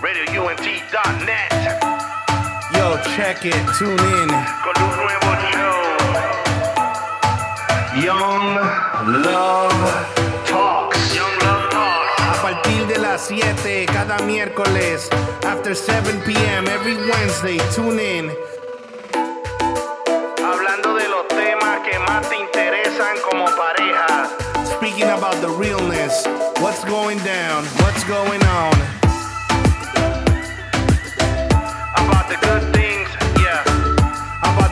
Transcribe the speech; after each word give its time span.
RadioUNT.net. 0.00 1.80
Yo, 2.74 2.98
check 3.16 3.46
it, 3.46 3.54
tune 3.78 3.92
in. 3.92 4.28
Con 4.62 4.76
un 4.82 4.92
nuevo 4.94 5.30
show. 5.50 5.80
Young 8.04 8.56
Love 9.22 9.72
Talks. 10.44 11.14
Young 11.14 11.32
Love 11.40 11.70
Talk. 11.70 12.20
A 12.20 12.36
partir 12.42 12.86
de 12.86 12.98
las 12.98 13.22
7 13.28 13.86
cada 13.86 14.18
miércoles, 14.18 15.08
after 15.46 15.74
7 15.74 16.20
p.m. 16.26 16.68
every 16.68 16.96
Wednesday, 16.96 17.58
tune 17.74 17.98
in. 17.98 18.30
Hablando 20.44 20.94
de 20.94 21.08
los 21.08 21.26
temas 21.28 21.80
que 21.88 21.98
más 22.00 22.28
te 22.28 22.36
interesan 22.36 23.16
como 23.30 23.46
pareja. 23.46 24.28
Speaking 24.76 25.08
about 25.08 25.40
the 25.40 25.48
realness, 25.48 26.26
what's 26.60 26.84
going 26.84 27.18
down, 27.24 27.64
what's 27.80 28.04
going 28.04 28.42
on. 28.44 29.05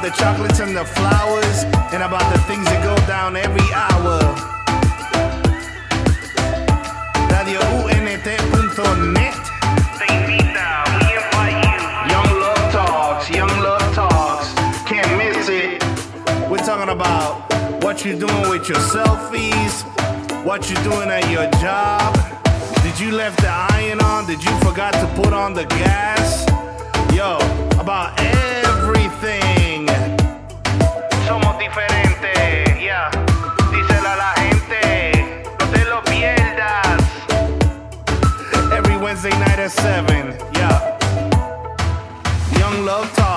The 0.04 0.10
chocolates 0.10 0.60
and 0.60 0.76
the 0.76 0.84
flowers, 0.84 1.64
and 1.94 2.02
about 2.02 2.30
the 2.30 2.38
things 2.40 2.66
that 2.66 2.84
go 2.84 2.94
down 3.06 3.36
every 3.36 3.64
hour. 3.72 4.20
RadioUNT.net. 7.32 8.24
Te 9.96 10.04
invita, 10.12 10.84
we 10.92 11.08
invite 11.16 11.56
you. 11.64 11.80
Young 12.12 12.30
Love 12.36 12.64
Talks, 12.70 13.30
Young 13.30 13.56
Love 13.64 13.94
Talks. 13.94 14.52
Can't 14.84 15.08
miss 15.16 15.48
it. 15.48 15.82
We're 16.50 16.58
talking 16.58 16.92
about 16.92 17.48
what 17.82 18.04
you're 18.04 18.18
doing 18.18 18.50
with 18.50 18.68
your 18.68 18.84
selfies, 18.92 19.84
what 20.44 20.68
you're 20.68 20.84
doing 20.84 21.08
at 21.08 21.30
your 21.30 21.48
job. 21.62 22.14
Did 22.82 23.00
you 23.00 23.10
left 23.10 23.40
the 23.40 23.48
iron 23.48 24.02
on? 24.02 24.26
Did 24.26 24.44
you 24.44 24.54
forgot 24.58 24.92
to 24.92 25.06
put 25.16 25.32
on 25.32 25.54
the 25.54 25.64
gas? 25.64 26.44
Yo, 27.16 27.38
about 27.80 28.20
everything. 28.20 28.63
Somos 31.26 31.58
diferentes, 31.58 32.80
yeah. 32.80 33.10
Díselo 33.70 34.08
a 34.08 34.16
la 34.16 34.32
gente, 34.36 35.42
no 35.58 35.66
te 35.66 35.84
lo 35.84 36.02
pierdas. 36.04 36.98
Every 38.72 38.96
Wednesday 38.96 39.30
night 39.30 39.58
at 39.58 39.70
7. 39.70 40.36
Yeah. 40.54 40.98
Young 42.58 42.84
Love 42.84 43.10
Talk. 43.14 43.33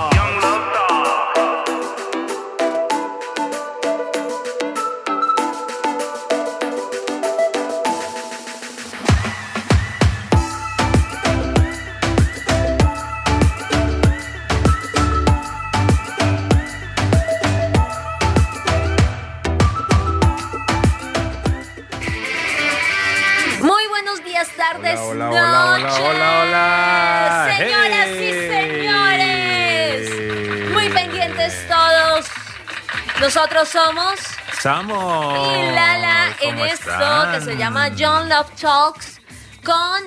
Nosotros 33.27 33.67
somos 33.67 34.19
Samo. 34.61 35.53
y 35.53 35.71
Lala 35.73 36.29
en 36.39 36.51
¿Cómo 36.55 36.63
esto 36.63 36.91
que 37.33 37.41
se 37.41 37.57
llama 37.57 37.89
John 37.99 38.29
Love 38.29 38.49
Talks 38.51 39.19
con 39.65 40.01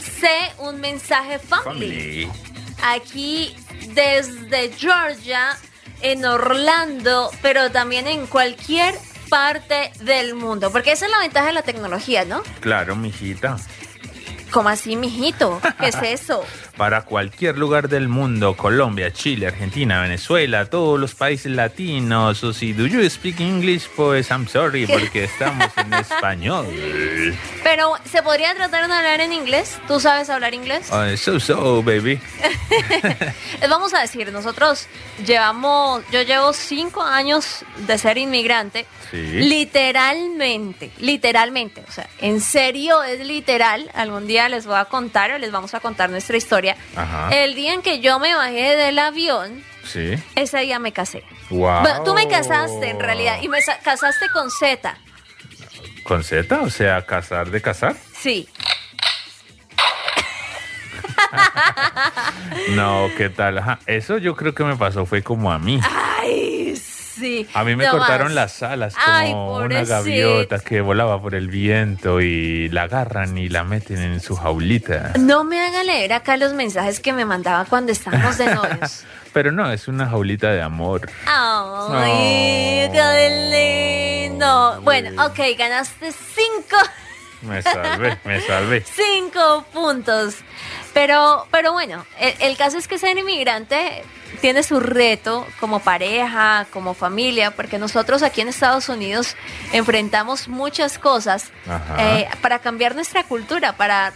C, 0.00 0.26
un 0.60 0.80
mensaje 0.80 1.38
family. 1.38 2.24
Family. 2.24 2.32
Aquí 2.82 3.54
desde 3.88 4.72
Georgia, 4.72 5.54
en 6.00 6.24
Orlando, 6.24 7.30
pero 7.42 7.70
también 7.70 8.06
en 8.06 8.26
cualquier 8.26 8.94
parte 9.28 9.92
del 10.00 10.34
mundo. 10.34 10.72
Porque 10.72 10.92
esa 10.92 11.04
es 11.04 11.10
la 11.10 11.18
ventaja 11.18 11.48
de 11.48 11.52
la 11.52 11.62
tecnología, 11.62 12.24
¿no? 12.24 12.42
Claro, 12.60 12.96
mijita. 12.96 13.58
¿Cómo 14.50 14.70
así, 14.70 14.96
mijito? 14.96 15.60
¿Qué 15.78 15.88
es 15.88 15.96
eso? 16.02 16.42
Para 16.76 17.02
cualquier 17.02 17.56
lugar 17.56 17.88
del 17.88 18.08
mundo, 18.08 18.54
Colombia, 18.54 19.12
Chile, 19.12 19.46
Argentina, 19.46 20.02
Venezuela, 20.02 20.66
todos 20.66 21.00
los 21.00 21.14
países 21.14 21.50
latinos. 21.52 22.44
O 22.44 22.52
si 22.52 22.72
do 22.74 22.86
you 22.86 23.08
speak 23.08 23.40
English, 23.40 23.88
pues 23.96 24.30
I'm 24.30 24.46
sorry, 24.46 24.86
porque 24.86 25.24
estamos 25.24 25.70
en 25.76 25.94
español. 25.94 26.66
Pero, 27.62 27.94
¿se 28.10 28.22
podría 28.22 28.54
tratar 28.54 28.88
de 28.88 28.94
hablar 28.94 29.20
en 29.20 29.32
inglés? 29.32 29.78
¿Tú 29.88 30.00
sabes 30.00 30.28
hablar 30.28 30.54
inglés? 30.54 30.90
Uh, 30.90 31.16
so 31.16 31.40
so, 31.40 31.82
baby. 31.82 32.20
Les 33.60 33.70
vamos 33.70 33.94
a 33.94 34.00
decir, 34.00 34.30
nosotros 34.32 34.86
llevamos, 35.24 36.02
yo 36.10 36.22
llevo 36.22 36.52
cinco 36.52 37.02
años 37.02 37.64
de 37.86 37.96
ser 37.98 38.18
inmigrante. 38.18 38.86
Sí. 39.10 39.22
Literalmente, 39.22 40.90
literalmente, 40.98 41.84
o 41.88 41.92
sea, 41.92 42.08
en 42.20 42.40
serio 42.40 43.02
es 43.04 43.24
literal. 43.24 43.88
Algún 43.94 44.26
día 44.26 44.48
les 44.48 44.66
voy 44.66 44.76
a 44.76 44.86
contar 44.86 45.30
o 45.30 45.38
les 45.38 45.52
vamos 45.52 45.74
a 45.74 45.80
contar 45.80 46.10
nuestra 46.10 46.36
historia. 46.36 46.65
Ajá. 46.96 47.28
El 47.30 47.54
día 47.54 47.74
en 47.74 47.82
que 47.82 48.00
yo 48.00 48.18
me 48.18 48.34
bajé 48.34 48.74
del 48.76 48.98
avión, 48.98 49.62
Sí. 49.84 50.14
ese 50.34 50.58
día 50.60 50.78
me 50.78 50.92
casé. 50.92 51.22
Wow. 51.50 51.82
Bueno, 51.82 52.02
tú 52.04 52.14
me 52.14 52.26
casaste 52.28 52.88
en 52.90 52.98
realidad 52.98 53.38
y 53.42 53.48
me 53.48 53.60
sa- 53.62 53.78
casaste 53.78 54.28
con 54.30 54.50
Z. 54.50 54.96
¿Con 56.04 56.24
Z? 56.24 56.60
O 56.62 56.70
sea, 56.70 57.04
casar 57.06 57.50
de 57.50 57.60
casar. 57.62 57.94
Sí. 58.18 58.48
No, 62.70 63.08
¿qué 63.16 63.28
tal? 63.30 63.58
Ajá, 63.58 63.78
Eso 63.86 64.18
yo 64.18 64.34
creo 64.36 64.54
que 64.54 64.64
me 64.64 64.76
pasó, 64.76 65.06
fue 65.06 65.22
como 65.22 65.50
a 65.52 65.58
mí. 65.58 65.80
Ay, 66.20 66.74
sí. 66.76 66.95
A 67.54 67.64
mí 67.64 67.76
me 67.76 67.88
cortaron 67.88 68.34
las 68.34 68.62
alas 68.62 68.94
como 68.94 69.16
Ay, 69.16 69.32
una 69.32 69.84
gaviota 69.84 70.58
que 70.58 70.80
volaba 70.80 71.20
por 71.20 71.34
el 71.34 71.48
viento 71.48 72.20
y 72.20 72.68
la 72.68 72.82
agarran 72.82 73.38
y 73.38 73.48
la 73.48 73.64
meten 73.64 73.98
en 73.98 74.20
su 74.20 74.36
jaulita. 74.36 75.12
No 75.18 75.44
me 75.44 75.60
haga 75.60 75.82
leer 75.84 76.12
acá 76.12 76.36
los 76.36 76.52
mensajes 76.52 77.00
que 77.00 77.12
me 77.12 77.24
mandaba 77.24 77.64
cuando 77.64 77.92
estábamos 77.92 78.38
de 78.38 78.54
novios. 78.54 79.04
Pero 79.32 79.52
no, 79.52 79.70
es 79.70 79.86
una 79.86 80.08
jaulita 80.08 80.50
de 80.50 80.62
amor. 80.62 81.10
Ay, 81.26 82.88
qué 82.92 84.28
lindo. 84.28 84.80
Bueno, 84.82 85.26
ok, 85.26 85.38
ganaste 85.58 86.12
cinco, 86.12 86.76
Me 87.42 87.60
salvé, 87.60 88.18
me 88.24 88.40
salvé. 88.40 88.82
cinco 88.94 89.66
puntos. 89.72 90.36
Pero, 90.94 91.46
pero 91.50 91.74
bueno, 91.74 92.06
el, 92.18 92.32
el 92.40 92.56
caso 92.56 92.78
es 92.78 92.88
que 92.88 92.96
ser 92.98 93.18
inmigrante 93.18 94.02
tiene 94.46 94.62
su 94.62 94.78
reto 94.78 95.44
como 95.58 95.80
pareja, 95.80 96.68
como 96.72 96.94
familia, 96.94 97.50
porque 97.50 97.80
nosotros 97.80 98.22
aquí 98.22 98.42
en 98.42 98.46
Estados 98.46 98.88
Unidos 98.88 99.34
enfrentamos 99.72 100.46
muchas 100.46 101.00
cosas 101.00 101.50
eh, 101.98 102.28
para 102.42 102.60
cambiar 102.60 102.94
nuestra 102.94 103.24
cultura, 103.24 103.72
para 103.72 104.12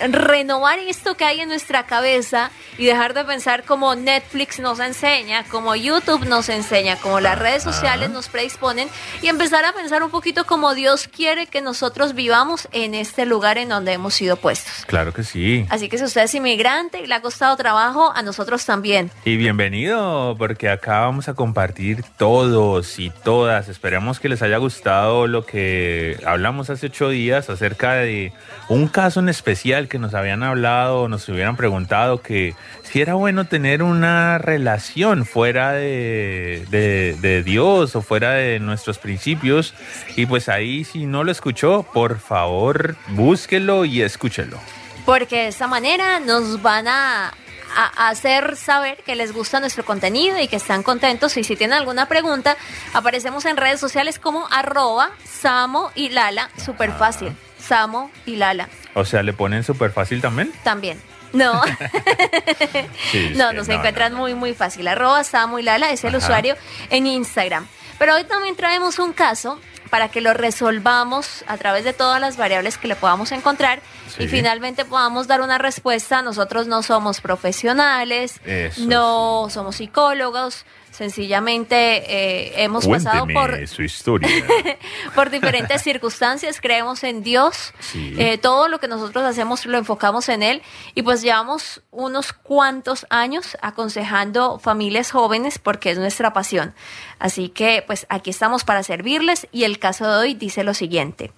renovar 0.00 0.78
esto 0.78 1.16
que 1.16 1.24
hay 1.24 1.40
en 1.40 1.48
nuestra 1.48 1.86
cabeza 1.86 2.50
y 2.78 2.86
dejar 2.86 3.14
de 3.14 3.24
pensar 3.24 3.64
como 3.64 3.94
Netflix 3.94 4.58
nos 4.60 4.80
enseña, 4.80 5.44
como 5.44 5.74
YouTube 5.76 6.26
nos 6.26 6.48
enseña, 6.48 6.96
como 6.96 7.20
las 7.20 7.38
redes 7.38 7.62
sociales 7.62 8.10
nos 8.10 8.28
predisponen 8.28 8.88
y 9.20 9.28
empezar 9.28 9.64
a 9.64 9.72
pensar 9.72 10.02
un 10.02 10.10
poquito 10.10 10.44
como 10.44 10.74
Dios 10.74 11.08
quiere 11.08 11.46
que 11.46 11.60
nosotros 11.60 12.14
vivamos 12.14 12.68
en 12.72 12.94
este 12.94 13.26
lugar 13.26 13.58
en 13.58 13.68
donde 13.68 13.92
hemos 13.92 14.14
sido 14.14 14.36
puestos. 14.36 14.84
Claro 14.86 15.12
que 15.12 15.22
sí. 15.22 15.66
Así 15.68 15.88
que 15.88 15.98
si 15.98 16.04
usted 16.04 16.22
es 16.22 16.34
inmigrante 16.34 17.00
y 17.00 17.06
le 17.06 17.14
ha 17.14 17.22
costado 17.22 17.56
trabajo, 17.56 18.12
a 18.14 18.22
nosotros 18.22 18.64
también. 18.64 19.10
Y 19.24 19.36
bienvenido, 19.36 20.34
porque 20.38 20.68
acá 20.68 21.00
vamos 21.00 21.28
a 21.28 21.34
compartir 21.34 22.04
todos 22.16 22.98
y 22.98 23.10
todas. 23.10 23.68
Esperamos 23.68 24.20
que 24.20 24.28
les 24.28 24.42
haya 24.42 24.56
gustado 24.56 25.26
lo 25.26 25.44
que 25.44 26.18
hablamos 26.26 26.70
hace 26.70 26.86
ocho 26.86 27.08
días 27.08 27.50
acerca 27.50 27.94
de 27.94 28.32
un 28.68 28.88
caso 28.88 29.20
en 29.20 29.28
especial 29.28 29.88
que 29.92 29.98
nos 29.98 30.14
habían 30.14 30.42
hablado, 30.42 31.06
nos 31.06 31.28
hubieran 31.28 31.54
preguntado 31.54 32.22
que 32.22 32.54
si 32.82 33.02
era 33.02 33.12
bueno 33.12 33.44
tener 33.44 33.82
una 33.82 34.38
relación 34.38 35.26
fuera 35.26 35.72
de, 35.72 36.64
de- 36.70 37.42
Dios 37.42 37.94
o 37.94 38.00
fuera 38.00 38.30
de 38.32 38.58
nuestros 38.58 38.96
principios. 38.98 39.74
Y 40.16 40.24
pues 40.24 40.48
ahí, 40.48 40.84
si 40.84 41.04
no 41.04 41.24
lo 41.24 41.30
escuchó, 41.30 41.82
por 41.92 42.18
favor, 42.18 42.96
búsquelo 43.08 43.84
y 43.84 44.00
escúchelo. 44.00 44.58
Porque 45.04 45.36
de 45.42 45.48
esta 45.48 45.66
manera 45.66 46.20
nos 46.20 46.62
van 46.62 46.88
a, 46.88 47.34
a 47.74 48.08
hacer 48.08 48.56
saber 48.56 49.02
que 49.04 49.14
les 49.16 49.32
gusta 49.32 49.60
nuestro 49.60 49.84
contenido 49.84 50.38
y 50.38 50.48
que 50.48 50.56
están 50.56 50.82
contentos. 50.82 51.36
Y 51.36 51.44
si 51.44 51.56
tienen 51.56 51.78
alguna 51.78 52.06
pregunta, 52.06 52.56
aparecemos 52.92 53.44
en 53.44 53.56
redes 53.56 53.80
sociales 53.80 54.18
como 54.18 54.46
arroba 54.50 55.10
Samo 55.24 55.90
y 55.94 56.10
Lala. 56.10 56.50
Súper 56.62 56.92
fácil. 56.92 57.36
Samo 57.58 58.10
y 58.26 58.36
Lala. 58.36 58.68
O 58.94 59.04
sea, 59.04 59.22
le 59.22 59.32
ponen 59.32 59.64
súper 59.64 59.92
fácil 59.92 60.20
también. 60.20 60.52
También. 60.64 61.00
No, 61.32 61.62
Sí, 63.10 63.32
no, 63.36 63.52
nos 63.52 63.68
no, 63.68 63.74
encuentran 63.74 64.12
no. 64.12 64.18
muy, 64.18 64.34
muy 64.34 64.54
fácil. 64.54 64.86
Arroba 64.88 65.24
Samo 65.24 65.58
y 65.58 65.62
Lala 65.62 65.90
es 65.90 66.04
el 66.04 66.14
Ajá. 66.14 66.18
usuario 66.18 66.56
en 66.90 67.06
Instagram. 67.06 67.66
Pero 67.98 68.14
hoy 68.16 68.24
también 68.24 68.56
traemos 68.56 68.98
un 68.98 69.12
caso 69.12 69.58
para 69.92 70.08
que 70.08 70.22
lo 70.22 70.32
resolvamos 70.32 71.44
a 71.46 71.58
través 71.58 71.84
de 71.84 71.92
todas 71.92 72.18
las 72.18 72.38
variables 72.38 72.78
que 72.78 72.88
le 72.88 72.96
podamos 72.96 73.30
encontrar 73.30 73.82
Sí. 74.08 74.22
y 74.22 74.28
finalmente 74.28 74.86
podamos 74.86 75.26
dar 75.26 75.42
una 75.42 75.58
respuesta. 75.58 76.22
Nosotros 76.22 76.66
no 76.66 76.82
somos 76.82 77.20
profesionales, 77.20 78.40
Eso 78.46 78.80
no 78.86 79.48
somos 79.50 79.76
psicólogos, 79.76 80.64
sencillamente 80.92 81.74
eh, 81.74 82.62
hemos 82.62 82.86
pasado 82.86 83.26
por, 83.26 83.66
su 83.66 83.82
historia. 83.82 84.28
por 85.14 85.30
diferentes 85.30 85.82
circunstancias, 85.82 86.60
creemos 86.60 87.02
en 87.02 87.22
Dios, 87.22 87.74
Sí. 87.80 88.14
eh, 88.18 88.38
todo 88.38 88.68
lo 88.68 88.78
que 88.78 88.88
nosotros 88.88 89.24
hacemos 89.24 89.66
lo 89.66 89.78
enfocamos 89.78 90.28
en 90.28 90.42
Él 90.42 90.62
y 90.94 91.02
pues 91.02 91.22
llevamos 91.22 91.82
unos 91.90 92.32
cuantos 92.32 93.06
años 93.10 93.56
aconsejando 93.62 94.58
familias 94.58 95.10
jóvenes 95.10 95.58
porque 95.58 95.90
es 95.90 95.98
nuestra 95.98 96.32
pasión. 96.32 96.74
Así 97.18 97.48
que 97.48 97.82
pues 97.86 98.06
aquí 98.08 98.30
estamos 98.30 98.64
para 98.64 98.82
servirles 98.82 99.48
y 99.50 99.64
el 99.64 99.78
caso 99.78 100.06
de 100.10 100.18
hoy 100.18 100.34
dice 100.34 100.62
lo 100.62 100.74
siguiente. 100.74 101.32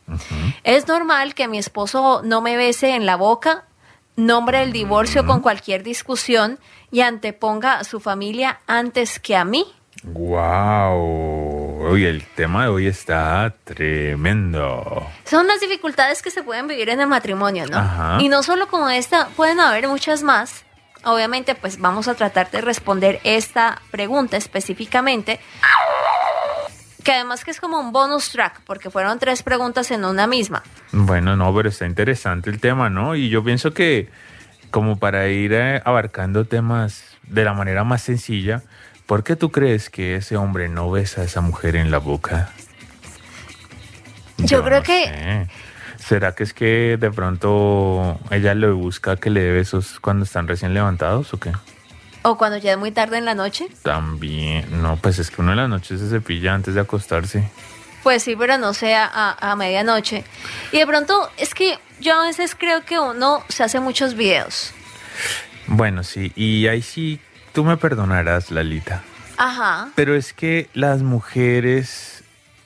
Es 0.64 0.88
normal 0.88 1.34
que 1.34 1.48
mi 1.48 1.58
esposo 1.58 2.22
no 2.24 2.40
me 2.40 2.56
bese 2.56 2.94
en 2.94 3.06
la 3.06 3.16
boca, 3.16 3.64
nombre 4.16 4.62
el 4.62 4.72
divorcio 4.72 5.26
con 5.26 5.40
cualquier 5.40 5.82
discusión 5.82 6.58
y 6.94 7.00
anteponga 7.00 7.80
a 7.80 7.84
su 7.84 7.98
familia 7.98 8.60
antes 8.68 9.18
que 9.18 9.34
a 9.34 9.44
mí. 9.44 9.66
wow. 10.04 11.90
Uy, 11.90 12.04
el 12.04 12.24
tema 12.24 12.62
de 12.62 12.68
hoy 12.68 12.86
está 12.86 13.52
tremendo. 13.64 15.04
Son 15.24 15.48
las 15.48 15.60
dificultades 15.60 16.22
que 16.22 16.30
se 16.30 16.44
pueden 16.44 16.68
vivir 16.68 16.88
en 16.90 17.00
el 17.00 17.08
matrimonio, 17.08 17.66
¿no? 17.66 17.78
Ajá. 17.78 18.18
Y 18.20 18.28
no 18.28 18.44
solo 18.44 18.68
como 18.68 18.88
esta, 18.88 19.26
pueden 19.36 19.58
haber 19.58 19.88
muchas 19.88 20.22
más. 20.22 20.64
Obviamente, 21.02 21.56
pues 21.56 21.80
vamos 21.80 22.06
a 22.06 22.14
tratar 22.14 22.48
de 22.52 22.60
responder 22.60 23.20
esta 23.24 23.82
pregunta 23.90 24.36
específicamente. 24.36 25.40
Que 27.02 27.12
además 27.12 27.44
que 27.44 27.50
es 27.50 27.60
como 27.60 27.80
un 27.80 27.90
bonus 27.90 28.30
track, 28.30 28.60
porque 28.64 28.88
fueron 28.88 29.18
tres 29.18 29.42
preguntas 29.42 29.90
en 29.90 30.04
una 30.04 30.28
misma. 30.28 30.62
Bueno, 30.92 31.34
no, 31.34 31.52
pero 31.54 31.70
está 31.70 31.86
interesante 31.86 32.50
el 32.50 32.60
tema, 32.60 32.88
¿no? 32.88 33.16
Y 33.16 33.28
yo 33.28 33.42
pienso 33.42 33.74
que 33.74 34.08
como 34.74 34.96
para 34.98 35.28
ir 35.28 35.52
eh, 35.52 35.80
abarcando 35.84 36.46
temas 36.46 37.04
de 37.28 37.44
la 37.44 37.52
manera 37.54 37.84
más 37.84 38.02
sencilla, 38.02 38.60
¿por 39.06 39.22
qué 39.22 39.36
tú 39.36 39.52
crees 39.52 39.88
que 39.88 40.16
ese 40.16 40.36
hombre 40.36 40.68
no 40.68 40.90
besa 40.90 41.20
a 41.20 41.24
esa 41.24 41.40
mujer 41.40 41.76
en 41.76 41.92
la 41.92 41.98
boca? 41.98 42.50
Yo 44.38 44.64
creo 44.64 44.78
no 44.78 44.82
que- 44.84 45.04
sé. 45.06 45.48
¿Será 46.04 46.34
que 46.34 46.42
es 46.42 46.52
que 46.52 46.98
de 47.00 47.10
pronto 47.12 48.18
ella 48.32 48.52
le 48.54 48.68
busca 48.72 49.14
que 49.16 49.30
le 49.30 49.42
dé 49.42 49.52
besos 49.52 50.00
cuando 50.00 50.24
están 50.24 50.48
recién 50.48 50.74
levantados 50.74 51.32
o 51.32 51.38
qué? 51.38 51.52
O 52.22 52.36
cuando 52.36 52.58
ya 52.58 52.72
es 52.72 52.78
muy 52.78 52.90
tarde 52.90 53.16
en 53.18 53.24
la 53.24 53.36
noche. 53.36 53.68
También, 53.84 54.82
no, 54.82 54.96
pues 54.96 55.20
es 55.20 55.30
que 55.30 55.40
uno 55.40 55.52
en 55.52 55.58
la 55.58 55.68
noche 55.68 55.96
se 55.98 56.08
cepilla 56.10 56.52
antes 56.52 56.74
de 56.74 56.80
acostarse. 56.80 57.48
Pues 58.02 58.24
sí, 58.24 58.34
pero 58.36 58.58
no 58.58 58.74
sea 58.74 59.08
a, 59.14 59.52
a 59.52 59.54
medianoche. 59.56 60.24
Y 60.72 60.78
de 60.78 60.86
pronto 60.86 61.30
es 61.38 61.54
que 61.54 61.78
yo 62.00 62.20
a 62.20 62.26
veces 62.26 62.54
creo 62.58 62.84
que 62.84 62.98
uno 62.98 63.44
se 63.48 63.62
hace 63.64 63.80
muchos 63.80 64.14
videos. 64.14 64.72
Bueno, 65.66 66.02
sí, 66.04 66.32
y 66.36 66.66
ahí 66.66 66.82
sí, 66.82 67.20
tú 67.52 67.64
me 67.64 67.76
perdonarás, 67.76 68.50
Lalita. 68.50 69.02
Ajá. 69.36 69.88
Pero 69.94 70.14
es 70.14 70.32
que 70.32 70.68
las 70.74 71.02
mujeres 71.02 72.22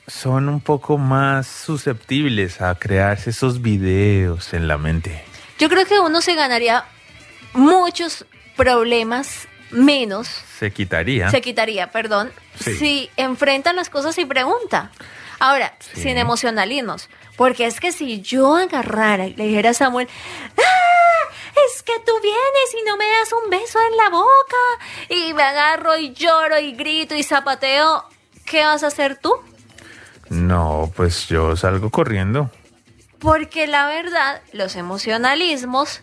son 0.07 0.49
un 0.49 0.59
poco 0.59 0.97
más 0.97 1.47
susceptibles 1.47 2.61
a 2.61 2.75
crearse 2.75 3.29
esos 3.29 3.61
videos 3.61 4.53
en 4.53 4.67
la 4.67 4.77
mente. 4.77 5.23
Yo 5.59 5.69
creo 5.69 5.85
que 5.85 5.99
uno 5.99 6.21
se 6.21 6.35
ganaría 6.35 6.85
muchos 7.53 8.25
problemas 8.55 9.47
menos 9.71 10.27
Se 10.57 10.71
quitaría. 10.71 11.29
se 11.29 11.41
quitaría, 11.41 11.91
perdón, 11.91 12.31
Sí. 12.59 12.75
si 12.75 13.09
enfrentan 13.17 13.75
las 13.75 13.89
cosas 13.89 14.17
y 14.17 14.25
pregunta. 14.25 14.91
Ahora, 15.39 15.73
Sí. 15.79 16.01
sin 16.01 16.17
emocionalismos, 16.17 17.09
porque 17.37 17.65
es 17.65 17.79
que 17.79 17.91
si 17.91 18.21
yo 18.21 18.55
agarrara 18.55 19.25
y 19.27 19.33
le 19.35 19.45
dijera 19.45 19.69
a 19.69 19.73
Samuel, 19.73 20.07
"Ah, 20.57 21.33
es 21.73 21.81
que 21.83 21.93
tú 22.05 22.11
vienes 22.21 22.75
y 22.81 22.85
no 22.87 22.97
me 22.97 23.05
das 23.09 23.31
un 23.43 23.49
beso 23.49 23.79
en 23.89 23.97
la 23.97 24.09
boca, 24.09 25.07
y 25.09 25.33
me 25.33 25.43
agarro 25.43 25.97
y 25.97 26.13
lloro 26.13 26.59
y 26.59 26.73
grito 26.73 27.15
y 27.15 27.23
zapateo, 27.23 28.03
¿qué 28.45 28.63
vas 28.65 28.83
a 28.83 28.87
hacer 28.87 29.17
tú? 29.17 29.33
No, 30.29 30.91
pues 30.95 31.27
yo 31.27 31.55
salgo 31.55 31.89
corriendo. 31.89 32.51
Porque 33.19 33.67
la 33.67 33.87
verdad, 33.87 34.41
los 34.53 34.75
emocionalismos 34.75 36.01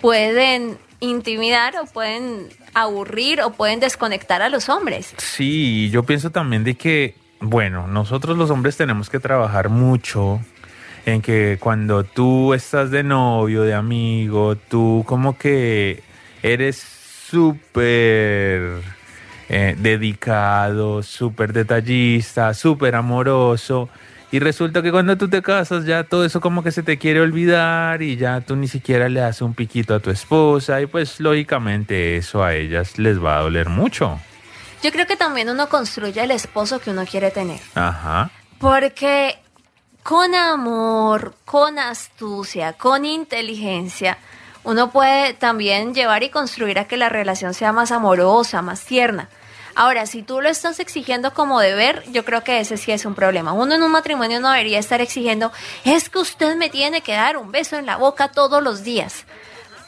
pueden 0.00 0.78
intimidar 1.00 1.76
o 1.78 1.84
pueden 1.86 2.48
aburrir 2.74 3.40
o 3.42 3.50
pueden 3.52 3.80
desconectar 3.80 4.42
a 4.42 4.48
los 4.48 4.68
hombres. 4.68 5.14
Sí, 5.18 5.90
yo 5.90 6.02
pienso 6.02 6.30
también 6.30 6.64
de 6.64 6.76
que, 6.76 7.14
bueno, 7.40 7.86
nosotros 7.86 8.36
los 8.36 8.50
hombres 8.50 8.76
tenemos 8.76 9.10
que 9.10 9.20
trabajar 9.20 9.68
mucho 9.68 10.40
en 11.06 11.22
que 11.22 11.56
cuando 11.60 12.04
tú 12.04 12.52
estás 12.52 12.90
de 12.90 13.02
novio, 13.02 13.62
de 13.62 13.74
amigo, 13.74 14.56
tú 14.56 15.04
como 15.06 15.38
que 15.38 16.02
eres 16.42 16.76
súper 16.76 18.82
eh, 19.48 19.76
dedicado, 19.78 21.02
súper 21.02 21.52
detallista, 21.52 22.52
súper 22.54 22.94
amoroso. 22.94 23.88
Y 24.30 24.40
resulta 24.40 24.82
que 24.82 24.90
cuando 24.90 25.16
tú 25.16 25.28
te 25.28 25.40
casas 25.40 25.86
ya 25.86 26.04
todo 26.04 26.24
eso 26.24 26.40
como 26.40 26.62
que 26.62 26.70
se 26.70 26.82
te 26.82 26.98
quiere 26.98 27.22
olvidar 27.22 28.02
y 28.02 28.16
ya 28.16 28.42
tú 28.42 28.56
ni 28.56 28.68
siquiera 28.68 29.08
le 29.08 29.20
das 29.20 29.40
un 29.40 29.54
piquito 29.54 29.94
a 29.94 30.00
tu 30.00 30.10
esposa 30.10 30.82
y 30.82 30.86
pues 30.86 31.18
lógicamente 31.18 32.18
eso 32.18 32.44
a 32.44 32.54
ellas 32.54 32.98
les 32.98 33.22
va 33.22 33.38
a 33.38 33.42
doler 33.42 33.70
mucho. 33.70 34.20
Yo 34.82 34.92
creo 34.92 35.06
que 35.06 35.16
también 35.16 35.48
uno 35.50 35.68
construye 35.68 36.22
el 36.22 36.30
esposo 36.30 36.80
que 36.80 36.90
uno 36.90 37.04
quiere 37.04 37.30
tener. 37.30 37.60
Ajá. 37.74 38.30
Porque 38.58 39.38
con 40.02 40.34
amor, 40.34 41.34
con 41.44 41.78
astucia, 41.78 42.72
con 42.74 43.04
inteligencia, 43.04 44.18
uno 44.64 44.90
puede 44.90 45.34
también 45.34 45.94
llevar 45.94 46.22
y 46.22 46.30
construir 46.30 46.78
a 46.78 46.86
que 46.86 46.96
la 46.96 47.08
relación 47.08 47.54
sea 47.54 47.72
más 47.72 47.90
amorosa, 47.90 48.62
más 48.62 48.84
tierna. 48.84 49.28
Ahora, 49.74 50.06
si 50.06 50.22
tú 50.22 50.40
lo 50.40 50.48
estás 50.48 50.80
exigiendo 50.80 51.32
como 51.32 51.60
deber, 51.60 52.02
yo 52.10 52.24
creo 52.24 52.42
que 52.42 52.58
ese 52.58 52.76
sí 52.76 52.90
es 52.90 53.04
un 53.04 53.14
problema. 53.14 53.52
Uno 53.52 53.76
en 53.76 53.82
un 53.82 53.92
matrimonio 53.92 54.40
no 54.40 54.50
debería 54.50 54.78
estar 54.80 55.00
exigiendo, 55.00 55.52
es 55.84 56.10
que 56.10 56.18
usted 56.18 56.56
me 56.56 56.68
tiene 56.68 57.00
que 57.00 57.12
dar 57.12 57.36
un 57.36 57.52
beso 57.52 57.76
en 57.76 57.86
la 57.86 57.96
boca 57.96 58.28
todos 58.28 58.62
los 58.62 58.82
días. 58.82 59.24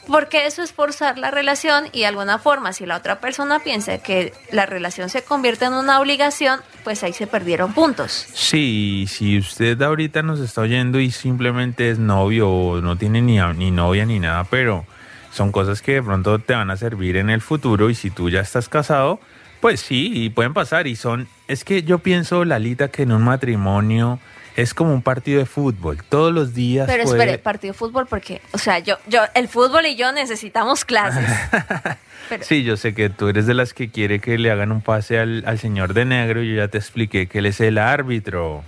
Porque 0.07 0.47
eso 0.47 0.63
es 0.63 0.73
forzar 0.73 1.17
la 1.17 1.31
relación 1.31 1.85
y 1.91 2.01
de 2.01 2.07
alguna 2.07 2.39
forma, 2.39 2.73
si 2.73 2.85
la 2.85 2.97
otra 2.97 3.19
persona 3.19 3.59
piensa 3.59 3.99
que 3.99 4.33
la 4.51 4.65
relación 4.65 5.09
se 5.09 5.23
convierte 5.23 5.65
en 5.65 5.73
una 5.73 5.99
obligación, 5.99 6.59
pues 6.83 7.03
ahí 7.03 7.13
se 7.13 7.27
perdieron 7.27 7.73
puntos. 7.73 8.27
Sí, 8.33 9.05
si 9.07 9.37
usted 9.37 9.81
ahorita 9.81 10.23
nos 10.23 10.39
está 10.39 10.61
oyendo 10.61 10.99
y 10.99 11.11
simplemente 11.11 11.91
es 11.91 11.99
novio 11.99 12.49
o 12.49 12.81
no 12.81 12.97
tiene 12.97 13.21
ni, 13.21 13.39
ni 13.39 13.71
novia 13.71 14.05
ni 14.05 14.19
nada, 14.19 14.43
pero 14.45 14.85
son 15.31 15.51
cosas 15.51 15.81
que 15.81 15.93
de 15.93 16.03
pronto 16.03 16.39
te 16.39 16.53
van 16.53 16.71
a 16.71 16.77
servir 16.77 17.17
en 17.17 17.29
el 17.29 17.41
futuro 17.41 17.89
y 17.89 17.95
si 17.95 18.09
tú 18.09 18.29
ya 18.29 18.41
estás 18.41 18.69
casado, 18.69 19.19
pues 19.61 19.79
sí, 19.79 20.11
y 20.13 20.29
pueden 20.29 20.53
pasar 20.53 20.87
y 20.87 20.95
son, 20.95 21.27
es 21.47 21.63
que 21.63 21.83
yo 21.83 21.99
pienso, 21.99 22.43
Lalita, 22.43 22.89
que 22.89 23.03
en 23.03 23.11
un 23.11 23.23
matrimonio 23.23 24.19
es 24.55 24.73
como 24.73 24.93
un 24.93 25.01
partido 25.01 25.39
de 25.39 25.45
fútbol, 25.45 26.03
todos 26.09 26.33
los 26.33 26.53
días. 26.53 26.87
Pero 26.87 27.03
puede- 27.05 27.17
espere, 27.19 27.37
partido 27.39 27.73
de 27.73 27.77
fútbol 27.77 28.07
porque, 28.07 28.41
o 28.51 28.57
sea, 28.57 28.79
yo, 28.79 28.97
yo, 29.07 29.21
el 29.33 29.47
fútbol 29.47 29.85
y 29.85 29.95
yo 29.95 30.11
necesitamos 30.11 30.85
clases. 30.85 31.25
Pero, 32.29 32.43
Sí, 32.45 32.63
yo 32.63 32.77
sé 32.77 32.93
que 32.93 33.09
tú 33.09 33.27
eres 33.27 33.45
de 33.45 33.53
las 33.53 33.73
que 33.73 33.89
quiere 33.89 34.19
que 34.21 34.37
le 34.37 34.51
hagan 34.51 34.71
un 34.71 34.81
pase 34.81 35.19
al, 35.19 35.43
al 35.45 35.59
señor 35.59 35.93
de 35.93 36.05
negro 36.05 36.41
y 36.41 36.49
yo 36.55 36.61
ya 36.61 36.67
te 36.69 36.77
expliqué 36.77 37.27
que 37.27 37.39
él 37.39 37.45
es 37.47 37.59
el 37.59 37.77
árbitro. 37.77 38.63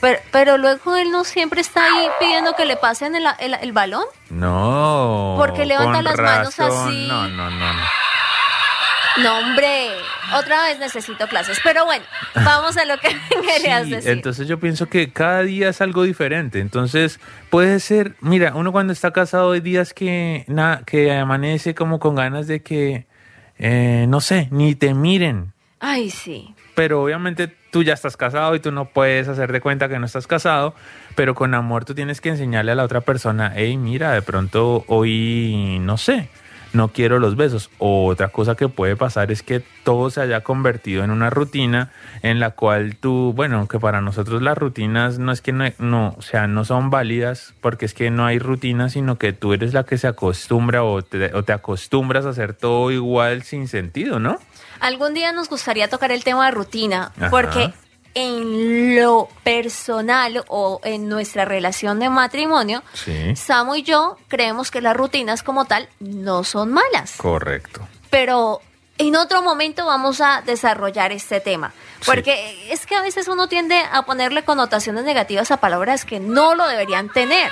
pero, 0.00 0.18
pero 0.32 0.56
luego 0.58 0.96
él 0.96 1.10
no 1.10 1.24
siempre 1.24 1.60
está 1.60 1.84
ahí 1.84 2.06
pidiendo 2.20 2.54
que 2.56 2.64
le 2.64 2.76
pasen 2.76 3.14
el, 3.14 3.24
el- 3.40 3.54
el 3.60 3.72
balón. 3.72 4.04
No. 4.30 5.34
Porque 5.38 5.66
levanta 5.66 6.00
las 6.02 6.16
manos 6.18 6.58
así. 6.60 7.06
No, 7.08 7.28
no, 7.28 7.50
no, 7.50 7.72
no. 7.72 7.82
No, 9.22 9.38
hombre, 9.38 9.88
otra 10.36 10.64
vez 10.64 10.78
necesito 10.80 11.28
clases. 11.28 11.60
Pero 11.62 11.84
bueno, 11.84 12.04
vamos 12.34 12.76
a 12.76 12.84
lo 12.84 12.98
que 12.98 13.08
querías 13.46 13.84
Sí, 13.84 13.90
decir. 13.90 14.10
entonces 14.10 14.48
yo 14.48 14.58
pienso 14.58 14.86
que 14.88 15.12
cada 15.12 15.42
día 15.42 15.68
es 15.68 15.80
algo 15.80 16.02
diferente. 16.02 16.58
Entonces 16.60 17.20
puede 17.50 17.78
ser, 17.80 18.16
mira, 18.20 18.54
uno 18.54 18.72
cuando 18.72 18.92
está 18.92 19.12
casado 19.12 19.52
hay 19.52 19.60
días 19.60 19.94
que, 19.94 20.44
na- 20.48 20.82
que 20.84 21.12
amanece 21.12 21.74
como 21.74 22.00
con 22.00 22.16
ganas 22.16 22.46
de 22.48 22.62
que, 22.62 23.06
eh, 23.58 24.06
no 24.08 24.20
sé, 24.20 24.48
ni 24.50 24.74
te 24.74 24.94
miren. 24.94 25.52
Ay, 25.78 26.10
sí. 26.10 26.54
Pero 26.74 27.02
obviamente 27.04 27.46
tú 27.70 27.82
ya 27.84 27.92
estás 27.94 28.16
casado 28.16 28.54
y 28.56 28.60
tú 28.60 28.72
no 28.72 28.86
puedes 28.86 29.28
hacer 29.28 29.52
de 29.52 29.60
cuenta 29.60 29.88
que 29.88 29.98
no 30.00 30.06
estás 30.06 30.26
casado, 30.26 30.74
pero 31.14 31.34
con 31.36 31.54
amor 31.54 31.84
tú 31.84 31.94
tienes 31.94 32.20
que 32.20 32.30
enseñarle 32.30 32.72
a 32.72 32.74
la 32.74 32.82
otra 32.84 33.00
persona, 33.02 33.52
hey, 33.54 33.76
mira, 33.76 34.12
de 34.12 34.22
pronto 34.22 34.84
hoy, 34.88 35.78
no 35.80 35.98
sé, 35.98 36.28
no 36.74 36.88
quiero 36.88 37.18
los 37.18 37.36
besos. 37.36 37.70
O 37.78 38.06
otra 38.06 38.28
cosa 38.28 38.54
que 38.54 38.68
puede 38.68 38.96
pasar 38.96 39.32
es 39.32 39.42
que 39.42 39.62
todo 39.84 40.10
se 40.10 40.20
haya 40.20 40.42
convertido 40.42 41.04
en 41.04 41.10
una 41.10 41.30
rutina 41.30 41.90
en 42.22 42.40
la 42.40 42.50
cual 42.50 42.96
tú, 42.96 43.32
bueno, 43.34 43.66
que 43.68 43.78
para 43.78 44.00
nosotros 44.00 44.42
las 44.42 44.58
rutinas 44.58 45.18
no 45.18 45.32
es 45.32 45.40
que 45.40 45.52
no, 45.52 45.64
no, 45.78 46.14
o 46.18 46.22
sea, 46.22 46.46
no 46.46 46.64
son 46.64 46.90
válidas 46.90 47.54
porque 47.60 47.86
es 47.86 47.94
que 47.94 48.10
no 48.10 48.26
hay 48.26 48.38
rutina, 48.38 48.88
sino 48.88 49.16
que 49.16 49.32
tú 49.32 49.52
eres 49.52 49.72
la 49.72 49.84
que 49.84 49.98
se 49.98 50.06
acostumbra 50.06 50.84
o 50.84 51.02
te, 51.02 51.34
o 51.34 51.42
te 51.44 51.52
acostumbras 51.52 52.26
a 52.26 52.30
hacer 52.30 52.54
todo 52.54 52.90
igual 52.90 53.42
sin 53.42 53.68
sentido, 53.68 54.18
¿no? 54.18 54.38
Algún 54.80 55.14
día 55.14 55.32
nos 55.32 55.48
gustaría 55.48 55.88
tocar 55.88 56.12
el 56.12 56.24
tema 56.24 56.46
de 56.46 56.50
rutina, 56.50 57.12
Ajá. 57.16 57.30
porque 57.30 57.72
en 58.14 58.96
lo 58.96 59.28
personal 59.42 60.44
o 60.48 60.80
en 60.84 61.08
nuestra 61.08 61.44
relación 61.44 61.98
de 61.98 62.08
matrimonio, 62.08 62.82
Sí. 62.92 63.34
Samu 63.36 63.74
y 63.76 63.82
yo 63.82 64.16
creemos 64.28 64.70
que 64.70 64.80
las 64.80 64.96
rutinas 64.96 65.42
como 65.42 65.64
tal 65.64 65.88
no 66.00 66.44
son 66.44 66.72
malas. 66.72 67.14
Correcto. 67.16 67.86
Pero 68.10 68.60
en 68.98 69.16
otro 69.16 69.42
momento 69.42 69.86
vamos 69.86 70.20
a 70.20 70.42
desarrollar 70.42 71.10
este 71.12 71.40
tema. 71.40 71.72
Sí. 72.00 72.06
Porque 72.06 72.72
es 72.72 72.86
que 72.86 72.94
a 72.94 73.02
veces 73.02 73.26
uno 73.28 73.48
tiende 73.48 73.82
a 73.90 74.02
ponerle 74.02 74.44
connotaciones 74.44 75.04
negativas 75.04 75.50
a 75.50 75.56
palabras 75.56 76.04
que 76.04 76.20
no 76.20 76.54
lo 76.54 76.66
deberían 76.68 77.08
tener. 77.08 77.50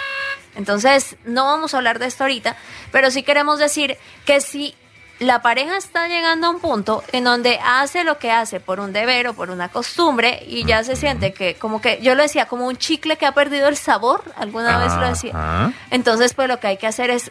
Entonces, 0.55 1.17
no 1.25 1.47
vamos 1.47 1.73
a 1.73 1.79
hablar 1.79 1.99
de 1.99 2.07
esto 2.07 2.25
ahorita, 2.25 2.57
pero 2.91 3.11
sí 3.11 3.23
queremos 3.23 3.59
decir 3.59 3.97
que 4.27 4.41
si 4.43 4.75
la 5.23 5.43
pareja 5.43 5.77
está 5.77 6.09
llegando 6.09 6.47
a 6.47 6.51
un 6.51 6.61
punto 6.61 7.03
en 7.13 7.25
donde 7.25 7.59
hace 7.65 8.05
lo 8.05 8.19
que 8.19 8.31
hace 8.31 8.61
por 8.61 8.81
un 8.81 8.93
deber 8.93 9.29
o 9.29 9.35
por 9.35 9.51
una 9.51 9.69
costumbre 9.69 10.43
y 10.47 10.65
ya 10.65 10.85
se 10.85 10.97
siente 10.97 11.33
que 11.33 11.55
como 11.55 11.81
que 11.81 12.01
yo 12.03 12.15
lo 12.15 12.23
decía 12.23 12.47
como 12.47 12.67
un 12.67 12.77
chicle 12.77 13.17
que 13.17 13.27
ha 13.27 13.33
perdido 13.33 13.69
el 13.69 13.77
sabor, 13.77 14.23
alguna 14.37 14.79
vez 14.79 14.93
lo 14.95 15.09
decía. 15.09 15.73
Entonces, 15.91 16.35
pues 16.35 16.49
lo 16.49 16.61
que 16.61 16.69
hay 16.69 16.77
que 16.77 16.87
hacer 16.87 17.11
es 17.11 17.31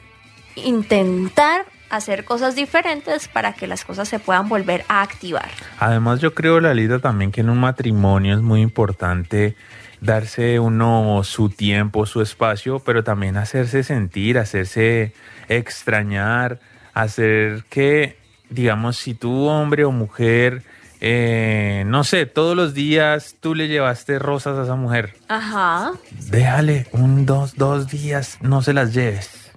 intentar 0.55 1.65
hacer 1.89 2.23
cosas 2.23 2.55
diferentes 2.55 3.27
para 3.27 3.53
que 3.53 3.67
las 3.67 3.83
cosas 3.83 4.07
se 4.07 4.19
puedan 4.19 4.47
volver 4.47 4.85
a 4.87 5.01
activar. 5.01 5.49
Además, 5.79 6.19
yo 6.21 6.33
creo, 6.33 6.59
Lalita, 6.59 6.99
también 6.99 7.31
que 7.31 7.41
en 7.41 7.49
un 7.49 7.59
matrimonio 7.59 8.35
es 8.35 8.41
muy 8.41 8.61
importante 8.61 9.55
darse 9.99 10.59
uno 10.59 11.21
su 11.23 11.49
tiempo, 11.49 12.05
su 12.05 12.21
espacio, 12.21 12.79
pero 12.79 13.03
también 13.03 13.37
hacerse 13.37 13.83
sentir, 13.83 14.39
hacerse 14.39 15.13
extrañar, 15.47 16.59
hacer 16.93 17.63
que, 17.69 18.17
digamos, 18.49 18.97
si 18.97 19.13
tú, 19.13 19.47
hombre 19.47 19.85
o 19.85 19.91
mujer, 19.91 20.63
eh, 20.99 21.83
no 21.87 22.03
sé, 22.03 22.25
todos 22.27 22.55
los 22.55 22.73
días 22.73 23.35
tú 23.39 23.55
le 23.55 23.67
llevaste 23.67 24.19
rosas 24.19 24.57
a 24.57 24.63
esa 24.63 24.75
mujer, 24.75 25.15
Ajá. 25.27 25.93
déjale 26.29 26.85
un, 26.91 27.25
dos, 27.25 27.55
dos 27.55 27.89
días, 27.89 28.37
no 28.41 28.61
se 28.61 28.73
las 28.73 28.93
lleves. 28.93 29.51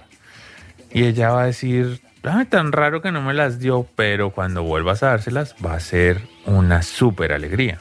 Y 0.91 1.05
ella 1.05 1.31
va 1.31 1.43
a 1.43 1.47
decir, 1.47 2.01
ay, 2.23 2.47
tan 2.47 2.73
raro 2.73 3.03
que 3.03 3.11
no 3.11 3.21
me 3.21 3.35
las 3.35 3.59
dio, 3.59 3.87
pero 3.97 4.31
cuando 4.31 4.63
vuelvas 4.63 5.03
a 5.03 5.09
dárselas 5.09 5.55
va 5.65 5.75
a 5.75 5.81
ser 5.81 6.23
una 6.47 6.83
súper 6.83 7.33
alegría. 7.33 7.79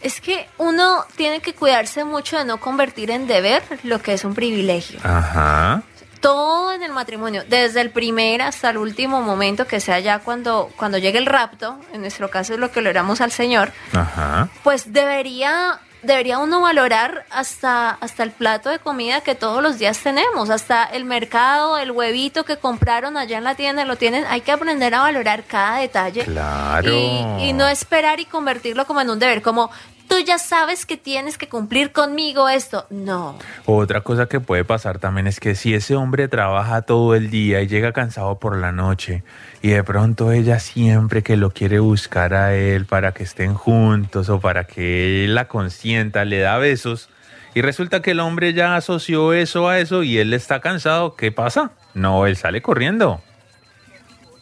Es 0.00 0.20
que 0.20 0.46
uno 0.58 1.04
tiene 1.16 1.40
que 1.40 1.54
cuidarse 1.54 2.04
mucho 2.04 2.36
de 2.36 2.44
no 2.44 2.58
convertir 2.58 3.10
en 3.10 3.26
deber 3.26 3.62
lo 3.84 4.02
que 4.02 4.12
es 4.14 4.24
un 4.24 4.34
privilegio. 4.34 4.98
Ajá. 5.02 5.82
Todo 6.24 6.72
en 6.72 6.82
el 6.82 6.90
matrimonio, 6.90 7.44
desde 7.46 7.82
el 7.82 7.90
primer 7.90 8.40
hasta 8.40 8.70
el 8.70 8.78
último 8.78 9.20
momento, 9.20 9.66
que 9.66 9.78
sea 9.78 9.98
ya 9.98 10.20
cuando, 10.20 10.70
cuando 10.74 10.96
llegue 10.96 11.18
el 11.18 11.26
rapto, 11.26 11.78
en 11.92 12.00
nuestro 12.00 12.30
caso 12.30 12.54
es 12.54 12.58
lo 12.58 12.72
que 12.72 12.80
logramos 12.80 13.20
al 13.20 13.30
Señor, 13.30 13.72
Ajá. 13.92 14.48
pues 14.62 14.94
debería, 14.94 15.80
debería 16.00 16.38
uno 16.38 16.62
valorar 16.62 17.26
hasta, 17.30 17.90
hasta 17.90 18.22
el 18.22 18.30
plato 18.30 18.70
de 18.70 18.78
comida 18.78 19.20
que 19.20 19.34
todos 19.34 19.62
los 19.62 19.78
días 19.78 19.98
tenemos, 19.98 20.48
hasta 20.48 20.84
el 20.84 21.04
mercado, 21.04 21.76
el 21.76 21.90
huevito 21.90 22.44
que 22.44 22.56
compraron 22.56 23.18
allá 23.18 23.36
en 23.36 23.44
la 23.44 23.54
tienda, 23.54 23.84
lo 23.84 23.96
tienen, 23.96 24.24
hay 24.26 24.40
que 24.40 24.52
aprender 24.52 24.94
a 24.94 25.02
valorar 25.02 25.44
cada 25.44 25.80
detalle. 25.80 26.24
Claro. 26.24 26.90
Y, 26.90 27.48
y 27.48 27.52
no 27.52 27.68
esperar 27.68 28.18
y 28.18 28.24
convertirlo 28.24 28.86
como 28.86 29.02
en 29.02 29.10
un 29.10 29.18
deber, 29.18 29.42
como 29.42 29.70
tú 30.08 30.16
ya 30.24 30.38
sabes 30.38 30.86
que 30.86 30.96
tienes 30.96 31.38
que 31.38 31.48
cumplir 31.48 31.92
conmigo 31.92 32.48
esto. 32.48 32.86
No. 32.90 33.38
Otra 33.66 34.02
cosa 34.02 34.26
que 34.26 34.40
puede 34.40 34.64
pasar 34.64 34.98
también 34.98 35.26
es 35.26 35.40
que 35.40 35.54
si 35.54 35.74
ese 35.74 35.96
hombre 35.96 36.28
trabaja 36.28 36.82
todo 36.82 37.14
el 37.14 37.30
día 37.30 37.62
y 37.62 37.66
llega 37.66 37.92
cansado 37.92 38.38
por 38.38 38.56
la 38.56 38.72
noche 38.72 39.22
y 39.62 39.68
de 39.70 39.84
pronto 39.84 40.32
ella 40.32 40.58
siempre 40.60 41.22
que 41.22 41.36
lo 41.36 41.50
quiere 41.50 41.78
buscar 41.78 42.34
a 42.34 42.54
él 42.54 42.86
para 42.86 43.12
que 43.12 43.22
estén 43.22 43.54
juntos 43.54 44.28
o 44.28 44.40
para 44.40 44.64
que 44.64 45.24
él 45.24 45.34
la 45.34 45.48
consienta, 45.48 46.24
le 46.24 46.40
da 46.40 46.58
besos 46.58 47.08
y 47.54 47.62
resulta 47.62 48.02
que 48.02 48.10
el 48.10 48.20
hombre 48.20 48.52
ya 48.52 48.74
asoció 48.74 49.32
eso 49.32 49.68
a 49.68 49.78
eso 49.78 50.02
y 50.02 50.18
él 50.18 50.34
está 50.34 50.60
cansado, 50.60 51.14
¿qué 51.14 51.30
pasa? 51.30 51.70
No, 51.94 52.26
él 52.26 52.36
sale 52.36 52.60
corriendo. 52.60 53.22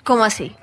¿Cómo 0.02 0.24
así? 0.24 0.56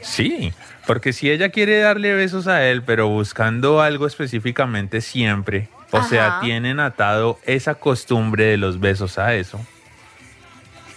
Sí, 0.00 0.52
porque 0.86 1.12
si 1.12 1.30
ella 1.30 1.50
quiere 1.50 1.78
darle 1.80 2.14
besos 2.14 2.46
a 2.46 2.64
él, 2.64 2.82
pero 2.82 3.08
buscando 3.08 3.80
algo 3.80 4.06
específicamente 4.06 5.00
siempre, 5.00 5.68
o 5.90 6.02
sea, 6.02 6.40
tienen 6.40 6.80
atado 6.80 7.38
esa 7.44 7.74
costumbre 7.74 8.44
de 8.44 8.56
los 8.56 8.80
besos 8.80 9.18
a 9.18 9.34
eso, 9.34 9.60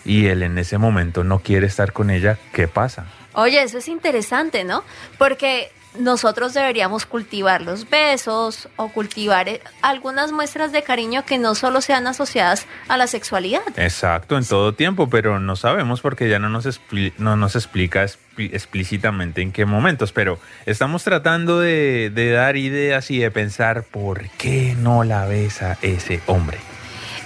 y 0.06 0.28
él 0.28 0.44
en 0.44 0.58
ese 0.58 0.78
momento 0.78 1.24
no 1.24 1.40
quiere 1.40 1.68
estar 1.68 1.92
con 1.92 2.10
ella, 2.10 2.38
¿qué 2.54 2.68
pasa? 2.68 3.06
Oye, 3.34 3.62
eso 3.62 3.80
es 3.80 3.88
interesante, 3.88 4.64
¿no? 4.64 4.84
Porque 5.18 5.72
nosotros 5.98 6.54
deberíamos 6.54 7.06
cultivar 7.06 7.62
los 7.62 7.90
besos 7.90 8.70
o 8.76 8.90
cultivar 8.90 9.50
eh, 9.50 9.62
algunas 9.82 10.32
muestras 10.32 10.72
de 10.72 10.84
cariño 10.84 11.26
que 11.26 11.38
no 11.40 11.56
solo 11.56 11.82
sean 11.82 12.06
asociadas 12.08 12.68
a 12.88 12.96
la 12.98 13.08
sexualidad. 13.08 13.62
Exacto, 13.76 14.38
en 14.38 14.46
todo 14.46 14.74
tiempo, 14.74 15.10
pero 15.10 15.40
no 15.40 15.56
sabemos 15.56 16.02
porque 16.02 16.30
ya 16.30 16.38
no 16.38 16.48
nos, 16.50 16.66
expli- 16.68 17.14
no 17.18 17.36
nos 17.36 17.56
explica 17.56 18.04
expli- 18.06 18.54
explícitamente 18.54 19.42
en 19.42 19.52
qué 19.52 19.66
momentos, 19.66 20.12
pero 20.12 20.40
estamos 20.66 21.04
tratando 21.04 21.60
de, 21.60 22.12
de 22.14 22.32
dar 22.32 22.56
ideas 22.56 23.10
y 23.10 23.18
de 23.20 23.32
pensar 23.32 23.84
por 23.84 24.30
qué 24.38 24.76
no 24.78 25.04
la 25.04 25.26
besa 25.26 25.78
ese 25.82 26.22
hombre. 26.28 26.60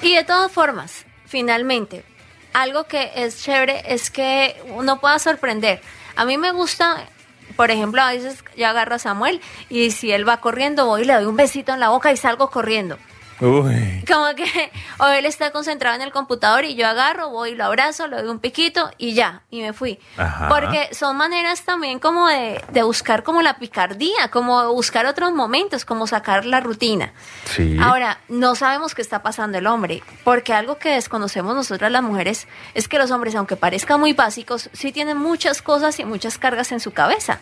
Y 0.02 0.16
de 0.16 0.24
todas 0.24 0.52
formas, 0.52 1.06
finalmente, 1.26 2.04
algo 2.54 2.86
que 2.86 3.12
es 3.16 3.44
chévere 3.44 3.84
es 3.94 4.10
que 4.10 4.56
uno 4.70 5.00
pueda 5.00 5.20
sorprender. 5.20 5.82
A 6.16 6.26
mí 6.26 6.38
me 6.38 6.52
gusta, 6.52 7.08
por 7.56 7.72
ejemplo, 7.72 8.02
a 8.02 8.12
veces 8.12 8.44
yo 8.58 8.68
agarro 8.68 8.96
a 8.96 9.00
Samuel 9.00 9.42
y 9.70 9.92
si 9.92 10.12
él 10.12 10.28
va 10.28 10.38
corriendo, 10.38 10.86
voy 10.86 11.02
y 11.02 11.06
le 11.06 11.14
doy 11.14 11.26
un 11.26 11.36
besito 11.36 11.74
en 11.74 11.80
la 11.80 11.90
boca 11.90 12.12
y 12.12 12.18
salgo 12.18 12.50
corriendo. 12.50 12.98
Uy, 13.44 14.06
Como 14.08 14.34
que 14.36 14.72
o 15.00 15.08
él 15.08 15.26
está 15.26 15.52
concentrado 15.52 15.96
en 15.98 16.02
el 16.02 16.14
computador 16.14 16.64
y 16.64 16.76
yo 16.76 16.88
agarro, 16.88 17.30
voy, 17.30 17.56
lo 17.56 17.66
abrazo, 17.66 18.08
le 18.08 18.22
doy 18.22 18.30
un 18.30 18.40
piquito 18.40 18.90
y 18.98 19.14
ya, 19.14 19.42
y 19.50 19.62
me 19.62 19.74
fui. 19.74 20.00
Ajá. 20.16 20.48
Porque 20.48 20.88
son 20.94 21.18
maneras 21.18 21.64
también 21.64 22.00
como 22.00 22.28
de, 22.28 22.64
de 22.72 22.84
buscar 22.84 23.24
como 23.24 23.42
la 23.42 23.58
picardía, 23.58 24.30
como 24.32 24.74
buscar 24.74 25.06
otros 25.06 25.34
momentos, 25.34 25.84
como 25.84 26.08
sacar 26.08 26.46
la 26.46 26.62
rutina. 26.62 27.12
sí. 27.46 27.78
Ahora, 27.82 28.20
no 28.30 28.56
sabemos 28.56 28.96
qué 28.96 29.02
está 29.02 29.22
pasando 29.22 29.58
el 29.58 29.68
hombre, 29.68 30.04
porque 30.24 30.54
algo 30.54 30.78
que 30.78 30.90
desconocemos 30.90 31.54
nosotras 31.54 31.92
las 31.92 32.04
mujeres 32.04 32.48
es 32.74 32.88
que 32.88 32.98
los 32.98 33.12
hombres, 33.12 33.36
aunque 33.36 33.58
parezcan 33.58 34.00
muy 34.00 34.14
básicos, 34.14 34.70
sí 34.72 34.92
tienen 34.94 35.18
muchas 35.18 35.62
cosas 35.62 36.00
y 36.00 36.06
muchas 36.06 36.38
cargas 36.38 36.72
en 36.72 36.80
su 36.80 36.92
cabeza. 36.92 37.40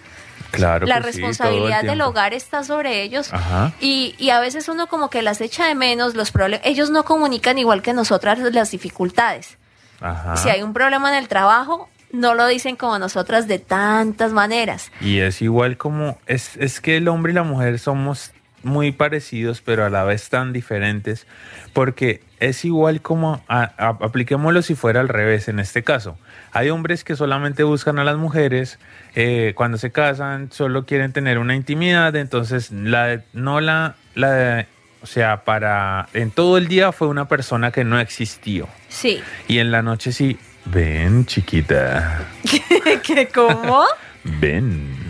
Claro 0.51 0.86
la 0.86 0.98
sí, 0.98 1.03
responsabilidad 1.03 1.84
del 1.84 2.01
hogar 2.01 2.34
está 2.34 2.63
sobre 2.63 3.01
ellos 3.03 3.34
Ajá. 3.34 3.74
y, 3.79 4.15
y 4.17 4.29
a 4.31 4.39
veces 4.39 4.67
uno 4.70 4.88
como 4.88 5.10
que 5.10 5.22
las 5.22 5.41
echa 5.41 5.65
de 5.67 5.75
menos, 5.75 6.15
los 6.15 6.31
problemas, 6.31 6.65
ellos 6.67 6.89
no 6.89 7.03
comunican 7.03 7.58
igual 7.58 7.81
que 7.81 7.93
nosotras 7.93 8.39
las 8.39 8.72
dificultades. 8.72 9.58
Ajá. 10.01 10.36
Si 10.38 10.50
hay 10.50 10.62
un 10.63 10.74
problema 10.74 11.10
en 11.10 11.17
el 11.24 11.27
trabajo, 11.27 11.89
no 12.12 12.34
lo 12.34 12.46
dicen 12.48 12.75
como 12.75 13.00
nosotras 13.00 13.48
de 13.48 13.60
tantas 13.60 14.34
maneras. 14.34 14.91
Y 15.00 15.20
es 15.20 15.41
igual 15.41 15.77
como, 15.77 16.17
es, 16.25 16.58
es 16.58 16.81
que 16.81 16.98
el 16.98 17.08
hombre 17.08 17.31
y 17.31 17.36
la 17.36 17.43
mujer 17.43 17.79
somos 17.79 18.31
muy 18.63 18.91
parecidos, 18.91 19.62
pero 19.62 19.86
a 19.86 19.89
la 19.89 20.03
vez 20.03 20.29
tan 20.29 20.53
diferentes, 20.53 21.25
porque 21.74 22.22
es 22.39 22.65
igual 22.65 23.01
como, 23.01 23.41
a- 23.48 23.72
a- 23.77 23.98
apliquémoslo 24.05 24.62
si 24.62 24.75
fuera 24.75 25.00
al 25.00 25.08
revés 25.08 25.48
en 25.48 25.60
este 25.60 25.84
caso. 25.84 26.17
Hay 26.53 26.70
hombres 26.70 27.03
que 27.03 27.15
solamente 27.15 27.63
buscan 27.63 27.98
a 28.00 28.03
las 28.03 28.17
mujeres, 28.17 28.77
eh, 29.15 29.53
cuando 29.55 29.77
se 29.77 29.91
casan 29.91 30.51
solo 30.51 30.86
quieren 30.86 31.13
tener 31.13 31.38
una 31.38 31.55
intimidad, 31.55 32.15
entonces 32.15 32.72
la, 32.72 33.22
no 33.34 33.62
la, 33.62 33.96
la, 34.15 34.65
o 35.01 35.05
sea, 35.05 35.43
para, 35.43 36.08
en 36.13 36.31
todo 36.31 36.58
el 36.58 36.67
día 36.67 36.91
fue 36.91 37.08
una 37.08 37.27
persona 37.27 37.72
que 37.72 37.84
no 37.84 38.00
existió. 38.00 38.67
Sí. 38.89 39.22
Y 39.48 39.60
en 39.60 39.72
la 39.72 39.81
noche 39.81 40.12
sí, 40.12 40.38
ven 40.65 41.25
chiquita, 41.25 42.25
¿Qué 43.03 43.29
cómo? 43.34 43.86
ven. 44.24 45.00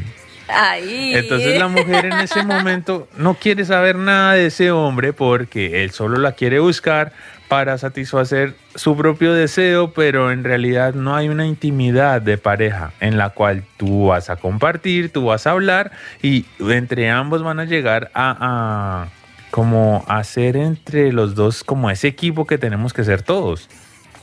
Entonces 1.15 1.58
la 1.60 1.67
mujer 1.67 2.05
en 2.05 2.20
ese 2.20 2.43
momento 2.43 3.08
no 3.17 3.36
quiere 3.36 3.65
saber 3.65 3.96
nada 3.96 4.34
de 4.34 4.48
ese 4.48 4.72
hombre 4.72 5.13
porque 5.13 5.84
él 5.84 5.91
solo 5.91 6.17
la 6.17 6.34
quiere 6.34 6.60
buscar 6.60 7.13
para 7.48 7.77
satisfacer 7.77 8.55
su 8.75 8.96
propio 8.96 9.34
deseo, 9.34 9.91
pero 9.91 10.31
en 10.31 10.46
realidad 10.46 10.93
no 10.93 11.15
hay 11.15 11.27
una 11.27 11.46
intimidad 11.46 12.22
de 12.22 12.38
pareja 12.38 12.93
en 13.01 13.17
la 13.17 13.31
cual 13.31 13.65
tú 13.75 14.08
vas 14.08 14.29
a 14.29 14.38
compartir, 14.38 15.12
tú 15.12 15.25
vas 15.25 15.46
a 15.48 15.51
hablar 15.51 15.91
y 16.22 16.46
entre 16.60 17.10
ambos 17.10 17.43
van 17.43 17.60
a 17.60 17.65
llegar 17.65 18.10
a, 18.13 18.38
a 18.39 19.10
como 19.51 20.05
hacer 20.08 20.55
entre 20.55 21.12
los 21.12 21.36
dos 21.36 21.63
como 21.63 21.91
ese 21.91 22.08
equipo 22.08 22.48
que 22.48 22.58
tenemos 22.58 22.93
que 22.93 23.03
ser 23.03 23.22
todos. 23.22 23.70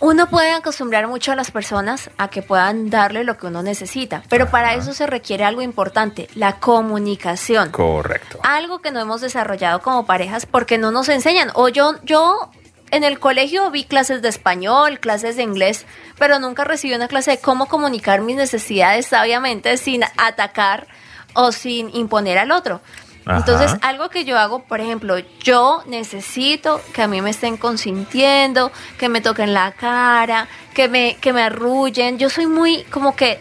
Uno 0.01 0.29
puede 0.29 0.53
acostumbrar 0.53 1.09
mucho 1.09 1.33
a 1.33 1.37
las 1.37 1.51
personas 1.51 2.11
a 2.19 2.29
que 2.29 2.41
puedan 2.41 2.89
darle 2.89 3.25
lo 3.25 3.37
que 3.37 3.49
uno 3.49 3.65
necesita, 3.65 4.23
pero 4.29 4.49
para 4.49 4.75
eso 4.75 4.93
se 4.93 5.09
requiere 5.09 5.45
algo 5.45 5.61
importante, 5.61 6.29
la 6.35 6.61
comunicación. 6.61 7.71
Correcto. 7.71 8.39
Algo 8.45 8.79
que 8.79 8.93
no 8.93 9.01
hemos 9.01 9.21
desarrollado 9.21 9.83
como 9.83 10.07
parejas 10.07 10.47
porque 10.47 10.79
no 10.79 10.93
nos 10.93 11.09
enseñan. 11.09 11.51
O 11.55 11.69
yo, 11.69 11.97
yo 12.05 12.51
en 12.93 13.03
el 13.03 13.19
colegio 13.19 13.71
vi 13.73 13.85
clases 13.85 14.23
de 14.23 14.29
español, 14.29 15.01
clases 15.01 15.37
de 15.37 15.43
inglés, 15.43 15.85
pero 16.17 16.39
nunca 16.39 16.63
recibí 16.63 16.95
una 16.95 17.09
clase 17.09 17.33
de 17.33 17.39
cómo 17.39 17.67
comunicar 17.67 18.21
mis 18.21 18.37
necesidades 18.37 19.07
sabiamente 19.07 19.77
sin 19.79 20.05
atacar 20.17 20.87
o 21.35 21.51
sin 21.51 21.95
imponer 21.95 22.39
al 22.39 22.53
otro. 22.53 22.81
Ajá. 23.29 23.39
Entonces, 23.39 23.79
algo 23.83 24.09
que 24.09 24.25
yo 24.25 24.39
hago, 24.39 24.63
por 24.63 24.81
ejemplo, 24.81 25.19
yo 25.41 25.83
necesito 25.87 26.81
que 26.95 27.03
a 27.03 27.09
mí 27.09 27.21
me 27.21 27.31
estén 27.31 27.59
consintiendo, 27.59 28.73
que 28.99 29.09
me 29.09 29.21
toquen 29.21 29.53
la 29.53 29.73
cara, 29.73 30.49
que 30.73 30.89
me, 30.89 31.17
que 31.21 31.33
me 31.35 31.43
arrullen. 31.43 32.19
Yo 32.19 32.31
soy 32.31 32.47
muy, 32.47 32.85
como 32.85 33.15
que 33.15 33.39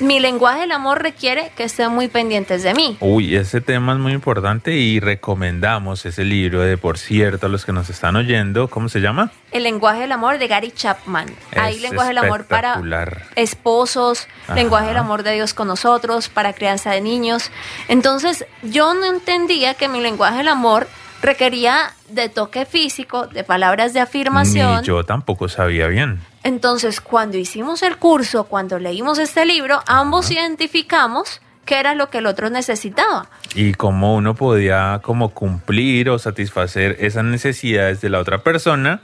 mi 0.00 0.20
lenguaje 0.20 0.60
del 0.60 0.72
amor 0.72 1.02
requiere 1.02 1.52
que 1.56 1.64
estén 1.64 1.90
muy 1.90 2.08
pendientes 2.08 2.62
de 2.62 2.74
mí. 2.74 2.96
Uy, 3.00 3.36
ese 3.36 3.60
tema 3.60 3.92
es 3.92 3.98
muy 3.98 4.12
importante 4.12 4.72
y 4.72 5.00
recomendamos 5.00 6.04
ese 6.06 6.24
libro 6.24 6.60
de, 6.60 6.76
por 6.76 6.98
cierto, 6.98 7.46
a 7.46 7.48
los 7.48 7.64
que 7.64 7.72
nos 7.72 7.90
están 7.90 8.16
oyendo, 8.16 8.68
¿cómo 8.68 8.88
se 8.88 9.00
llama? 9.00 9.30
El 9.50 9.64
lenguaje 9.64 10.00
del 10.00 10.12
amor 10.12 10.38
de 10.38 10.48
Gary 10.48 10.70
Chapman. 10.70 11.26
Hay 11.56 11.76
Es 11.76 11.82
lenguaje 11.82 12.08
del 12.08 12.18
amor 12.18 12.44
para 12.46 12.80
esposos, 13.36 14.26
Ajá. 14.44 14.54
lenguaje 14.54 14.88
del 14.88 14.96
amor 14.96 15.22
de 15.22 15.32
Dios 15.34 15.54
con 15.54 15.68
nosotros, 15.68 16.28
para 16.28 16.52
crianza 16.52 16.90
de 16.90 17.00
niños. 17.00 17.50
Entonces, 17.88 18.46
yo 18.62 18.94
no 18.94 19.06
entendía 19.06 19.74
que 19.74 19.88
mi 19.88 20.00
lenguaje 20.00 20.38
del 20.38 20.48
amor 20.48 20.88
requería 21.22 21.92
de 22.08 22.28
toque 22.28 22.66
físico, 22.66 23.26
de 23.26 23.44
palabras 23.44 23.92
de 23.94 24.00
afirmación. 24.00 24.80
Ni 24.80 24.86
yo 24.86 25.04
tampoco 25.04 25.48
sabía 25.48 25.86
bien. 25.86 26.20
Entonces, 26.44 27.00
cuando 27.00 27.36
hicimos 27.36 27.82
el 27.82 27.98
curso, 27.98 28.44
cuando 28.44 28.78
leímos 28.78 29.18
este 29.18 29.46
libro, 29.46 29.80
ambos 29.86 30.30
identificamos 30.30 31.40
qué 31.64 31.78
era 31.78 31.94
lo 31.94 32.10
que 32.10 32.18
el 32.18 32.26
otro 32.26 32.50
necesitaba. 32.50 33.28
Y 33.54 33.74
cómo 33.74 34.16
uno 34.16 34.34
podía 34.34 35.00
como 35.02 35.30
cumplir 35.30 36.10
o 36.10 36.18
satisfacer 36.18 36.96
esas 36.98 37.24
necesidades 37.24 38.00
de 38.00 38.08
la 38.08 38.18
otra 38.18 38.38
persona 38.38 39.00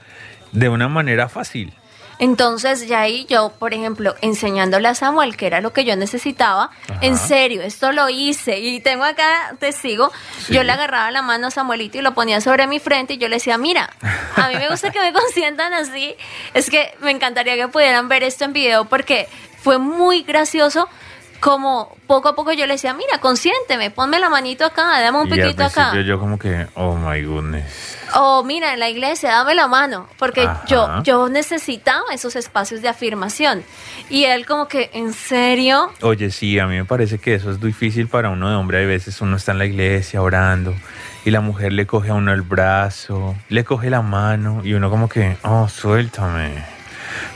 de 0.53 0.69
una 0.69 0.89
manera 0.89 1.29
fácil. 1.29 1.75
Entonces, 2.19 2.87
ya 2.89 3.01
ahí 3.01 3.27
yo, 3.29 3.51
por 3.59 3.75
ejemplo, 3.75 4.15
enseñándole 4.23 4.89
a 4.89 4.95
Samuel 4.95 5.37
que 5.37 5.47
era 5.47 5.61
lo 5.61 5.73
que 5.73 5.85
yo 5.85 5.95
necesitaba, 5.97 6.71
Ajá. 6.89 6.99
en 7.01 7.17
serio, 7.17 7.63
esto 7.63 7.93
lo 7.93 8.09
hice 8.09 8.59
y 8.59 8.81
tengo 8.81 9.05
acá 9.05 9.55
testigo, 9.61 10.11
Sí. 10.47 10.55
yo 10.55 10.63
le 10.63 10.73
agarraba 10.73 11.11
la 11.11 11.23
mano 11.23 11.47
a 11.47 11.51
Samuelito 11.51 11.99
y 11.99 12.03
lo 12.03 12.15
ponía 12.15 12.41
sobre 12.41 12.67
mi 12.67 12.81
frente 12.81 13.15
y 13.15 13.19
yo 13.19 13.29
le 13.29 13.37
decía, 13.37 13.57
mira, 13.59 13.91
a 14.37 14.49
mí 14.49 14.57
me 14.57 14.69
gusta 14.69 14.91
que 14.91 15.01
me 15.01 15.13
consientan 15.21 15.73
así, 15.73 16.17
es 16.55 16.71
que 16.71 16.95
me 17.01 17.11
encantaría 17.13 17.55
que 17.57 17.69
pudieran 17.69 18.09
ver 18.09 18.23
esto 18.25 18.45
en 18.45 18.53
video 18.53 18.85
porque 18.87 19.29
fue 19.63 19.79
muy 19.79 20.23
gracioso. 20.23 20.89
Como 21.41 21.97
poco 22.07 22.29
a 22.31 22.35
poco 22.35 22.53
yo 22.53 22.67
le 22.67 22.75
decía, 22.75 22.95
mira, 22.95 23.19
consiénteme, 23.21 23.91
ponme 23.91 24.19
la 24.19 24.29
manito 24.29 24.65
acá, 24.65 25.01
dame 25.01 25.19
un 25.19 25.29
piquito 25.29 25.65
acá. 25.65 25.95
yo 26.01 26.19
como 26.19 26.39
que, 26.39 26.67
oh 26.75 26.97
my 26.97 27.23
goodness. 27.23 27.97
O 28.15 28.43
mira, 28.43 28.73
en 28.73 28.81
la 28.81 28.89
iglesia, 28.89 29.31
dame 29.31 29.55
la 29.55 29.69
mano, 29.69 30.09
porque 30.19 30.43
Ajá. 30.43 30.65
yo, 30.67 31.03
yo 31.03 31.29
necesitaba 31.29 32.13
esos 32.13 32.37
espacios 32.37 32.83
de 32.83 32.89
afirmación. 32.89 33.63
Y 34.09 34.25
él 34.25 34.47
como 34.47 34.67
que, 34.67 34.91
¿en 34.95 35.13
serio? 35.13 35.93
Oye, 36.03 36.31
sí, 36.31 36.59
a 36.59 36.67
mí 36.67 36.77
me 36.77 36.85
parece 36.85 37.19
que 37.19 37.35
eso 37.35 37.51
es 37.51 37.61
difícil 37.61 38.09
para 38.09 38.31
uno 38.31 38.49
de 38.49 38.57
hombre. 38.57 38.79
Hay 38.79 38.87
veces 38.87 39.21
uno 39.21 39.37
está 39.37 39.53
en 39.53 39.59
la 39.59 39.67
iglesia 39.67 40.23
orando 40.23 40.75
y 41.25 41.31
la 41.31 41.41
mujer 41.41 41.73
le 41.73 41.87
coge 41.87 42.11
a 42.11 42.15
uno 42.15 42.33
el 42.33 42.43
brazo, 42.43 43.37
le 43.49 43.65
coge 43.65 43.91
la 43.91 44.03
mano 44.03 44.63
y 44.65 44.73
uno 44.75 44.91
como 44.91 45.09
que, 45.09 45.37
oh, 45.43 45.69
suéltame. 45.69 46.78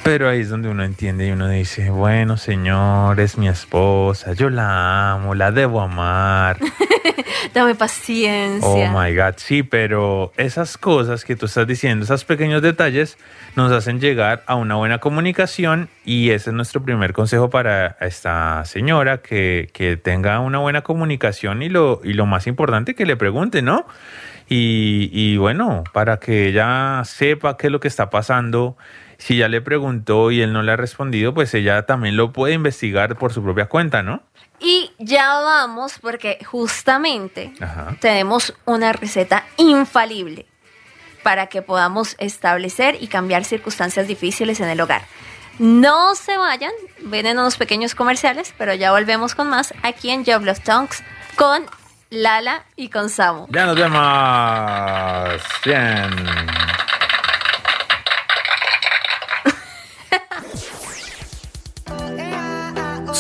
Pero 0.03 0.29
ahí 0.29 0.41
es 0.41 0.49
donde 0.49 0.69
uno 0.69 0.83
entiende 0.83 1.29
y 1.29 1.31
uno 1.31 1.49
dice, 1.49 1.91
bueno, 1.91 2.37
señor, 2.37 3.21
es 3.21 3.39
mi 3.39 3.49
esposa, 3.49 4.33
yo 4.33 4.51
la 4.51 5.13
amo, 5.13 5.35
la 5.35 5.53
debo 5.53 5.81
amar. 5.81 6.59
Dame 7.55 7.75
paciencia. 7.75 8.69
Oh 8.69 9.01
my 9.01 9.15
God, 9.15 9.35
sí, 9.37 9.63
pero 9.63 10.33
esas 10.37 10.77
cosas 10.77 11.25
que 11.25 11.37
tú 11.37 11.47
estás 11.47 11.67
diciendo, 11.67 12.05
esos 12.05 12.25
pequeños 12.25 12.63
detalles, 12.63 13.17
nos 13.55 13.71
hacen 13.73 14.01
llegar 14.01 14.43
a 14.47 14.55
una 14.57 14.75
buena 14.75 14.99
comunicación 14.99 15.89
y 16.05 16.31
ese 16.31 16.51
es 16.51 16.55
nuestro 16.55 16.83
primer 16.83 17.13
consejo 17.13 17.51
para 17.51 17.97
esta 18.01 18.65
señora, 18.65 19.19
que, 19.19 19.71
que 19.73 19.97
tenga 19.97 20.41
una 20.41 20.59
buena 20.59 20.83
comunicación 20.83 21.63
y 21.63 21.69
lo, 21.69 22.01
y 22.03 22.15
lo 22.15 22.27
más 22.27 22.47
importante, 22.47 22.95
que 22.95 23.07
le 23.07 23.17
pregunte, 23.17 23.63
¿no? 23.63 23.87
Y, 24.49 25.11
y 25.13 25.37
bueno, 25.37 25.85
para 25.93 26.19
que 26.19 26.49
ella 26.49 27.03
sepa 27.05 27.57
qué 27.57 27.69
es 27.69 27.73
lo 27.73 27.81
que 27.81 27.89
está 27.89 28.11
pasando. 28.11 28.77
Si 29.23 29.37
ya 29.37 29.47
le 29.47 29.61
preguntó 29.61 30.33
y 30.33 30.41
él 30.41 30.53
no 30.53 30.65
le 30.65 30.73
ha 30.73 30.77
respondido, 30.77 31.33
pues 31.33 31.55
ella 31.55 31.87
también 31.87 32.17
lo 32.17 32.33
puede 32.33 32.55
investigar 32.55 33.17
por 33.17 33.33
su 33.33 33.41
propia 33.41 33.67
cuenta, 33.67 34.03
¿no? 34.03 34.21
Y 34.59 34.91
ya 34.99 35.39
vamos, 35.41 36.01
porque 36.01 36.41
justamente 36.45 37.53
Ajá. 37.61 37.95
tenemos 38.01 38.53
una 38.65 38.93
receta 38.93 39.45
infalible 39.59 40.47
para 41.23 41.47
que 41.47 41.63
podamos 41.63 42.17
establecer 42.19 42.97
y 43.01 43.07
cambiar 43.07 43.45
circunstancias 43.45 44.09
difíciles 44.09 44.59
en 44.59 44.69
el 44.69 44.81
hogar. 44.81 45.03
No 45.61 46.17
se 46.17 46.37
vayan, 46.37 46.73
vienen 47.03 47.39
unos 47.39 47.57
pequeños 47.57 47.95
comerciales, 47.95 48.53
pero 48.59 48.75
ya 48.75 48.91
volvemos 48.91 49.37
con 49.37 49.49
más 49.49 49.73
aquí 49.85 50.11
en 50.11 50.25
Job 50.25 50.43
Love 50.43 50.65
Talks 50.65 51.01
con 51.37 51.65
Lala 52.11 52.65
y 52.75 52.89
con 52.89 53.09
Samu. 53.09 53.47
Ya 53.51 53.67
nos 53.67 53.77
vemos. 53.77 55.43
Bien. 55.65 56.72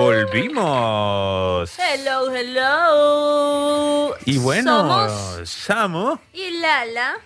Volvimos. 0.00 1.78
Hello, 1.78 2.34
hello. 2.34 4.16
Y 4.24 4.38
bueno, 4.38 4.78
Somos 4.78 5.50
Samu. 5.50 6.18
y 6.32 6.52
Lala 6.58 7.18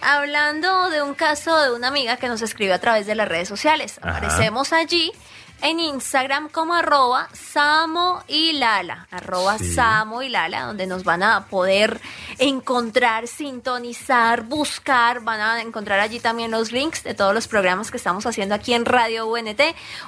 hablando 0.00 0.90
de 0.90 1.02
un 1.02 1.14
caso 1.14 1.60
de 1.60 1.72
una 1.72 1.88
amiga 1.88 2.16
que 2.18 2.28
nos 2.28 2.40
escribió 2.40 2.74
a 2.74 2.78
través 2.78 3.06
de 3.06 3.16
las 3.16 3.28
redes 3.28 3.48
sociales. 3.48 3.98
Ajá. 4.00 4.18
Aparecemos 4.18 4.72
allí 4.72 5.10
en 5.62 5.80
Instagram 5.80 6.48
como 6.48 6.74
arroba 6.74 7.28
Samo 7.32 8.22
y 8.28 8.52
Lala, 8.52 9.06
arroba 9.10 9.58
Sí. 9.58 9.74
Samo 9.74 10.22
y 10.22 10.28
Lala, 10.28 10.62
donde 10.66 10.86
nos 10.86 11.04
van 11.04 11.22
a 11.22 11.46
poder 11.46 12.00
encontrar, 12.38 13.26
sintonizar, 13.26 14.42
buscar, 14.42 15.20
van 15.20 15.40
a 15.40 15.60
encontrar 15.60 16.00
allí 16.00 16.20
también 16.20 16.50
los 16.50 16.72
links 16.72 17.04
de 17.04 17.14
todos 17.14 17.34
los 17.34 17.48
programas 17.48 17.90
que 17.90 17.96
estamos 17.96 18.24
haciendo 18.26 18.54
aquí 18.54 18.72
en 18.74 18.84
Radio 18.84 19.26
UNT. 19.26 19.60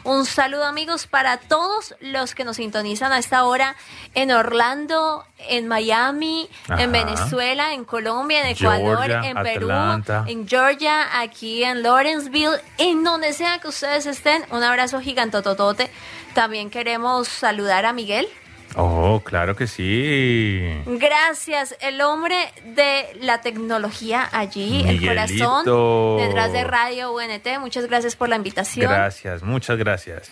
Un 0.04 0.24
saludo 0.24 0.64
amigos 0.64 1.06
para 1.06 1.36
todos 1.36 1.94
los 2.00 2.34
que 2.34 2.44
nos 2.44 2.56
sintonizan 2.56 3.12
a 3.12 3.18
esta 3.18 3.44
hora 3.44 3.76
en 4.14 4.30
Orlando, 4.32 5.24
en 5.48 5.68
Miami, 5.68 6.48
Ajá. 6.68 6.82
en 6.82 6.92
Venezuela, 6.92 7.74
en 7.74 7.84
Colombia, 7.84 8.40
en 8.42 8.56
Ecuador, 8.56 8.96
Georgia, 9.06 9.30
en 9.30 9.42
Perú, 9.42 9.70
Atlanta. 9.70 10.24
en 10.26 10.48
Georgia, 10.48 11.20
aquí 11.20 11.64
en 11.64 11.82
Lawrenceville, 11.82 12.60
en 12.78 13.04
donde 13.04 13.32
sea 13.32 13.58
que 13.58 13.68
ustedes 13.68 14.06
estén. 14.06 14.44
Un 14.50 14.62
abrazo 14.62 15.00
gigantototote. 15.42 15.90
También 16.34 16.70
queremos 16.70 17.28
saludar 17.28 17.84
a 17.84 17.92
Miguel. 17.92 18.28
Oh, 18.74 19.20
claro 19.22 19.54
que 19.54 19.66
sí. 19.66 20.62
Gracias, 20.86 21.76
el 21.80 22.00
hombre 22.00 22.36
de 22.74 23.18
la 23.20 23.42
tecnología 23.42 24.28
allí, 24.32 24.80
el 24.80 24.98
Miguelito. 24.98 25.44
corazón 25.46 26.16
detrás 26.18 26.52
de 26.52 26.64
Radio 26.64 27.12
UNT. 27.12 27.46
Muchas 27.60 27.86
gracias 27.86 28.16
por 28.16 28.30
la 28.30 28.36
invitación. 28.36 28.90
Gracias, 28.90 29.42
muchas 29.42 29.76
gracias. 29.76 30.30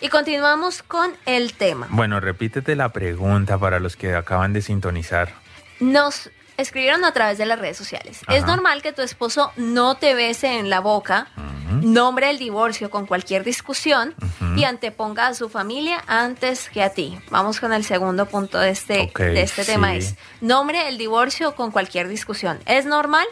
Y 0.00 0.10
continuamos 0.10 0.82
con 0.82 1.12
el 1.24 1.54
tema. 1.54 1.88
Bueno, 1.90 2.20
repítete 2.20 2.76
la 2.76 2.90
pregunta 2.90 3.58
para 3.58 3.80
los 3.80 3.96
que 3.96 4.14
acaban 4.14 4.52
de 4.52 4.60
sintonizar. 4.60 5.32
Nos 5.80 6.30
escribieron 6.58 7.04
a 7.04 7.12
través 7.12 7.38
de 7.38 7.46
las 7.46 7.58
redes 7.58 7.76
sociales. 7.76 8.20
Es 8.28 8.44
normal 8.44 8.82
que 8.82 8.92
tu 8.92 9.00
esposo 9.00 9.52
no 9.56 9.94
te 9.96 10.14
bese 10.14 10.58
en 10.58 10.68
la 10.68 10.80
boca, 10.80 11.28
nombre 11.82 12.28
el 12.30 12.38
divorcio 12.38 12.90
con 12.90 13.06
cualquier 13.06 13.44
discusión 13.44 14.14
y 14.56 14.64
anteponga 14.64 15.28
a 15.28 15.34
su 15.34 15.48
familia 15.48 16.02
antes 16.06 16.68
que 16.68 16.82
a 16.82 16.90
ti. 16.90 17.18
Vamos 17.30 17.60
con 17.60 17.72
el 17.72 17.84
segundo 17.84 18.26
punto 18.26 18.58
de 18.58 18.70
este, 18.70 19.10
de 19.16 19.40
este 19.40 19.64
tema. 19.64 19.94
Es 19.94 20.16
nombre 20.40 20.88
el 20.88 20.98
divorcio 20.98 21.54
con 21.54 21.70
cualquier 21.70 22.08
discusión. 22.08 22.58
¿Es 22.66 22.84
normal? 22.86 23.26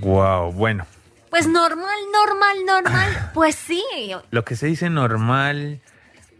Wow, 0.00 0.52
bueno, 0.52 0.86
Pues 1.30 1.46
normal, 1.46 1.98
normal, 2.12 2.56
normal. 2.66 3.30
Pues 3.32 3.54
sí. 3.54 3.82
lo 4.30 4.44
que 4.44 4.56
se 4.56 4.66
dice 4.66 4.90
normal, 4.90 5.80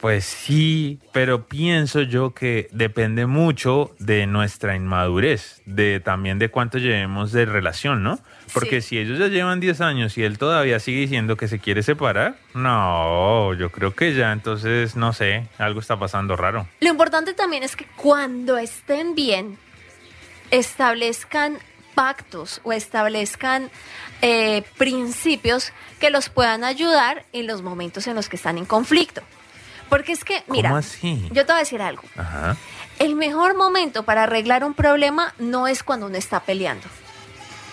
pues 0.01 0.25
sí, 0.25 1.01
pero 1.13 1.47
pienso 1.47 2.03
yo 2.03 2.33
que 2.33 2.69
depende 2.73 3.27
mucho 3.27 3.95
de 3.99 4.27
nuestra 4.27 4.77
inmadurez, 4.77 5.61
de 5.67 6.01
también 6.01 6.39
de 6.39 6.51
cuánto 6.51 6.79
llevemos 6.79 7.33
de 7.33 7.47
relación, 7.47 8.03
¿no? 8.03 8.19
Porque 8.55 8.81
Sí. 8.81 8.89
si 8.91 8.99
ellos 8.99 9.19
ya 9.19 9.27
llevan 9.29 9.61
10 9.61 9.81
años 9.81 10.17
y 10.17 10.23
él 10.23 10.39
todavía 10.39 10.79
sigue 10.81 11.01
diciendo 11.01 11.37
que 11.37 11.49
se 11.49 11.59
quiere 11.59 11.83
separar, 11.83 12.37
no, 12.55 13.53
yo 13.55 13.71
creo 13.71 13.95
que 13.95 14.15
ya 14.15 14.33
entonces, 14.33 14.95
no 14.97 15.13
sé, 15.13 15.49
algo 15.59 15.81
está 15.81 15.99
pasando 15.99 16.37
raro. 16.37 16.67
Lo 16.81 16.89
importante 16.89 17.35
también 17.35 17.63
es 17.63 17.75
que 17.77 17.87
cuando 17.97 18.57
estén 18.57 19.15
bien, 19.15 19.59
establezcan 20.51 21.59
pactos 21.95 22.61
o 22.63 22.73
establezcan 22.73 23.71
eh, 24.23 24.63
principios 24.77 25.73
que 26.01 26.11
los 26.11 26.29
puedan 26.29 26.65
ayudar 26.65 27.25
en 27.33 27.47
los 27.47 27.63
momentos 27.63 28.07
en 28.07 28.15
los 28.15 28.29
que 28.29 28.37
están 28.37 28.57
en 28.59 28.65
conflicto. 28.65 29.23
Porque 29.89 30.13
es 30.13 30.25
que, 30.25 30.43
mira, 30.49 30.71
¿Cómo 30.71 30.79
así? 30.79 31.29
yo 31.33 31.45
te 31.47 31.53
voy 31.53 31.57
a 31.57 31.65
decir 31.65 31.81
algo. 31.83 32.03
Ajá. 32.17 32.57
El 32.99 33.15
mejor 33.15 33.55
momento 33.57 34.03
para 34.05 34.25
arreglar 34.25 34.65
un 34.65 34.75
problema 34.75 35.35
no 35.39 35.67
es 35.69 35.83
cuando 35.83 36.07
uno 36.07 36.17
está 36.17 36.41
peleando. 36.41 36.87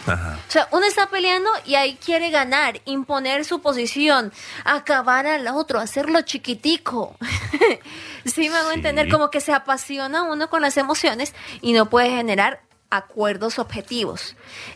Ajá. 0.08 0.38
O 0.47 0.51
sea, 0.51 0.67
uno 0.71 0.86
está 0.86 1.08
peleando 1.10 1.49
y 1.65 1.73
ahí 1.75 1.95
quiere 1.95 2.30
ganar, 2.30 2.80
imponer 2.86 3.43
su 3.43 3.60
posición, 3.62 4.32
acabar 4.63 5.25
al 5.25 5.47
otro, 5.47 5.80
hacerlo 5.80 6.21
chiquitico. 6.21 7.17
sí, 8.25 8.49
me 8.49 8.58
hago 8.58 8.69
Sí. 8.69 8.75
entender, 8.75 9.10
como 9.10 9.32
que 9.32 9.41
se 9.41 9.51
apasiona 9.51 10.21
uno 10.23 10.47
con 10.49 10.62
las 10.62 10.78
emociones 10.78 11.34
y 11.62 11.73
no 11.73 11.89
puede 11.89 12.12
generar 12.12 12.62
acuerdos 12.91 13.58
objetivos. 13.58 14.36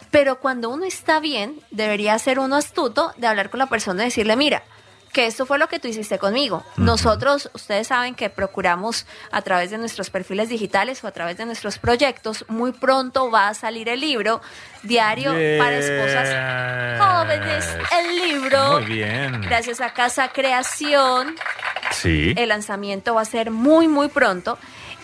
Pero 0.09 0.39
cuando 0.39 0.69
uno 0.71 0.85
está 0.85 1.19
bien, 1.19 1.61
debería 1.69 2.17
ser 2.17 2.39
uno 2.39 2.55
astuto 2.55 3.13
de 3.17 3.27
hablar 3.27 3.51
con 3.51 3.59
la 3.59 3.67
persona 3.67 4.01
y 4.01 4.05
decirle, 4.07 4.35
mira, 4.35 4.63
que 5.11 5.25
esto 5.25 5.45
fue 5.45 5.57
lo 5.57 5.67
que 5.67 5.79
tú 5.79 5.87
hiciste 5.87 6.19
conmigo. 6.19 6.63
Nosotros, 6.77 7.49
ustedes 7.53 7.87
saben 7.87 8.13
que 8.15 8.29
procuramos 8.29 9.05
a 9.31 9.41
través 9.41 9.71
de 9.71 9.77
nuestros 9.77 10.09
perfiles 10.09 10.49
digitales 10.49 11.03
o 11.03 11.07
a 11.07 11.11
través 11.11 11.37
de 11.37 11.45
nuestros 11.45 11.79
proyectos, 11.79 12.45
muy 12.47 12.71
pronto 12.73 13.31
va 13.31 13.47
a 13.49 13.53
salir 13.53 13.89
el 13.89 14.01
libro 14.01 14.41
Diario 14.83 15.31
para 15.57 15.77
Esposas 15.77 16.99
Jóvenes, 16.99 17.65
el 17.99 18.15
libro. 18.15 18.73
Muy 18.73 18.85
bien. 18.85 19.41
Gracias 19.41 19.81
a 19.81 19.93
Casa 19.93 20.29
Creación, 20.29 21.35
Sí. 21.91 22.33
el 22.37 22.49
lanzamiento 22.49 23.15
va 23.15 23.21
a 23.21 23.25
ser 23.25 23.51
muy, 23.51 23.87
muy 23.87 24.09
pronto. 24.09 24.57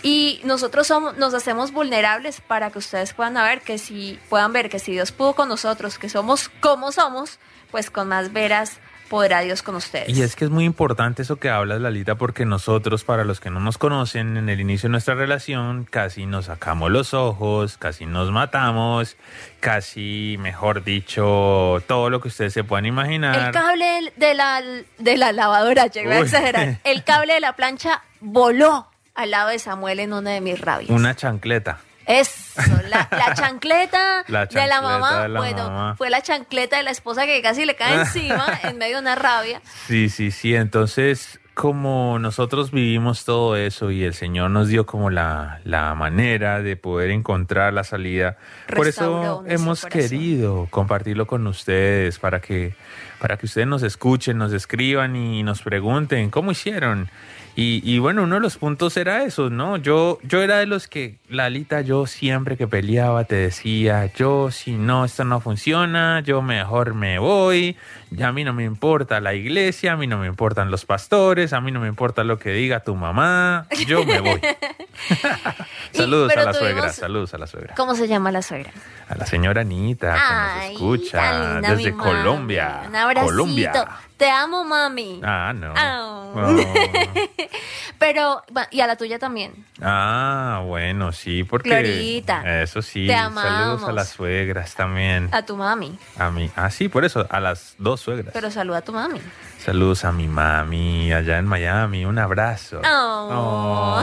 Y 0.04 0.40
nosotros 0.44 0.86
somos, 0.86 1.18
nos 1.18 1.34
hacemos 1.34 1.72
vulnerables 1.72 2.40
para 2.42 2.70
que 2.70 2.78
ustedes 2.78 3.14
puedan 3.14 3.34
ver 3.34 3.62
que 3.62 3.80
si 3.80 4.20
puedan 4.30 4.54
ver 4.54 4.70
que 4.70 4.78
si 4.78 4.92
Dios 4.92 5.12
pudo 5.12 5.34
con 5.34 5.50
nosotros, 5.50 5.98
que 5.98 6.10
somos 6.10 6.50
como 6.60 6.92
somos, 6.92 7.40
pues 7.72 7.90
con 7.90 8.08
más 8.08 8.32
veras 8.32 8.78
podrá 9.16 9.40
Dios 9.40 9.64
con 9.64 9.76
ustedes. 9.76 10.10
Y 10.10 10.24
es 10.24 10.36
que 10.36 10.44
es 10.44 10.52
muy 10.52 10.66
importante 10.66 11.22
eso 11.22 11.38
que 11.38 11.50
hablas, 11.50 11.80
Lalita, 11.80 12.16
porque 12.16 12.44
nosotros, 12.46 13.06
para 13.06 13.24
los 13.24 13.40
que 13.40 13.50
no 13.50 13.62
nos 13.62 13.78
conocen, 13.78 14.36
en 14.36 14.50
el 14.50 14.60
inicio 14.60 14.90
de 14.90 14.92
nuestra 14.92 15.16
relación, 15.16 15.86
casi 15.90 16.26
nos 16.26 16.48
sacamos 16.48 16.92
los 16.92 17.14
ojos, 17.14 17.78
casi 17.78 18.06
nos 18.06 18.30
matamos, 18.32 19.16
casi, 19.62 20.36
mejor 20.40 20.84
dicho, 20.84 21.82
todo 21.88 22.10
lo 22.10 22.20
que 22.20 22.28
ustedes 22.28 22.52
se 22.52 22.66
puedan 22.66 22.86
imaginar. 22.88 23.40
El 23.40 23.52
cable 23.52 24.14
de 24.18 24.34
la, 24.34 24.62
de 24.98 25.18
la 25.18 25.32
lavadora, 25.32 25.88
llegué 25.88 26.12
a 26.12 26.20
exagerar. 26.20 26.80
El 26.84 27.06
cable 27.06 27.36
de 27.36 27.40
la 27.40 27.54
plancha 27.54 28.04
voló 28.20 28.90
al 29.14 29.32
lado 29.32 29.48
de 29.48 29.60
Samuel 29.60 30.02
en 30.02 30.12
una 30.12 30.32
de 30.32 30.42
mis 30.42 30.60
rabias. 30.60 30.90
Una 30.90 31.16
chancleta. 31.16 31.80
Eso, 32.06 32.45
la, 32.90 33.08
la 33.12 33.34
chancleta, 33.36 34.24
La 34.28 34.46
de 34.46 34.68
la 34.68 34.82
mamá, 34.82 35.24
de 35.24 35.30
la 35.30 35.40
bueno, 35.40 35.70
mamá. 35.70 35.96
fue 35.98 36.10
la 36.10 36.22
chancleta 36.22 36.78
de 36.78 36.84
la 36.84 36.92
esposa 36.92 37.26
que 37.26 37.42
casi 37.42 37.66
le 37.66 37.76
cae 37.76 38.02
encima 38.02 38.46
en 38.64 38.78
medio 38.78 38.96
de 38.98 39.02
una 39.02 39.16
rabia. 39.16 39.62
Sí, 39.88 40.10
sí, 40.10 40.32
sí. 40.32 40.56
Entonces, 40.56 41.40
como 41.54 42.20
nosotros 42.20 42.72
vivimos 42.72 43.24
todo 43.24 43.56
eso 43.56 43.90
y 43.90 44.04
el 44.04 44.14
Señor 44.14 44.52
nos 44.52 44.68
dio 44.68 44.86
como 44.86 45.10
la, 45.10 45.62
la 45.64 45.96
manera 45.96 46.62
de 46.62 46.76
poder 46.76 47.12
encontrar 47.12 47.72
la 47.74 47.84
salida, 47.86 48.38
por 48.76 48.88
eso 48.88 49.44
hemos 49.48 49.82
corazón. 49.82 49.90
querido 50.02 50.68
compartirlo 50.70 51.28
con 51.28 51.48
ustedes 51.48 52.20
para 52.20 52.42
que, 52.42 52.74
para 53.20 53.38
que 53.38 53.46
ustedes 53.46 53.68
nos 53.68 53.84
escuchen, 53.84 54.38
nos 54.38 54.52
escriban 54.52 55.16
y 55.16 55.44
nos 55.44 55.62
pregunten 55.62 56.30
cómo 56.30 56.52
hicieron. 56.52 57.10
Y, 57.56 57.82
y 57.90 58.00
bueno, 58.00 58.24
uno 58.24 58.36
de 58.36 58.42
los 58.42 58.58
puntos 58.58 58.98
era 58.98 59.24
eso, 59.24 59.50
¿no? 59.50 59.78
Yo, 59.78 60.20
yo 60.24 60.42
era 60.42 60.58
de 60.58 60.66
los 60.66 60.90
que, 60.90 61.16
Lalita, 61.30 61.80
yo 61.82 62.06
siempre 62.06 62.58
que 62.58 62.68
peleaba 62.68 63.24
te 63.24 63.36
decía, 63.36 64.12
yo 64.14 64.52
si 64.52 64.74
no, 64.74 65.06
esto 65.06 65.24
no 65.24 65.40
funciona, 65.40 66.20
yo 66.20 66.42
mejor 66.42 66.96
me 66.96 67.18
voy, 67.18 67.78
ya 68.16 68.30
a 68.30 68.32
mí 68.32 68.44
no 68.44 68.54
me 68.54 68.64
importa 68.64 69.20
la 69.20 69.34
iglesia, 69.34 69.94
a 69.94 69.98
mí 69.98 70.08
no 70.08 70.18
me 70.18 70.28
importan 70.28 70.72
los 70.72 70.86
pastores, 70.86 71.54
a 71.54 71.62
mí 71.62 71.72
no 71.72 71.80
me 71.80 71.88
importa 71.88 72.24
lo 72.24 72.40
que 72.40 72.52
diga 72.52 72.80
tu 72.82 72.96
mamá, 72.96 73.68
yo 73.88 74.04
me 74.06 74.20
voy. 74.20 74.42
Saludos 75.92 76.32
a 76.36 76.44
la 76.44 76.54
suegra, 76.54 76.82
tuvimos- 76.82 76.96
saludos 76.96 77.34
a 77.34 77.38
la 77.38 77.48
suegra. 77.48 77.76
¿Cómo 77.76 77.96
se 77.96 78.08
llama 78.08 78.32
la 78.32 78.42
suegra? 78.42 78.72
A 79.08 79.16
la 79.16 79.26
señora 79.26 79.62
Anita 79.62 80.14
que 80.14 80.20
Ay, 80.22 80.74
nos 80.74 80.82
escucha 80.82 81.54
linda 81.54 81.76
desde. 81.76 81.92
Colombia. 81.94 82.82
Un 82.88 82.96
abracito. 82.96 83.26
Colombia. 83.32 83.88
Te 84.18 84.30
amo, 84.32 84.64
mami. 84.64 85.20
Ah, 85.24 85.54
no. 85.54 85.74
Oh. 85.74 86.74
Pero, 88.00 88.42
y 88.72 88.80
a 88.82 88.88
la 88.88 88.96
tuya 88.96 89.20
también. 89.20 89.54
Ah, 89.82 90.62
bueno, 90.66 91.12
sí, 91.12 91.44
porque. 91.44 91.70
Glorita, 91.70 92.62
Eso 92.62 92.82
sí. 92.82 93.08
te 93.08 93.14
Saludos 93.14 93.38
a 93.44 93.64
amamos. 93.66 93.94
las 93.94 94.10
suegras 94.10 94.74
también. 94.76 95.30
A 95.32 95.44
tu 95.46 95.56
mami. 95.58 95.98
A 96.18 96.32
mí. 96.32 96.50
Ah, 96.56 96.70
sí, 96.72 96.88
por 96.90 97.06
eso, 97.06 97.28
a 97.30 97.40
las 97.40 97.76
dos 97.78 98.02
suegras. 98.06 98.32
Pero 98.34 98.50
saluda 98.52 98.78
a 98.78 98.82
tu 98.82 98.94
mami. 98.94 99.20
Saludos 99.64 100.06
a 100.06 100.12
mi 100.12 100.28
mami 100.28 101.12
allá 101.12 101.38
en 101.40 101.46
Miami. 101.46 102.06
Un 102.06 102.20
abrazo. 102.20 102.82
Oh. 102.86 104.02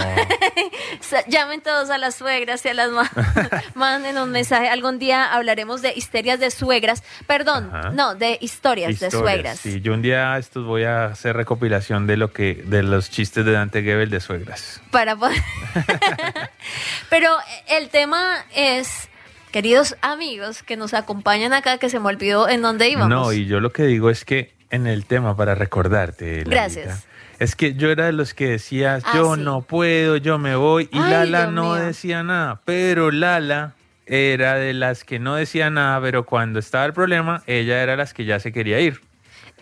Sa- 1.00 1.24
Llamen 1.26 1.60
todos 1.62 1.88
a 1.90 1.98
las 1.98 2.16
suegras 2.16 2.64
y 2.66 2.68
a 2.68 2.74
las 2.74 2.90
mamás. 2.90 3.10
Manden 3.74 4.18
un 4.18 4.30
mensaje. 4.30 4.68
Algún 4.68 4.98
día 4.98 5.32
hablaremos 5.32 5.80
de 5.82 5.92
histerias 5.94 6.40
de 6.40 6.50
suegras. 6.50 7.02
Perdón, 7.26 7.70
Ajá. 7.72 7.90
no, 7.90 8.14
de 8.14 8.38
historias, 8.40 8.98
de 9.00 9.10
suegras. 9.10 9.60
Sí, 9.60 9.80
yo 9.80 9.94
un 9.94 10.02
día 10.02 10.36
estos 10.36 10.66
voy 10.66 10.84
a 10.84 11.06
hacer 11.06 11.36
recopilación 11.36 12.06
de 12.06 12.16
lo 12.16 12.32
que 12.32 12.54
de 12.66 12.82
los 12.82 13.08
chistes 13.10 13.44
de 13.44 13.52
Dante 13.52 13.82
Gebel 13.82 14.10
de 14.10 14.20
suegras. 14.20 14.82
Para 14.90 15.14
poder- 15.16 15.40
Pero 17.10 17.30
el 17.68 17.88
tema 17.88 18.44
es, 18.54 19.08
queridos 19.52 19.96
amigos 20.00 20.62
que 20.64 20.76
nos 20.76 20.94
acompañan 20.94 21.52
acá, 21.52 21.78
que 21.78 21.88
se 21.88 22.00
me 22.00 22.08
olvidó 22.08 22.48
en 22.48 22.62
dónde 22.62 22.88
íbamos. 22.88 23.08
No, 23.08 23.32
y 23.32 23.46
yo 23.46 23.60
lo 23.60 23.70
que 23.72 23.84
digo 23.84 24.10
es 24.10 24.24
que 24.24 24.52
en 24.70 24.86
el 24.86 25.04
tema 25.04 25.36
para 25.36 25.54
recordarte, 25.54 26.42
Gracias. 26.44 27.06
Es 27.38 27.56
que 27.56 27.74
yo 27.74 27.90
era 27.90 28.06
de 28.06 28.12
los 28.12 28.34
que 28.34 28.48
decía, 28.50 29.00
Ah, 29.04 29.12
yo 29.14 29.34
sí. 29.34 29.40
no 29.42 29.62
puedo, 29.62 30.16
yo 30.16 30.38
me 30.38 30.54
voy. 30.56 30.88
Y 30.92 30.98
Ay, 30.98 31.10
Lala 31.10 31.40
Dios 31.42 31.52
no 31.52 31.62
mío. 31.74 31.84
decía 31.84 32.22
nada. 32.22 32.60
Pero 32.64 33.10
Lala 33.10 33.74
era 34.06 34.54
de 34.54 34.72
las 34.74 35.02
que 35.04 35.18
no 35.18 35.34
decía 35.34 35.68
nada, 35.70 36.00
pero 36.00 36.24
cuando 36.24 36.58
estaba 36.58 36.84
el 36.84 36.92
problema, 36.92 37.42
ella 37.46 37.82
era 37.82 37.96
las 37.96 38.14
que 38.14 38.24
ya 38.24 38.38
se 38.40 38.52
quería 38.52 38.78
ir. 38.80 39.00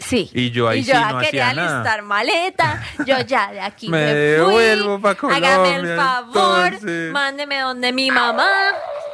Sí. 0.01 0.31
Y 0.35 0.51
yo 0.51 0.69
ahí 0.69 0.81
Y 0.81 0.85
yo 0.85 0.95
sí 0.95 1.01
ya 1.01 1.13
no 1.13 1.21
quería 1.21 1.49
hacía 1.51 1.63
nada. 1.63 1.79
listar 1.79 2.03
maleta. 2.03 2.83
Yo 3.07 3.21
ya 3.21 3.53
de 3.53 3.61
aquí 3.61 3.89
Me 3.91 3.99
me, 3.99 4.15
devuelvo 4.15 4.99
fui. 4.99 5.15
pa' 5.15 5.35
Hágame 5.37 5.77
el 5.77 5.97
favor. 5.97 6.67
entonces. 6.67 7.13
Mándeme 7.13 7.61
donde 7.61 7.93
mi 7.93 8.11
mamá. 8.11 8.49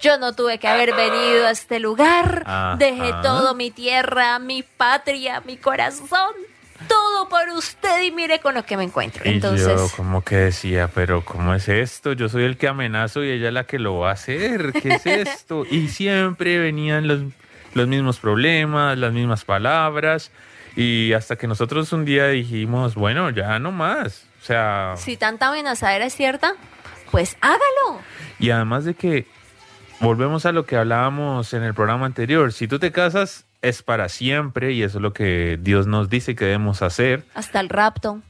Yo 0.02 0.18
no 0.18 0.32
tuve 0.34 0.58
que 0.58 0.68
haber 0.68 0.94
venido 0.94 1.46
a 1.46 1.50
este 1.50 1.80
lugar. 1.80 2.42
Ajá. 2.46 2.76
Dejé 2.78 3.12
todo 3.22 3.54
mi 3.54 3.70
tierra, 3.70 4.38
mi 4.38 4.62
patria, 4.62 5.42
mi 5.44 5.56
corazón. 5.56 6.32
Todo 6.88 7.28
por 7.30 7.48
usted 7.56 8.02
y 8.02 8.12
mire 8.12 8.38
con 8.40 8.54
lo 8.54 8.62
que 8.64 8.76
me 8.76 8.84
encuentro. 8.84 9.22
Y 9.24 9.28
yo 9.28 9.34
Entonces, 9.34 9.92
como 9.96 10.22
que 10.22 10.36
decía, 10.36 10.90
pero 10.94 11.24
¿cómo 11.24 11.54
es 11.54 11.68
esto? 11.70 12.12
Yo 12.12 12.28
soy 12.28 12.44
el 12.44 12.58
que 12.58 12.68
amenazo 12.68 13.24
y 13.24 13.30
ella 13.30 13.50
la 13.50 13.64
que 13.64 13.78
lo 13.78 13.98
va 13.98 14.10
a 14.10 14.12
hacer. 14.12 14.72
¿Qué 14.74 14.90
es 14.94 15.06
esto? 15.06 15.64
Y 15.70 15.88
siempre 15.88 16.58
venían 16.58 17.08
los, 17.08 17.20
los 17.72 17.88
mismos 17.88 18.18
problemas, 18.18 18.98
las 18.98 19.12
mismas 19.14 19.44
palabras. 19.46 20.30
Y 20.76 21.14
hasta 21.14 21.36
que 21.36 21.46
nosotros 21.46 21.92
un 21.92 22.04
día 22.04 22.28
dijimos, 22.28 22.94
bueno, 22.94 23.30
ya 23.30 23.58
no 23.58 23.72
más. 23.72 24.26
O 24.42 24.44
sea, 24.44 24.94
si 24.96 25.16
tanta 25.16 25.48
amenazadera 25.48 26.04
es 26.04 26.14
cierta, 26.14 26.52
pues 27.10 27.36
hágalo. 27.40 28.00
y 28.38 28.50
además 28.50 28.84
de 28.84 28.94
que 28.94 29.26
volvemos 30.00 30.44
a 30.46 30.52
lo 30.52 30.66
que 30.66 30.76
hablábamos 30.76 31.54
en 31.54 31.62
el 31.62 31.74
programa 31.74 32.06
anterior. 32.06 32.52
Si 32.52 32.68
tú 32.68 32.78
te 32.78 32.92
casas, 32.92 33.46
es 33.62 33.82
para 33.82 34.08
siempre 34.08 34.72
y 34.72 34.82
eso 34.82 34.98
es 34.98 35.02
lo 35.02 35.12
que 35.12 35.58
Dios 35.60 35.86
nos 35.86 36.08
dice 36.08 36.34
que 36.36 36.44
debemos 36.44 36.82
hacer. 36.82 37.24
Hasta 37.34 37.60
el 37.60 37.68
rapto. 37.68 38.20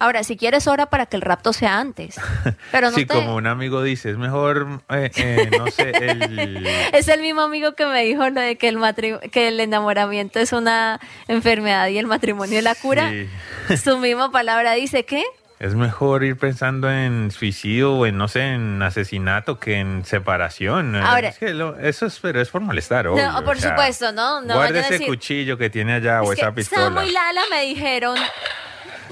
Ahora, 0.00 0.22
si 0.22 0.36
quieres, 0.36 0.66
hora 0.68 0.86
para 0.86 1.06
que 1.06 1.16
el 1.16 1.22
rapto 1.22 1.52
sea 1.52 1.78
antes. 1.80 2.16
Pero 2.72 2.90
no 2.90 2.96
sí, 2.96 3.04
te... 3.06 3.14
como 3.14 3.34
un 3.34 3.46
amigo 3.46 3.82
dice, 3.82 4.10
es 4.10 4.16
mejor, 4.16 4.80
eh, 4.90 5.10
eh, 5.16 5.50
no 5.58 5.66
sé, 5.68 5.90
el... 5.90 6.66
Es 6.92 7.08
el 7.08 7.20
mismo 7.20 7.40
amigo 7.42 7.72
que 7.74 7.84
me 7.86 8.02
dijo 8.04 8.28
lo 8.30 8.40
de 8.40 8.56
que 8.56 8.68
el 8.68 8.78
matri- 8.78 9.18
que 9.30 9.48
el 9.48 9.58
enamoramiento 9.60 10.38
es 10.38 10.52
una 10.52 11.00
enfermedad 11.26 11.88
y 11.88 11.98
el 11.98 12.06
matrimonio 12.06 12.58
es 12.58 12.64
la 12.64 12.74
cura. 12.74 13.10
Sí. 13.10 13.76
Su 13.76 13.98
misma 13.98 14.30
palabra 14.30 14.72
dice 14.72 15.04
que 15.04 15.24
Es 15.58 15.74
mejor 15.74 16.22
ir 16.22 16.36
pensando 16.38 16.88
en 16.90 17.32
suicidio 17.32 17.94
o 17.94 18.06
en, 18.06 18.16
no 18.16 18.28
sé, 18.28 18.54
en 18.54 18.80
asesinato 18.80 19.58
que 19.58 19.80
en 19.80 20.04
separación. 20.04 20.94
Ahora- 20.94 21.28
Es 21.30 21.38
que 21.38 21.52
lo- 21.54 21.76
eso 21.76 22.06
es, 22.06 22.18
pero 22.20 22.40
es 22.40 22.48
por 22.50 22.60
molestar, 22.60 23.08
obvio, 23.08 23.26
No, 23.32 23.42
por 23.44 23.56
o 23.56 23.60
sea, 23.60 23.70
supuesto, 23.70 24.12
¿no? 24.12 24.40
No 24.42 24.54
guarde 24.54 24.74
vayan 24.74 24.76
a 24.76 24.80
ese 24.86 24.94
decir- 24.94 25.06
cuchillo 25.08 25.58
que 25.58 25.68
tiene 25.70 25.94
allá 25.94 26.22
o 26.22 26.32
Es 26.32 26.38
esa 26.38 26.48
que 26.50 26.52
pistola. 26.52 26.84
Samu 26.84 27.00
y 27.02 27.10
Lala 27.10 27.40
me 27.50 27.62
dijeron, 27.62 28.16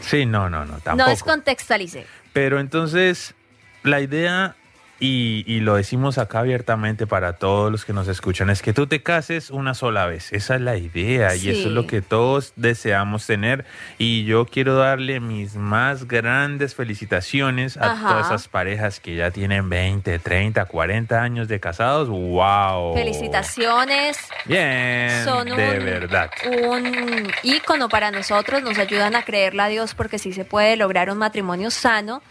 Sí, 0.00 0.26
no, 0.26 0.48
no, 0.50 0.64
no, 0.64 0.78
tampoco. 0.80 0.96
no 0.96 1.08
descontextualice. 1.08 2.06
Pero 2.32 2.60
entonces, 2.60 3.34
la 3.82 4.00
idea, 4.00 4.56
y, 4.98 5.44
y 5.46 5.60
lo 5.60 5.74
decimos 5.76 6.16
acá 6.18 6.38
abiertamente 6.38 7.06
para 7.06 7.34
todos 7.34 7.70
los 7.70 7.84
que 7.84 7.92
nos 7.92 8.08
escuchan, 8.08 8.48
es 8.50 8.62
que 8.62 8.72
tú 8.72 8.86
te 8.86 9.02
cases 9.02 9.50
una 9.50 9.74
sola 9.74 10.06
vez. 10.06 10.32
Esa 10.32 10.54
es 10.54 10.60
la 10.62 10.76
idea 10.76 11.34
y 11.36 11.50
eso 11.50 11.68
es 11.68 11.74
lo 11.74 11.86
que 11.86 12.00
todos 12.02 12.52
deseamos 12.56 13.26
tener. 13.26 13.66
Y 13.98 14.24
yo 14.24 14.46
quiero 14.46 14.76
darle 14.76 15.20
mis 15.20 15.54
más 15.56 16.08
grandes 16.08 16.74
felicitaciones 16.74 17.76
a 17.76 17.92
Ajá. 17.92 18.08
todas 18.08 18.26
esas 18.26 18.48
parejas 18.48 19.00
que 19.00 19.16
ya 19.16 19.30
tienen 19.30 19.68
20, 19.68 20.18
30, 20.18 20.64
40 20.64 21.22
años 21.22 21.48
de 21.48 21.60
casados. 21.60 22.08
¡Wow! 22.08 22.94
Felicitaciones. 22.94 24.18
Bien, 24.46 25.24
Son 25.24 25.44
de 25.46 25.52
un, 25.52 25.84
verdad. 25.84 26.30
un 26.68 27.30
ícono 27.42 27.88
para 27.88 28.10
nosotros, 28.10 28.62
nos 28.62 28.78
ayudan 28.78 29.14
a 29.14 29.22
creerle 29.24 29.62
a 29.62 29.68
Dios 29.68 29.94
porque 29.94 30.18
sí 30.18 30.32
se 30.32 30.44
puede 30.44 30.76
lograr 30.76 31.10
un 31.10 31.18
matrimonio 31.18 31.70
sano 31.70 32.22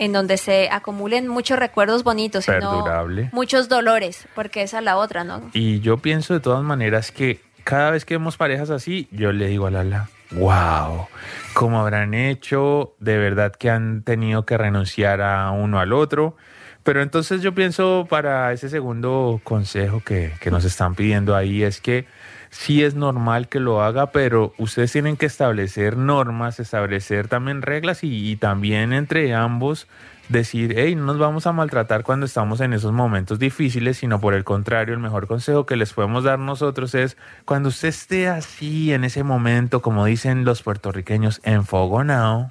en 0.00 0.14
donde 0.14 0.38
se 0.38 0.70
acumulen 0.72 1.28
muchos 1.28 1.58
recuerdos 1.58 2.04
bonitos 2.04 2.48
y 2.48 2.52
no 2.52 2.58
Perdurable. 2.58 3.28
muchos 3.32 3.68
dolores, 3.68 4.26
porque 4.34 4.62
esa 4.62 4.78
es 4.78 4.84
la 4.84 4.96
otra, 4.96 5.24
¿no? 5.24 5.42
Y 5.52 5.80
yo 5.80 5.98
pienso 5.98 6.32
de 6.32 6.40
todas 6.40 6.64
maneras 6.64 7.12
que 7.12 7.42
cada 7.64 7.90
vez 7.90 8.06
que 8.06 8.14
vemos 8.14 8.38
parejas 8.38 8.70
así, 8.70 9.08
yo 9.12 9.30
le 9.32 9.48
digo 9.48 9.66
a 9.66 9.70
Lala, 9.70 10.08
wow, 10.30 11.06
¿cómo 11.52 11.80
habrán 11.80 12.14
hecho? 12.14 12.94
De 12.98 13.18
verdad 13.18 13.52
que 13.52 13.68
han 13.68 14.02
tenido 14.02 14.46
que 14.46 14.56
renunciar 14.56 15.20
a 15.20 15.50
uno 15.50 15.78
al 15.78 15.92
otro. 15.92 16.34
Pero 16.82 17.02
entonces 17.02 17.42
yo 17.42 17.54
pienso 17.54 18.06
para 18.08 18.54
ese 18.54 18.70
segundo 18.70 19.38
consejo 19.44 20.00
que, 20.02 20.32
que 20.40 20.50
nos 20.50 20.64
están 20.64 20.94
pidiendo 20.94 21.36
ahí 21.36 21.62
es 21.62 21.78
que 21.82 22.06
sí 22.50 22.82
es 22.82 22.94
normal 22.94 23.48
que 23.48 23.60
lo 23.60 23.82
haga, 23.82 24.06
pero 24.12 24.52
ustedes 24.58 24.92
tienen 24.92 25.16
que 25.16 25.26
establecer 25.26 25.96
normas, 25.96 26.60
establecer 26.60 27.28
también 27.28 27.62
reglas 27.62 28.04
y, 28.04 28.30
y 28.30 28.36
también 28.36 28.92
entre 28.92 29.34
ambos 29.34 29.86
decir, 30.30 30.74
hey, 30.76 30.94
no 30.94 31.04
nos 31.04 31.18
vamos 31.18 31.46
a 31.46 31.52
maltratar 31.52 32.04
cuando 32.04 32.24
estamos 32.24 32.60
en 32.60 32.72
esos 32.72 32.92
momentos 32.92 33.38
difíciles, 33.38 33.98
sino 33.98 34.20
por 34.20 34.34
el 34.34 34.44
contrario, 34.44 34.94
el 34.94 35.00
mejor 35.00 35.26
consejo 35.26 35.66
que 35.66 35.76
les 35.76 35.92
podemos 35.92 36.24
dar 36.24 36.38
nosotros 36.38 36.94
es 36.94 37.16
cuando 37.44 37.68
usted 37.68 37.88
esté 37.88 38.28
así 38.28 38.92
en 38.92 39.04
ese 39.04 39.24
momento, 39.24 39.82
como 39.82 40.04
dicen 40.04 40.44
los 40.44 40.62
puertorriqueños, 40.62 41.40
enfogonado, 41.42 42.50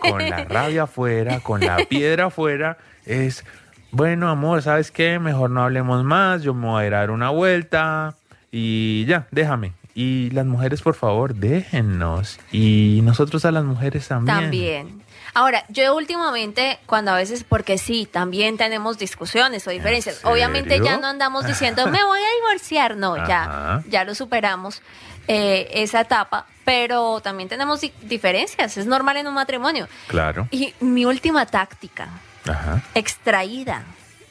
con 0.00 0.30
la 0.30 0.44
rabia 0.48 0.84
afuera, 0.84 1.40
con 1.40 1.60
la 1.60 1.78
piedra 1.88 2.26
afuera, 2.26 2.78
es, 3.04 3.44
bueno, 3.90 4.28
amor, 4.28 4.62
¿sabes 4.62 4.92
qué? 4.92 5.18
Mejor 5.18 5.50
no 5.50 5.64
hablemos 5.64 6.04
más, 6.04 6.42
yo 6.42 6.54
me 6.54 6.66
voy 6.66 6.86
a 6.86 6.90
dar 6.90 7.10
una 7.10 7.30
vuelta 7.30 8.14
y 8.52 9.04
ya, 9.06 9.26
déjame. 9.30 9.72
Y 9.94 10.30
las 10.30 10.46
mujeres, 10.46 10.80
por 10.82 10.94
favor, 10.94 11.34
déjennos. 11.34 12.38
Y 12.52 13.00
nosotros 13.02 13.44
a 13.44 13.50
las 13.50 13.64
mujeres 13.64 14.06
también. 14.08 14.38
También. 14.40 15.02
Ahora, 15.34 15.64
yo 15.68 15.94
últimamente, 15.96 16.78
cuando 16.86 17.10
a 17.10 17.16
veces, 17.16 17.44
porque 17.44 17.78
sí, 17.78 18.08
también 18.10 18.56
tenemos 18.56 18.98
discusiones 18.98 19.66
o 19.66 19.70
diferencias. 19.70 20.24
Obviamente 20.24 20.80
ya 20.82 20.96
no 20.98 21.06
andamos 21.08 21.46
diciendo, 21.46 21.86
me 21.88 22.02
voy 22.04 22.20
a 22.20 22.34
divorciar. 22.40 22.96
No, 22.96 23.16
ya, 23.16 23.82
ya 23.88 24.04
lo 24.04 24.14
superamos 24.14 24.82
eh, 25.26 25.68
esa 25.72 26.00
etapa. 26.02 26.46
Pero 26.64 27.20
también 27.20 27.48
tenemos 27.48 27.80
di- 27.80 27.92
diferencias. 28.02 28.76
Es 28.76 28.86
normal 28.86 29.16
en 29.16 29.26
un 29.26 29.34
matrimonio. 29.34 29.88
Claro. 30.06 30.46
Y 30.50 30.74
mi 30.80 31.04
última 31.06 31.44
táctica, 31.46 32.08
Ajá. 32.46 32.82
extraída 32.94 33.82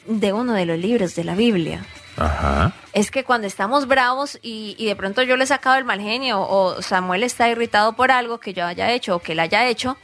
de 0.08 0.32
uno 0.32 0.54
de 0.54 0.64
los 0.66 0.78
libros 0.78 1.14
de 1.14 1.22
la 1.22 1.34
Biblia, 1.34 1.84
Ajá. 2.16 2.72
es 2.94 3.10
que 3.10 3.22
cuando 3.24 3.46
estamos 3.46 3.86
bravos 3.86 4.38
y, 4.42 4.74
y 4.78 4.86
de 4.86 4.96
pronto 4.96 5.22
yo 5.22 5.36
le 5.36 5.44
he 5.44 5.46
sacado 5.46 5.76
el 5.76 5.84
mal 5.84 6.00
genio 6.00 6.40
o 6.40 6.82
Samuel 6.82 7.22
está 7.22 7.48
irritado 7.48 7.92
por 7.94 8.10
algo 8.10 8.38
que 8.40 8.54
yo 8.54 8.64
haya 8.66 8.90
hecho 8.90 9.16
o 9.16 9.18
que 9.20 9.32
él 9.32 9.40
haya 9.40 9.66
hecho, 9.68 9.96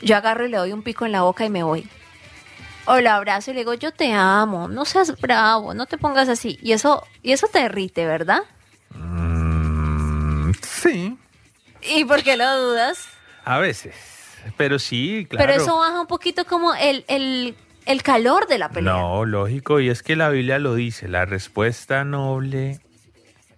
yo 0.00 0.16
agarro 0.16 0.46
y 0.46 0.50
le 0.50 0.56
doy 0.56 0.72
un 0.72 0.82
pico 0.82 1.04
en 1.06 1.12
la 1.12 1.22
boca 1.22 1.44
y 1.44 1.50
me 1.50 1.62
voy. 1.62 1.88
O 2.86 3.00
lo 3.00 3.10
abrazo 3.10 3.50
y 3.50 3.54
le 3.54 3.60
digo, 3.60 3.74
yo 3.74 3.92
te 3.92 4.12
amo, 4.12 4.68
no 4.68 4.84
seas 4.86 5.20
bravo, 5.20 5.74
no 5.74 5.84
te 5.86 5.98
pongas 5.98 6.28
así. 6.30 6.58
Y 6.62 6.72
eso, 6.72 7.04
y 7.22 7.32
eso 7.32 7.46
te 7.48 7.58
derrite, 7.58 8.06
¿verdad? 8.06 8.40
Mm, 8.90 10.52
sí, 10.62 11.18
¿Y 11.82 12.04
por 12.04 12.22
qué 12.22 12.36
lo 12.36 12.44
dudas? 12.60 13.04
a 13.44 13.58
veces. 13.58 13.94
Pero 14.56 14.78
sí, 14.78 15.26
claro. 15.28 15.46
Pero 15.46 15.62
eso 15.62 15.78
baja 15.78 16.00
un 16.00 16.06
poquito 16.06 16.44
como 16.44 16.74
el, 16.74 17.04
el, 17.08 17.56
el 17.88 18.02
calor 18.02 18.46
de 18.46 18.58
la 18.58 18.68
pelea. 18.68 18.92
No, 18.92 19.24
lógico, 19.24 19.80
y 19.80 19.88
es 19.88 20.02
que 20.02 20.14
la 20.14 20.28
Biblia 20.28 20.58
lo 20.58 20.74
dice, 20.74 21.08
la 21.08 21.24
respuesta 21.24 22.04
noble 22.04 22.78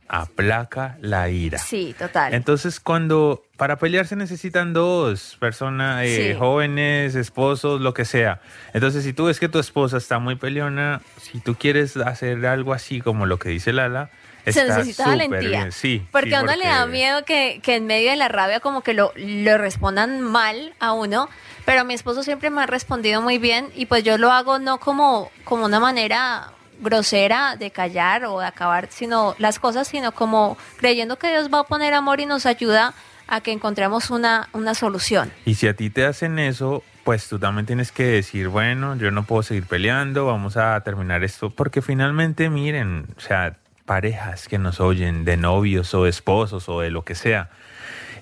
aplaca 0.09 0.97
la 1.01 1.29
ira. 1.29 1.59
Sí, 1.59 1.95
total. 1.99 2.35
Entonces, 2.35 2.81
cuando 2.81 3.45
para 3.57 3.77
pelear 3.77 4.07
se 4.07 4.17
necesitan 4.17 4.73
dos 4.73 5.37
personas, 5.39 6.05
eh, 6.05 6.33
Sí. 6.33 6.39
jóvenes, 6.39 7.15
esposos, 7.15 7.81
lo 7.81 7.95
que 7.95 8.05
sea. 8.05 8.41
Entonces, 8.75 9.05
si 9.05 9.13
tú 9.13 9.27
ves 9.27 9.39
que 9.39 9.49
tu 9.49 9.59
esposa 9.61 9.99
está 9.99 10.19
muy 10.19 10.35
peleona, 10.35 11.01
si 11.21 11.39
tú 11.41 11.55
quieres 11.55 11.97
hacer 11.97 12.45
algo 12.47 12.73
así 12.73 13.01
como 13.01 13.27
lo 13.27 13.39
que 13.39 13.51
dice 13.51 13.73
Lala, 13.73 14.11
se 14.47 14.65
necesita 14.65 15.07
valentía. 15.07 15.71
Sí, 15.71 16.07
porque 16.11 16.31
sí, 16.31 16.35
a 16.35 16.43
uno 16.43 16.57
le 16.57 16.67
da 16.67 16.87
miedo 16.87 17.25
que, 17.25 17.61
que 17.63 17.77
en 17.77 17.87
medio 17.87 18.11
de 18.11 18.17
la 18.17 18.29
rabia 18.29 18.61
como 18.61 18.83
que 18.83 18.95
lo, 18.95 19.13
lo 19.17 19.59
respondan 19.59 20.21
mal 20.21 20.75
a 20.81 20.93
uno. 20.93 21.29
Pero 21.65 21.85
mi 21.85 21.95
esposo 21.95 22.23
siempre 22.23 22.51
me 22.51 22.63
ha 22.63 22.67
respondido 22.67 23.21
muy 23.23 23.39
bien 23.39 23.69
y 23.77 23.87
pues 23.87 24.03
yo 24.03 24.19
lo 24.19 24.33
hago 24.33 24.59
no 24.59 24.79
como, 24.79 25.31
como 25.45 25.67
una 25.67 25.79
manera 25.79 26.53
grosera 26.81 27.57
de 27.57 27.71
callar 27.71 28.25
o 28.25 28.41
de 28.41 28.47
acabar 28.47 28.89
sino 28.91 29.35
las 29.39 29.59
cosas, 29.59 29.87
sino 29.87 30.13
como 30.13 30.57
creyendo 30.79 31.19
que 31.19 31.29
Dios 31.29 31.49
va 31.53 31.61
a 31.61 31.65
poner 31.65 31.95
amor 31.95 32.21
y 32.21 32.27
nos 32.27 32.47
ayuda 32.47 32.95
a 33.29 33.41
que 33.41 33.53
encontremos 33.53 34.11
una, 34.11 34.49
una 34.53 34.75
solución. 34.75 35.31
Y 35.45 35.55
si 35.55 35.69
a 35.69 35.77
ti 35.77 35.91
te 35.91 36.05
hacen 36.05 36.39
eso, 36.39 36.83
pues 37.05 37.29
tú 37.29 37.39
también 37.39 37.65
tienes 37.65 37.93
que 37.93 38.05
decir, 38.05 38.49
bueno, 38.49 38.97
yo 38.97 39.11
no 39.13 39.25
puedo 39.25 39.43
seguir 39.43 39.67
peleando, 39.67 40.27
vamos 40.27 40.57
a 40.57 40.81
terminar 40.81 41.23
esto, 41.23 41.51
porque 41.51 41.81
finalmente 41.81 42.51
miren, 42.51 43.07
o 43.17 43.21
sea, 43.21 43.57
parejas 43.91 44.47
que 44.47 44.57
nos 44.57 44.79
oyen 44.79 45.25
de 45.25 45.37
novios 45.37 45.95
o 45.95 46.07
esposos 46.07 46.69
o 46.69 46.81
de 46.81 46.91
lo 46.93 47.03
que 47.05 47.17
sea, 47.17 47.51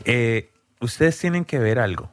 eh, 0.07 0.48
ustedes 0.81 1.18
tienen 1.18 1.44
que 1.44 1.59
ver 1.59 1.78
algo. 1.78 2.09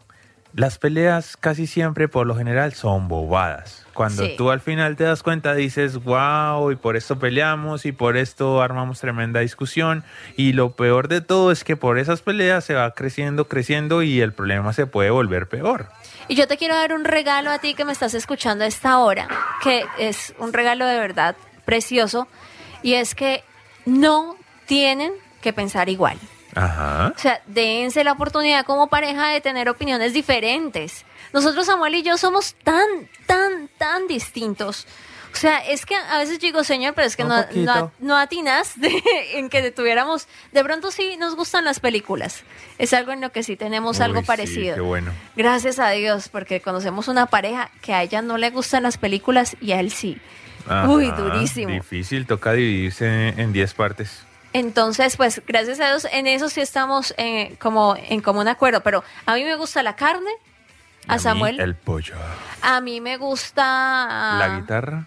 Las 0.54 0.78
peleas 0.78 1.38
casi 1.38 1.66
siempre 1.66 2.10
por 2.10 2.28
lo 2.28 2.36
general 2.36 2.74
son 2.74 3.08
bobadas. 3.08 3.86
Cuando 3.94 4.26
Sí. 4.26 4.34
tú 4.38 4.52
al 4.52 4.60
final 4.60 4.98
te 4.98 5.06
das 5.06 5.24
cuenta 5.24 5.54
dices, 5.54 6.04
wow, 6.04 6.70
y 6.70 6.76
por 6.76 6.98
esto 6.98 7.18
peleamos 7.18 7.86
y 7.86 7.94
por 7.94 8.18
esto 8.18 8.62
armamos 8.62 9.00
tremenda 9.00 9.40
discusión. 9.40 10.04
Y 10.36 10.52
lo 10.52 10.72
peor 10.72 11.08
de 11.08 11.22
todo 11.22 11.50
es 11.54 11.64
que 11.64 11.78
por 11.78 11.98
esas 11.98 12.22
peleas 12.22 12.66
se 12.66 12.74
va 12.74 12.94
creciendo, 12.94 13.48
creciendo 13.48 14.04
y 14.04 14.20
el 14.20 14.34
problema 14.34 14.74
se 14.74 14.86
puede 14.86 15.12
volver 15.12 15.48
peor. 15.48 15.88
Y 16.28 16.36
yo 16.36 16.46
te 16.50 16.58
quiero 16.58 16.76
dar 16.76 16.92
un 16.92 17.06
regalo 17.06 17.52
a 17.52 17.60
ti 17.60 17.74
que 17.74 17.86
me 17.86 17.94
estás 17.94 18.16
escuchando 18.16 18.66
a 18.66 18.68
esta 18.68 18.98
hora, 19.00 19.30
que 19.64 19.86
es 19.98 20.34
un 20.40 20.52
regalo 20.52 20.86
de 20.88 21.00
verdad 21.00 21.38
precioso, 21.64 22.28
y 22.84 22.94
es 22.96 23.16
que 23.16 23.44
no 23.86 24.36
tienen 24.66 25.14
que 25.42 25.54
pensar 25.54 25.90
igual. 25.90 26.18
Ajá. 26.56 27.14
O 27.16 27.20
sea, 27.20 27.42
dense 27.48 28.04
la 28.04 28.14
oportunidad 28.14 28.66
como 28.66 28.88
pareja 28.88 29.28
de 29.28 29.42
tener 29.42 29.68
opiniones 29.70 30.14
diferentes. 30.14 31.06
Nosotros, 31.34 31.66
Samuel 31.66 31.96
y 31.96 32.04
yo, 32.04 32.18
somos 32.18 32.56
tan, 32.64 32.86
tan, 33.26 33.68
tan 33.78 34.08
distintos. 34.08 34.88
O 35.34 35.38
sea, 35.38 35.58
es 35.68 35.86
que 35.86 35.96
a 35.96 36.18
veces 36.18 36.40
digo, 36.40 36.64
señor, 36.64 36.94
pero 36.94 37.08
es 37.08 37.18
que 37.18 37.26
no, 37.26 37.44
no, 37.56 37.92
no 38.00 38.16
atinas 38.18 38.72
de- 38.80 39.04
en 39.34 39.50
que 39.50 39.70
tuviéramos... 39.70 40.30
De 40.54 40.64
pronto 40.64 40.92
sí 40.92 41.18
nos 41.18 41.36
gustan 41.36 41.66
las 41.66 41.82
películas. 41.82 42.44
Es 42.78 42.94
algo 42.94 43.12
en 43.12 43.20
lo 43.20 43.34
que 43.34 43.44
sí 43.44 43.58
tenemos 43.58 44.00
algo 44.00 44.22
sí, 44.22 44.26
parecido. 44.26 44.76
qué 44.76 44.82
bueno. 44.82 45.12
Gracias 45.36 45.78
a 45.80 45.90
Dios, 45.90 46.30
porque 46.30 46.62
conocemos 46.62 47.10
una 47.10 47.26
pareja 47.26 47.70
que 47.82 47.94
a 47.94 48.02
ella 48.02 48.22
no 48.22 48.38
le 48.38 48.50
gustan 48.50 48.84
las 48.84 48.98
películas 48.98 49.58
y 49.60 49.74
a 49.74 49.82
él 49.82 49.92
sí. 49.92 50.18
Uy, 50.88 51.12
durísimo. 51.12 51.72
Difícil, 51.74 52.26
toca 52.26 52.54
dividirse 52.54 53.30
en 53.30 53.54
10 53.54 53.74
partes. 53.74 54.24
Entonces, 54.54 55.18
pues, 55.18 55.42
gracias 55.46 55.80
a 55.82 55.88
Dios, 55.90 56.08
en 56.12 56.28
eso 56.28 56.50
sí 56.50 56.62
estamos 56.62 57.14
eh, 57.18 57.56
como 57.60 57.96
en 57.98 58.22
común 58.22 58.48
acuerdo. 58.48 58.82
Pero 58.82 59.04
a 59.26 59.36
mí 59.36 59.44
me 59.44 59.56
gusta 59.56 59.84
la 59.84 59.96
carne, 59.96 60.32
a, 61.08 61.16
mí, 61.16 61.20
Samuel. 61.20 61.60
el 61.60 61.76
pollo. 61.76 62.16
A 62.62 62.80
mí 62.82 63.02
me 63.02 63.18
gusta. 63.18 63.64
La 64.40 64.58
guitarra. 64.58 65.06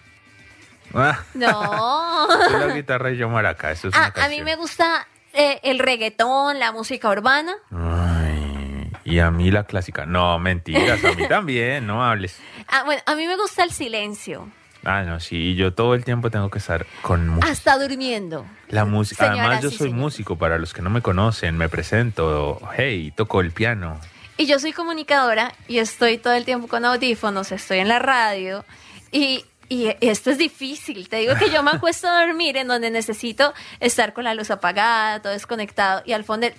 Ah, 0.94 1.20
No. 1.34 2.28
la 2.58 2.74
guitarra 2.74 3.10
y 3.10 3.16
yo 3.16 3.28
maraca, 3.28 3.70
eso 3.70 3.88
es 3.88 3.94
una 3.94 4.12
Ah, 4.16 4.24
a 4.24 4.28
mí 4.28 4.42
me 4.42 4.56
gusta 4.56 5.06
eh, 5.32 5.60
el 5.62 5.78
reggaetón, 5.78 6.58
la 6.58 6.72
música 6.72 7.08
urbana. 7.10 7.54
Ay, 7.70 8.90
y 9.04 9.18
a 9.18 9.30
mí 9.30 9.50
la 9.50 9.64
clásica. 9.64 10.06
No, 10.06 10.38
mentiras, 10.38 11.02
a 11.04 11.12
mí 11.12 11.26
también, 11.28 11.86
no 11.86 12.04
hables. 12.04 12.38
Ah, 12.68 12.82
bueno, 12.84 13.02
a 13.06 13.14
mí 13.14 13.26
me 13.26 13.36
gusta 13.36 13.64
el 13.64 13.72
silencio. 13.72 14.48
Ah, 14.84 15.02
no, 15.02 15.18
sí, 15.20 15.54
yo 15.54 15.74
todo 15.74 15.94
el 15.94 16.04
tiempo 16.04 16.30
tengo 16.30 16.50
que 16.50 16.58
estar 16.58 16.86
con 17.02 17.28
música. 17.28 17.50
Hasta 17.50 17.78
durmiendo. 17.78 18.46
La 18.68 18.84
música. 18.84 19.32
Además, 19.32 19.62
yo 19.62 19.70
soy 19.70 19.90
músico, 19.90 20.36
para 20.36 20.56
los 20.58 20.72
que 20.72 20.82
no 20.82 20.90
me 20.90 21.02
conocen, 21.02 21.56
me 21.56 21.68
presento. 21.68 22.60
Hey, 22.76 23.12
toco 23.14 23.40
el 23.40 23.50
piano. 23.50 24.00
Y 24.36 24.46
yo 24.46 24.58
soy 24.60 24.72
comunicadora 24.72 25.52
y 25.66 25.78
estoy 25.78 26.16
todo 26.16 26.32
el 26.34 26.44
tiempo 26.44 26.68
con 26.68 26.84
audífonos, 26.84 27.50
estoy 27.50 27.78
en 27.80 27.88
la 27.88 27.98
radio 27.98 28.64
y, 29.10 29.44
y 29.68 29.88
esto 30.00 30.30
es 30.30 30.38
difícil. 30.38 31.08
Te 31.08 31.16
digo 31.16 31.34
que 31.34 31.50
yo 31.50 31.62
me 31.64 31.70
acuesto 31.74 32.06
a 32.06 32.24
dormir 32.24 32.56
en 32.56 32.68
donde 32.68 32.90
necesito 32.92 33.52
estar 33.80 34.12
con 34.12 34.22
la 34.22 34.34
luz 34.34 34.52
apagada, 34.52 35.20
todo 35.20 35.32
desconectado 35.32 36.02
y 36.06 36.12
al 36.12 36.22
fondo... 36.22 36.46
el 36.46 36.54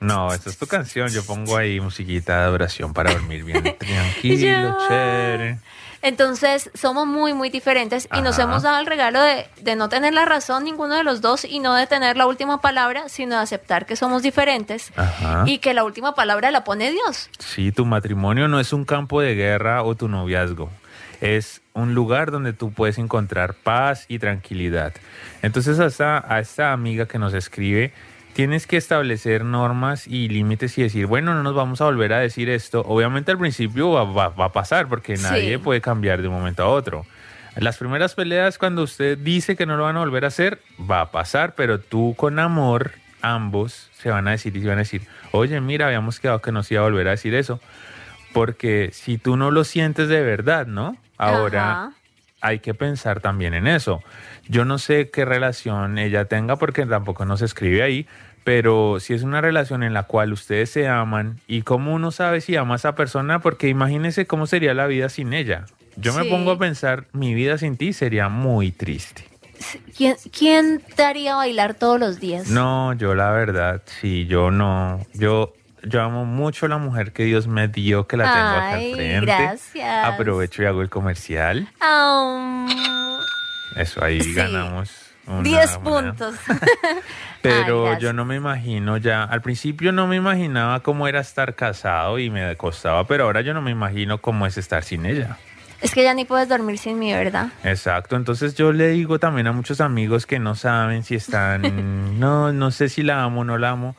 No, 0.00 0.30
esta 0.32 0.50
es 0.50 0.58
tu 0.58 0.66
canción. 0.66 1.08
Yo 1.08 1.24
pongo 1.24 1.56
ahí 1.56 1.80
musiquita 1.80 2.36
de 2.40 2.44
adoración 2.44 2.92
para 2.92 3.12
dormir 3.12 3.42
bien 3.42 3.62
tranquilo, 3.78 4.76
Yo- 4.78 4.88
chévere. 4.88 5.58
Entonces 6.06 6.70
somos 6.72 7.04
muy, 7.04 7.34
muy 7.34 7.50
diferentes 7.50 8.08
y 8.16 8.20
nos 8.20 8.38
hemos 8.38 8.62
dado 8.62 8.78
el 8.78 8.86
regalo 8.86 9.20
de, 9.20 9.48
de 9.60 9.74
no 9.74 9.88
tener 9.88 10.14
la 10.14 10.24
razón 10.24 10.62
ninguno 10.62 10.94
de 10.94 11.02
los 11.02 11.20
dos 11.20 11.44
y 11.44 11.58
no 11.58 11.74
de 11.74 11.88
tener 11.88 12.16
la 12.16 12.28
última 12.28 12.60
palabra, 12.60 13.08
sino 13.08 13.34
de 13.34 13.42
aceptar 13.42 13.86
que 13.86 13.96
somos 13.96 14.22
diferentes 14.22 14.92
Ajá. 14.94 15.42
y 15.46 15.58
que 15.58 15.74
la 15.74 15.82
última 15.82 16.14
palabra 16.14 16.52
la 16.52 16.62
pone 16.62 16.92
Dios. 16.92 17.28
Sí, 17.40 17.72
tu 17.72 17.84
matrimonio 17.86 18.46
no 18.46 18.60
es 18.60 18.72
un 18.72 18.84
campo 18.84 19.20
de 19.20 19.34
guerra 19.34 19.82
o 19.82 19.96
tu 19.96 20.06
noviazgo. 20.06 20.70
Es 21.20 21.60
un 21.72 21.92
lugar 21.92 22.30
donde 22.30 22.52
tú 22.52 22.70
puedes 22.70 22.98
encontrar 22.98 23.54
paz 23.54 24.04
y 24.06 24.20
tranquilidad. 24.20 24.94
Entonces, 25.42 25.80
a 25.80 25.86
esta, 25.86 26.24
a 26.32 26.38
esta 26.38 26.72
amiga 26.72 27.06
que 27.06 27.18
nos 27.18 27.34
escribe, 27.34 27.92
tienes 28.36 28.66
que 28.66 28.76
establecer 28.76 29.44
normas 29.46 30.06
y 30.06 30.28
límites 30.28 30.76
y 30.76 30.82
decir, 30.82 31.06
bueno, 31.06 31.34
no 31.34 31.42
nos 31.42 31.54
vamos 31.54 31.80
a 31.80 31.84
volver 31.86 32.12
a 32.12 32.18
decir 32.18 32.50
esto. 32.50 32.82
Obviamente 32.86 33.32
al 33.32 33.38
principio 33.38 33.90
va, 33.92 34.04
va- 34.04 34.28
va 34.28 34.44
a 34.44 34.52
pasar 34.52 34.88
porque 34.88 35.16
Sí. 35.16 35.22
nadie 35.22 35.58
puede 35.58 35.80
cambiar 35.80 36.20
de 36.20 36.28
un 36.28 36.34
momento 36.34 36.62
a 36.62 36.68
otro. 36.68 37.06
Las 37.56 37.78
primeras 37.78 38.14
peleas, 38.14 38.58
cuando 38.58 38.82
usted 38.82 39.16
dice 39.16 39.56
que 39.56 39.64
no 39.64 39.78
lo 39.78 39.84
van 39.84 39.96
a 39.96 40.00
volver 40.00 40.24
a 40.24 40.28
hacer, 40.28 40.60
va 40.78 41.00
a 41.00 41.10
pasar, 41.10 41.54
pero 41.54 41.80
tú 41.80 42.14
con 42.14 42.38
amor, 42.38 42.92
ambos 43.22 43.88
se 43.94 44.10
van 44.10 44.28
a 44.28 44.32
decir 44.32 44.54
y 44.54 44.60
se 44.60 44.68
van 44.68 44.76
a 44.76 44.80
decir, 44.80 45.00
oye, 45.32 45.58
mira, 45.62 45.86
habíamos 45.86 46.20
quedado 46.20 46.42
que 46.42 46.52
nos 46.52 46.70
iba 46.70 46.82
a 46.82 46.84
volver 46.84 47.08
a 47.08 47.12
decir 47.12 47.34
eso. 47.34 47.58
Porque 48.34 48.90
si 48.92 49.16
tú 49.16 49.38
no 49.38 49.50
lo 49.50 49.64
sientes 49.64 50.08
de 50.08 50.20
verdad, 50.20 50.66
¿no? 50.66 50.98
Ahora 51.16 51.72
Ajá. 51.72 51.92
hay 52.42 52.58
que 52.58 52.74
pensar 52.74 53.20
también 53.20 53.54
en 53.54 53.66
eso. 53.66 54.02
Yo 54.48 54.64
no 54.66 54.78
sé 54.78 55.10
qué 55.10 55.24
relación 55.24 55.96
ella 55.98 56.26
tenga 56.26 56.56
porque 56.56 56.84
tampoco 56.84 57.24
nos 57.24 57.40
escribe 57.40 57.82
ahí, 57.82 58.06
pero 58.46 58.98
si 59.00 59.12
es 59.12 59.24
una 59.24 59.40
relación 59.40 59.82
en 59.82 59.92
la 59.92 60.04
cual 60.04 60.32
ustedes 60.32 60.70
se 60.70 60.86
aman 60.86 61.40
y 61.48 61.62
cómo 61.62 61.92
uno 61.92 62.12
sabe 62.12 62.40
si 62.40 62.54
ama 62.54 62.74
a 62.74 62.76
esa 62.76 62.94
persona, 62.94 63.40
porque 63.40 63.66
imagínese 63.66 64.26
cómo 64.28 64.46
sería 64.46 64.72
la 64.72 64.86
vida 64.86 65.08
sin 65.08 65.32
ella. 65.32 65.64
Yo 65.96 66.14
me 66.14 66.24
pongo 66.26 66.52
a 66.52 66.58
pensar, 66.58 67.06
mi 67.12 67.34
vida 67.34 67.58
sin 67.58 67.76
ti 67.76 67.92
sería 67.92 68.28
muy 68.28 68.70
triste. 68.70 69.26
¿Quién, 69.96 70.14
quién 70.30 70.80
te 70.94 71.02
haría 71.02 71.34
bailar 71.34 71.74
todos 71.74 71.98
los 71.98 72.20
días? 72.20 72.46
No, 72.48 72.92
yo 72.92 73.16
la 73.16 73.32
verdad, 73.32 73.82
sí, 74.00 74.26
yo 74.26 74.52
no, 74.52 75.04
yo, 75.14 75.52
yo 75.82 76.02
amo 76.02 76.24
mucho 76.24 76.66
a 76.66 76.68
la 76.68 76.78
mujer 76.78 77.12
que 77.12 77.24
Dios 77.24 77.48
me 77.48 77.66
dio, 77.66 78.06
que 78.06 78.16
la 78.16 78.30
tengo 78.32 78.46
acá 78.46 78.74
al 78.74 78.94
frente. 78.94 79.20
gracias. 79.26 80.04
Aprovecho 80.06 80.62
y 80.62 80.66
hago 80.66 80.82
el 80.82 80.88
comercial. 80.88 81.66
Eso, 83.76 84.04
ahí 84.04 84.20
Sí. 84.20 84.34
ganamos. 84.34 84.90
Una 85.26 85.42
10 85.42 85.80
moneda. 85.82 86.14
puntos. 86.14 86.34
Pero 87.42 87.88
Ay, 87.90 87.98
yo 88.00 88.12
no 88.12 88.24
me 88.24 88.36
imagino 88.36 88.96
ya, 88.96 89.24
al 89.24 89.42
principio 89.42 89.92
no 89.92 90.06
me 90.06 90.16
imaginaba 90.16 90.80
cómo 90.80 91.06
era 91.08 91.20
estar 91.20 91.54
casado 91.54 92.18
y 92.18 92.30
me 92.30 92.56
costaba, 92.56 93.06
pero 93.06 93.24
ahora 93.24 93.40
yo 93.40 93.54
no 93.54 93.62
me 93.62 93.70
imagino 93.70 94.18
cómo 94.18 94.46
es 94.46 94.58
estar 94.58 94.82
sin 94.82 95.06
ella. 95.06 95.36
es 95.80 95.92
que 95.94 96.02
ya 96.02 96.12
ni 96.14 96.24
puedes 96.24 96.48
dormir 96.48 96.78
sin 96.78 96.98
mí, 96.98 97.12
¿verdad? 97.12 97.48
Exacto, 97.62 98.16
entonces 98.16 98.54
yo 98.56 98.72
le 98.72 98.88
digo 98.88 99.18
también 99.20 99.46
a 99.46 99.52
muchos 99.52 99.80
amigos 99.80 100.26
que 100.26 100.38
no 100.38 100.54
saben 100.54 101.04
si 101.04 101.14
están, 101.14 101.62
no, 102.18 102.52
no 102.52 102.70
sé 102.70 102.88
si 102.88 103.02
la 103.02 103.22
amo 103.22 103.42
o 103.42 103.44
no 103.44 103.58
la 103.58 103.70
amo. 103.70 103.96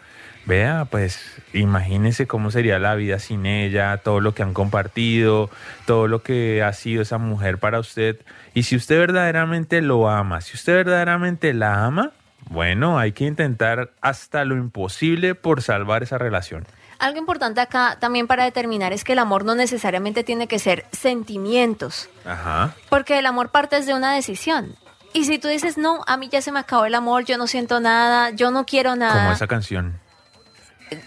Vea, 0.47 0.88
pues 0.89 1.19
imagínese 1.53 2.25
cómo 2.25 2.51
sería 2.51 2.79
la 2.79 2.95
vida 2.95 3.19
sin 3.19 3.45
ella, 3.45 3.97
todo 3.97 4.21
lo 4.21 4.33
que 4.33 4.43
han 4.43 4.53
compartido, 4.53 5.49
todo 5.86 6.07
lo 6.07 6.23
que 6.23 6.63
ha 6.63 6.71
sido 6.71 7.01
esa 7.01 7.17
mujer 7.17 7.57
para 7.57 7.79
usted. 7.79 8.21
Y 8.53 8.63
si 8.63 8.77
usted 8.77 8.97
verdaderamente 8.97 9.81
lo 9.81 10.10
ama, 10.10 10.39
si 10.39 10.55
usted 10.55 10.73
verdaderamente 10.73 11.53
la 11.53 11.83
ama, 11.83 12.13
bueno, 12.49 12.97
hay 12.97 13.12
que 13.12 13.25
intentar 13.25 13.91
hasta 13.99 14.45
lo 14.45 14.55
imposible 14.55 15.36
por 15.36 15.62
salvar 15.62 16.03
esa 16.03 16.17
relación. 16.17 16.65
Algo 16.97 17.19
importante 17.19 17.60
acá 17.60 17.97
también 17.99 18.25
para 18.25 18.45
determinar 18.45 18.93
es 18.93 19.03
que 19.03 19.13
el 19.13 19.19
amor 19.19 19.43
no 19.43 19.53
necesariamente 19.53 20.23
tiene 20.23 20.47
que 20.47 20.60
ser 20.60 20.86
sentimientos, 20.93 22.10
Ajá. 22.25 22.73
porque 22.89 23.19
el 23.19 23.25
amor 23.25 23.49
parte 23.49 23.75
desde 23.75 23.93
una 23.93 24.13
decisión. 24.13 24.77
Y 25.13 25.25
si 25.25 25.39
tú 25.39 25.49
dices, 25.49 25.77
no, 25.77 26.03
a 26.07 26.15
mí 26.15 26.29
ya 26.29 26.41
se 26.41 26.53
me 26.53 26.60
acabó 26.60 26.86
el 26.86 26.95
amor, 26.95 27.25
yo 27.25 27.38
no 27.38 27.47
siento 27.47 27.81
nada, 27.81 28.29
yo 28.29 28.49
no 28.49 28.65
quiero 28.65 28.91
Como 28.91 29.01
nada, 29.01 29.33
esa 29.33 29.47
canción. 29.47 29.99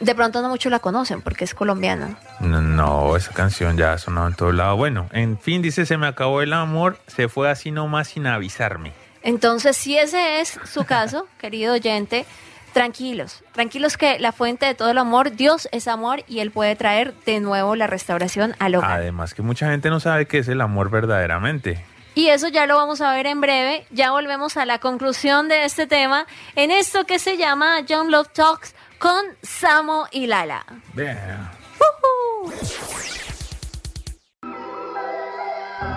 De 0.01 0.14
pronto 0.14 0.43
no 0.43 0.49
muchos 0.49 0.71
la 0.71 0.79
conocen 0.79 1.23
porque 1.23 1.45
es 1.45 1.55
colombiana. 1.55 2.19
No, 2.40 2.61
no, 2.61 3.16
esa 3.16 3.33
canción 3.33 3.77
ya 3.77 3.93
ha 3.93 3.99
sonado 3.99 4.29
en 4.29 4.35
todo 4.35 4.53
lado. 4.53 4.77
Bueno, 4.77 5.09
en 5.12 5.38
fin, 5.38 5.62
dice, 5.62 5.87
se 5.87 5.97
me 5.97 6.07
acabó 6.07 6.43
el 6.43 6.53
amor, 6.53 6.99
se 7.07 7.29
fue 7.29 7.51
así 7.51 7.71
nomás 7.71 8.09
sin 8.09 8.27
avisarme. 8.27 8.93
Entonces, 9.23 9.77
si 9.77 9.99
ese 9.99 10.40
es 10.40 10.59
su 10.64 10.85
caso, 10.85 11.27
querido 11.38 11.75
oyente, 11.75 12.27
tranquilos, 12.73 13.43
tranquilos 13.53 13.97
que 13.97 14.19
la 14.19 14.33
fuente 14.33 14.66
de 14.66 14.75
todo 14.75 14.90
el 14.90 14.99
amor, 14.99 15.33
Dios 15.33 15.69
es 15.73 15.88
amor 15.88 16.25
y 16.27 16.40
Él 16.40 16.51
puede 16.51 16.77
traer 16.77 17.14
de 17.27 17.40
nuevo 17.40 17.77
la 17.77 17.87
restauración 17.87 18.55
al 18.59 18.77
hogar. 18.77 18.93
Además 18.93 19.35
que 19.35 19.43
mucha 19.43 19.71
gente 19.71 19.90
no 19.90 20.01
sabe 20.01 20.27
qué 20.27 20.38
es 20.38 20.49
el 20.49 20.61
amor 20.61 20.90
verdaderamente. 20.90 21.85
Y 22.14 22.29
eso 22.29 22.49
ya 22.49 22.66
lo 22.66 22.77
vamos 22.77 23.01
a 23.01 23.12
ver 23.14 23.27
en 23.27 23.40
breve. 23.40 23.87
Ya 23.90 24.11
volvemos 24.11 24.57
a 24.57 24.66
la 24.66 24.79
conclusión 24.79 25.49
de 25.49 25.64
este 25.64 25.87
tema 25.87 26.27
en 26.57 26.71
esto 26.71 27.05
que 27.05 27.19
se 27.19 27.37
llama 27.37 27.85
John 27.88 28.11
Love 28.11 28.29
Talks 28.33 28.75
con 29.00 29.24
Samo 29.40 30.06
y 30.12 30.26
Lala. 30.26 30.64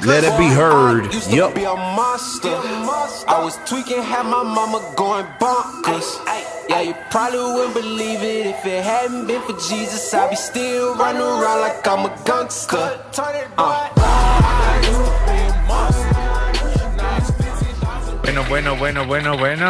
Let 0.00 0.24
it 0.24 0.36
be 0.38 0.48
heard. 0.48 1.12
Yup. 1.28 1.54
be 1.54 1.64
a 1.64 1.74
monster. 1.76 2.48
I 2.48 3.40
was 3.44 3.56
tweaking, 3.66 4.02
had 4.02 4.24
my 4.24 4.42
mama 4.42 4.80
going 4.96 5.26
bonkers. 5.38 6.18
Yeah, 6.68 6.80
you 6.80 6.94
probably 7.10 7.38
wouldn't 7.38 7.74
believe 7.74 8.22
it 8.22 8.46
if 8.46 8.64
it 8.64 8.82
hadn't 8.82 9.26
been 9.26 9.42
for 9.42 9.52
Jesus. 9.68 10.12
I'd 10.14 10.30
be 10.30 10.36
still 10.36 10.94
running 10.96 11.20
around 11.20 11.60
like 11.60 11.86
I'm 11.86 12.06
a 12.06 12.22
gangster. 12.24 13.00
Uh. 13.58 13.88
Bueno, 18.22 18.44
bueno, 18.48 18.76
bueno, 18.76 19.06
bueno, 19.06 19.36
bueno. 19.36 19.66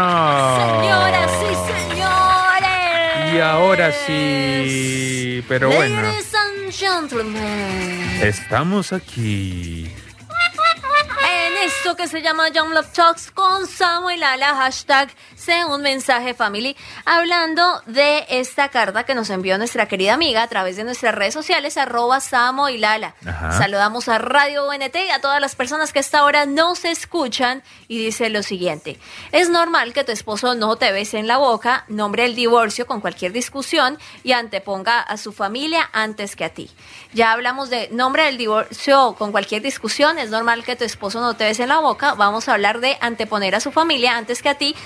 Señoras 0.57 1.33
y 1.43 1.55
señores. 1.73 3.35
Y 3.35 3.39
ahora 3.41 3.93
sí, 4.07 5.43
pero 5.49 5.69
bueno, 5.69 6.03
Ladies 6.03 6.35
and 6.35 6.73
gentlemen. 6.73 8.21
estamos 8.23 8.93
aquí. 8.93 9.91
Esto 11.85 11.97
que 11.97 12.07
se 12.07 12.23
llama 12.23 12.49
Young 12.49 12.75
Love 12.75 12.93
Talks 12.93 13.33
con 13.33 13.67
Samo 13.67 14.09
y 14.13 14.17
Lala, 14.17 14.55
hashtag 14.55 15.11
un 15.49 15.83
mensaje 15.83 16.35
family 16.35 16.77
hablando 17.05 17.83
de 17.87 18.25
esta 18.29 18.69
carta 18.69 19.03
que 19.03 19.15
nos 19.15 19.29
envió 19.29 19.59
nuestra 19.59 19.89
querida 19.89 20.15
amiga 20.15 20.45
a 20.45 20.47
través 20.47 20.77
de 20.77 20.85
nuestras 20.85 21.15
redes 21.17 21.35
sociales 21.35 21.77
arroba 21.77 22.21
Samo 22.21 22.69
y 22.69 22.79
Lala. 22.79 23.17
Ajá. 23.27 23.51
Saludamos 23.59 24.09
a 24.09 24.19
Radio 24.19 24.69
UNT 24.69 24.95
y 24.95 25.11
a 25.11 25.21
todas 25.21 25.41
las 25.41 25.57
personas 25.57 25.93
que 25.93 25.99
hasta 25.99 26.21
ahora 26.21 26.47
no 26.47 26.77
se 26.77 26.93
escuchan 26.93 27.65
y 27.89 27.99
dice 27.99 28.31
lo 28.31 28.45
siguiente. 28.45 29.01
Es 29.33 29.51
normal 29.51 29.93
que 29.93 30.05
tu 30.05 30.13
esposo 30.13 30.55
no 30.55 30.77
te 30.77 30.93
bese 30.93 31.19
en 31.19 31.27
la 31.27 31.39
boca, 31.39 31.87
nombre 31.89 32.25
el 32.25 32.37
divorcio 32.37 32.87
con 32.87 33.01
cualquier 33.01 33.33
discusión 33.33 33.99
y 34.23 34.33
anteponga 34.33 35.01
a 35.01 35.17
su 35.17 35.33
familia 35.33 35.91
antes 35.93 36.37
que 36.37 36.45
a 36.45 36.55
ti. 36.55 36.71
Ya 37.15 37.33
hablamos 37.33 37.69
de 37.69 37.89
nombre 37.91 38.25
del 38.27 38.39
divorcio 38.39 39.17
con 39.19 39.33
cualquier 39.33 39.61
discusión, 39.61 40.19
es 40.19 40.31
normal 40.31 40.63
que 40.63 40.77
tu 40.77 40.85
esposo 40.85 41.21
no 41.21 41.35
te 41.35 41.45
bese 41.45 41.65
en 41.65 41.69
la 41.69 41.81
boca, 41.81 42.15
vamos 42.15 42.49
a 42.49 42.55
hablar 42.55 42.81
de 42.81 42.97
anteponer 43.01 43.57
a 43.57 43.61
su 43.61 43.73
familia 43.73 44.17
antes 44.17 44.41
que 44.41 44.49
a 44.49 44.55
ti, 44.55 44.77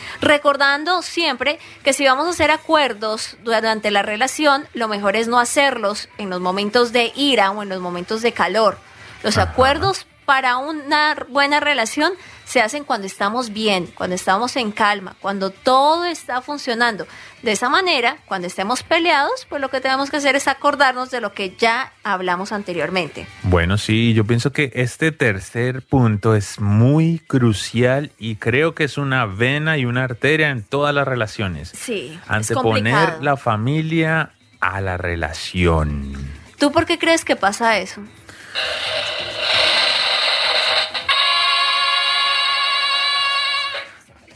recordando 0.46 1.02
siempre 1.02 1.58
que 1.82 1.92
si 1.92 2.04
vamos 2.04 2.28
a 2.28 2.30
hacer 2.30 2.52
acuerdos 2.52 3.36
durante 3.42 3.90
la 3.90 4.02
relación, 4.02 4.68
lo 4.74 4.86
mejor 4.86 5.16
es 5.16 5.26
no 5.26 5.40
hacerlos 5.40 6.08
en 6.18 6.30
los 6.30 6.40
momentos 6.40 6.92
de 6.92 7.12
ira 7.16 7.50
o 7.50 7.64
en 7.64 7.68
los 7.68 7.80
momentos 7.80 8.22
de 8.22 8.30
calor. 8.30 8.78
Los 9.24 9.38
Ajá. 9.38 9.50
acuerdos 9.50 10.06
para 10.26 10.58
una 10.58 11.16
buena 11.28 11.60
relación 11.60 12.12
se 12.44 12.60
hacen 12.60 12.84
cuando 12.84 13.06
estamos 13.06 13.52
bien, 13.52 13.86
cuando 13.86 14.14
estamos 14.14 14.56
en 14.56 14.70
calma, 14.70 15.16
cuando 15.20 15.50
todo 15.50 16.04
está 16.04 16.42
funcionando. 16.42 17.06
De 17.42 17.52
esa 17.52 17.68
manera, 17.68 18.18
cuando 18.26 18.46
estemos 18.46 18.82
peleados, 18.82 19.46
pues 19.48 19.60
lo 19.60 19.68
que 19.68 19.80
tenemos 19.80 20.10
que 20.10 20.18
hacer 20.18 20.36
es 20.36 20.46
acordarnos 20.46 21.10
de 21.10 21.20
lo 21.20 21.32
que 21.32 21.56
ya 21.56 21.92
hablamos 22.04 22.52
anteriormente. 22.52 23.26
Bueno, 23.44 23.78
sí, 23.78 24.14
yo 24.14 24.24
pienso 24.24 24.52
que 24.52 24.70
este 24.74 25.10
tercer 25.10 25.82
punto 25.82 26.34
es 26.36 26.60
muy 26.60 27.20
crucial 27.20 28.12
y 28.18 28.36
creo 28.36 28.74
que 28.74 28.84
es 28.84 28.98
una 28.98 29.26
vena 29.26 29.76
y 29.78 29.84
una 29.86 30.04
arteria 30.04 30.50
en 30.50 30.62
todas 30.62 30.94
las 30.94 31.06
relaciones. 31.06 31.70
Sí, 31.70 32.18
es 32.22 32.30
Anteponer 32.30 32.94
complicado. 32.94 33.22
la 33.22 33.36
familia 33.36 34.32
a 34.60 34.80
la 34.80 34.96
relación. 34.96 36.14
¿Tú 36.58 36.72
por 36.72 36.86
qué 36.86 36.98
crees 36.98 37.24
que 37.24 37.36
pasa 37.36 37.78
eso? 37.78 38.02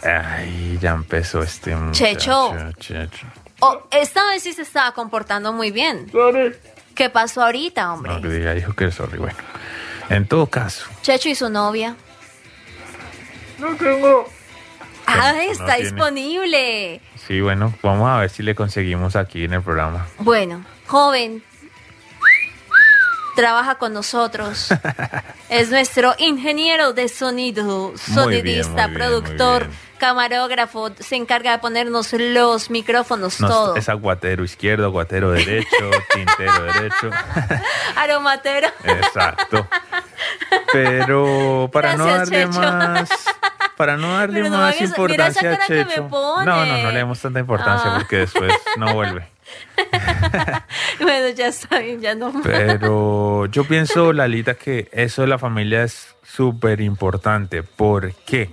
Ay, 0.02 0.78
ya 0.80 0.90
empezó 0.92 1.42
este 1.42 1.74
muchacho. 1.76 2.54
Checho. 2.54 2.72
Checho. 2.78 3.26
Oh, 3.60 3.78
esta 3.90 4.24
vez 4.26 4.42
sí 4.42 4.52
se 4.52 4.62
estaba 4.62 4.92
comportando 4.92 5.52
muy 5.52 5.70
bien. 5.70 6.10
¿Qué 6.94 7.10
pasó 7.10 7.42
ahorita, 7.42 7.92
hombre? 7.92 8.12
No, 8.12 8.20
que 8.22 8.28
diga, 8.28 8.54
dijo 8.54 8.72
que 8.74 8.90
sorry. 8.90 9.18
Bueno, 9.18 9.36
en 10.08 10.26
todo 10.26 10.46
caso, 10.46 10.86
Checho 11.02 11.28
y 11.28 11.34
su 11.34 11.48
novia. 11.50 11.96
No 13.58 13.74
tengo. 13.76 14.26
Ah, 15.06 15.32
no 15.34 15.40
está 15.40 15.74
tiene. 15.76 15.82
disponible. 15.90 17.00
sí, 17.26 17.40
bueno, 17.40 17.74
vamos 17.82 18.08
a 18.08 18.18
ver 18.20 18.30
si 18.30 18.42
le 18.42 18.54
conseguimos 18.54 19.16
aquí 19.16 19.44
en 19.44 19.54
el 19.54 19.62
programa. 19.62 20.06
Bueno, 20.18 20.64
joven, 20.86 21.42
trabaja 23.36 23.76
con 23.76 23.92
nosotros. 23.92 24.68
Es 25.50 25.68
nuestro 25.68 26.14
ingeniero 26.18 26.92
de 26.92 27.08
sonido, 27.08 27.92
sonidista, 27.98 28.22
muy 28.24 28.42
bien, 28.42 28.72
muy 28.76 28.94
productor, 28.94 29.66
bien. 29.66 29.78
Camarógrafo. 30.00 30.90
Se 30.98 31.14
encarga 31.14 31.52
de 31.52 31.58
ponernos 31.58 32.12
los 32.14 32.70
micrófonos, 32.70 33.40
No, 33.40 33.46
todo. 33.48 33.76
es 33.76 33.88
aguatero 33.88 34.42
izquierdo, 34.42 34.86
aguatero 34.86 35.30
derecho, 35.30 35.90
tintero 36.12 36.62
derecho. 36.72 37.10
Aromatero. 37.94 38.68
Exacto. 38.82 39.68
Pero 40.72 41.70
para 41.72 41.96
no 41.96 42.06
darle 42.06 42.46
Checho. 42.46 42.58
más, 42.60 43.10
para 43.76 43.96
no 43.96 44.12
darle 44.18 44.42
no 44.48 44.50
más 44.58 44.80
importancia 44.80 45.52
a 45.52 45.66
Checho. 45.66 46.08
No, 46.10 46.44
no, 46.44 46.66
no 46.82 46.90
le 46.90 46.98
demos 46.98 47.20
tanta 47.20 47.40
importancia 47.40 47.92
Ah. 47.92 47.98
porque 47.98 48.16
después 48.18 48.52
no 48.76 48.92
vuelve. 48.94 49.28
bueno, 51.00 51.28
ya 51.30 51.48
está 51.48 51.78
bien, 51.80 52.00
ya 52.00 52.14
no. 52.14 52.32
Pero 52.42 53.46
yo 53.46 53.64
pienso, 53.64 54.12
Lalita, 54.12 54.54
que 54.54 54.88
eso 54.92 55.22
de 55.22 55.28
la 55.28 55.38
familia 55.38 55.82
es 55.84 56.14
súper 56.22 56.80
importante. 56.80 57.62
¿Por 57.62 58.14
qué? 58.26 58.50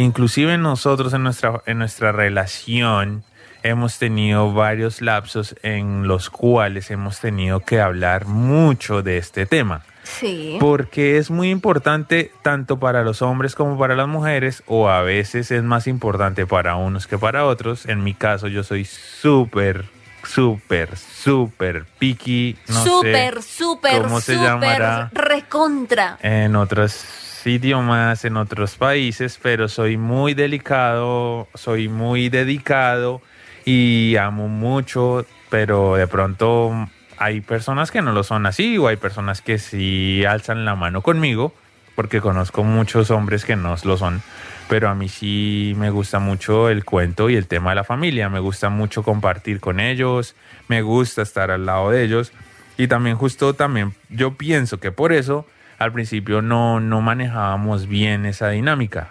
Inclusive 0.00 0.56
nosotros 0.56 1.12
en 1.12 1.22
nuestra, 1.22 1.62
en 1.66 1.78
nuestra 1.78 2.10
relación 2.10 3.22
hemos 3.62 3.98
tenido 3.98 4.52
varios 4.54 5.02
lapsos 5.02 5.54
en 5.62 6.08
los 6.08 6.30
cuales 6.30 6.90
hemos 6.90 7.20
tenido 7.20 7.60
que 7.60 7.82
hablar 7.82 8.24
mucho 8.24 9.02
de 9.02 9.18
este 9.18 9.44
tema. 9.44 9.82
Sí. 10.02 10.56
Porque 10.58 11.18
es 11.18 11.30
muy 11.30 11.50
importante 11.50 12.32
tanto 12.40 12.78
para 12.78 13.02
los 13.02 13.20
hombres 13.20 13.54
como 13.54 13.78
para 13.78 13.94
las 13.94 14.08
mujeres, 14.08 14.62
o 14.66 14.88
a 14.88 15.02
veces 15.02 15.50
es 15.50 15.62
más 15.62 15.86
importante 15.86 16.46
para 16.46 16.76
unos 16.76 17.06
que 17.06 17.18
para 17.18 17.44
otros. 17.44 17.84
En 17.84 18.02
mi 18.02 18.14
caso, 18.14 18.48
yo 18.48 18.64
soy 18.64 18.86
súper, 18.86 19.84
súper, 20.24 20.96
súper 20.96 21.84
picky. 21.98 22.56
No 22.68 22.84
súper, 22.84 23.42
súper, 23.42 24.00
cómo 24.00 24.22
se 24.22 24.32
súper 24.32 24.48
llamará 24.48 25.10
recontra. 25.12 26.18
en 26.22 26.56
otros 26.56 27.04
idiomas, 27.46 28.24
en 28.24 28.36
otros 28.36 28.76
países, 28.76 29.38
pero 29.42 29.68
soy 29.68 29.96
muy 29.96 30.34
delicado, 30.34 31.48
soy 31.54 31.88
muy 31.88 32.28
dedicado 32.28 33.22
y 33.64 34.16
amo 34.16 34.48
mucho, 34.48 35.24
pero 35.48 35.96
de 35.96 36.06
pronto 36.06 36.88
hay 37.18 37.40
personas 37.40 37.90
que 37.90 38.02
no 38.02 38.12
lo 38.12 38.22
son 38.22 38.46
así 38.46 38.78
o 38.78 38.88
hay 38.88 38.96
personas 38.96 39.42
que 39.42 39.58
sí 39.58 40.24
alzan 40.24 40.64
la 40.64 40.74
mano 40.74 41.02
conmigo, 41.02 41.52
porque 41.94 42.20
conozco 42.20 42.64
muchos 42.64 43.10
hombres 43.10 43.44
que 43.44 43.56
no 43.56 43.76
lo 43.84 43.96
son, 43.96 44.22
pero 44.68 44.88
a 44.88 44.94
mí 44.94 45.08
sí 45.08 45.74
me 45.76 45.90
gusta 45.90 46.18
mucho 46.18 46.68
el 46.68 46.84
cuento 46.84 47.28
y 47.28 47.36
el 47.36 47.46
tema 47.46 47.70
de 47.70 47.76
la 47.76 47.84
familia, 47.84 48.28
me 48.28 48.40
gusta 48.40 48.70
mucho 48.70 49.02
compartir 49.02 49.60
con 49.60 49.80
ellos, 49.80 50.34
me 50.68 50.82
gusta 50.82 51.22
estar 51.22 51.50
al 51.50 51.66
lado 51.66 51.90
de 51.90 52.04
ellos. 52.04 52.32
Y 52.78 52.88
también 52.88 53.16
justo 53.16 53.52
también 53.52 53.92
yo 54.08 54.34
pienso 54.38 54.80
que 54.80 54.90
por 54.90 55.12
eso 55.12 55.44
al 55.80 55.92
principio 55.92 56.42
no, 56.42 56.78
no 56.78 57.00
manejábamos 57.00 57.88
bien 57.88 58.26
esa 58.26 58.50
dinámica. 58.50 59.10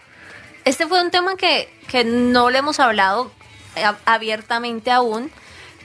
Este 0.65 0.87
fue 0.87 1.01
un 1.03 1.09
tema 1.11 1.35
que, 1.35 1.67
que 1.87 2.05
no 2.05 2.49
le 2.51 2.59
hemos 2.59 2.79
hablado 2.79 3.31
eh, 3.75 3.83
abiertamente 4.05 4.91
aún, 4.91 5.31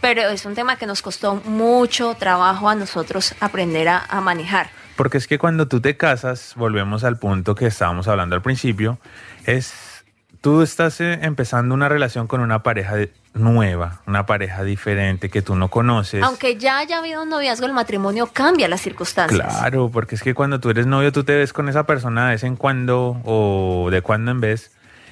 pero 0.02 0.20
es 0.28 0.44
un 0.44 0.54
tema 0.54 0.76
que 0.76 0.86
nos 0.86 1.00
costó 1.00 1.36
mucho 1.46 2.14
trabajo 2.14 2.68
a 2.68 2.74
nosotros 2.74 3.34
aprender 3.40 3.88
a, 3.88 4.04
a 4.08 4.20
manejar. 4.20 4.68
Porque 4.96 5.16
es 5.16 5.26
que 5.26 5.38
cuando 5.38 5.66
tú 5.68 5.80
te 5.80 5.96
casas, 5.96 6.52
volvemos 6.54 7.02
al 7.02 7.18
punto 7.18 7.54
que 7.54 7.66
estábamos 7.66 8.06
hablando 8.06 8.36
al 8.36 8.42
principio, 8.42 8.98
es 9.46 10.04
tú 10.42 10.60
estás 10.60 11.00
eh, 11.00 11.18
empezando 11.22 11.74
una 11.74 11.88
relación 11.88 12.26
con 12.26 12.40
una 12.42 12.62
pareja 12.62 12.94
de- 12.94 13.12
nueva, 13.34 14.00
una 14.06 14.26
pareja 14.26 14.62
diferente 14.62 15.28
que 15.28 15.42
tú 15.42 15.56
no 15.56 15.68
conoces. 15.68 16.22
Aunque 16.22 16.56
ya 16.56 16.78
haya 16.78 16.98
habido 16.98 17.22
un 17.22 17.28
noviazgo, 17.28 17.66
el 17.66 17.72
matrimonio 17.72 18.28
cambia 18.32 18.68
las 18.68 18.80
circunstancias. 18.80 19.58
Claro, 19.58 19.90
porque 19.90 20.14
es 20.14 20.22
que 20.22 20.34
cuando 20.34 20.60
tú 20.60 20.70
eres 20.70 20.86
novio, 20.86 21.12
tú 21.12 21.24
te 21.24 21.36
ves 21.36 21.52
con 21.52 21.68
esa 21.68 21.84
persona 21.84 22.26
de 22.26 22.32
vez 22.32 22.44
en 22.44 22.56
cuando 22.56 23.20
o 23.24 23.88
de 23.90 24.00
cuando 24.02 24.30
en 24.30 24.40
vez. 24.40 24.70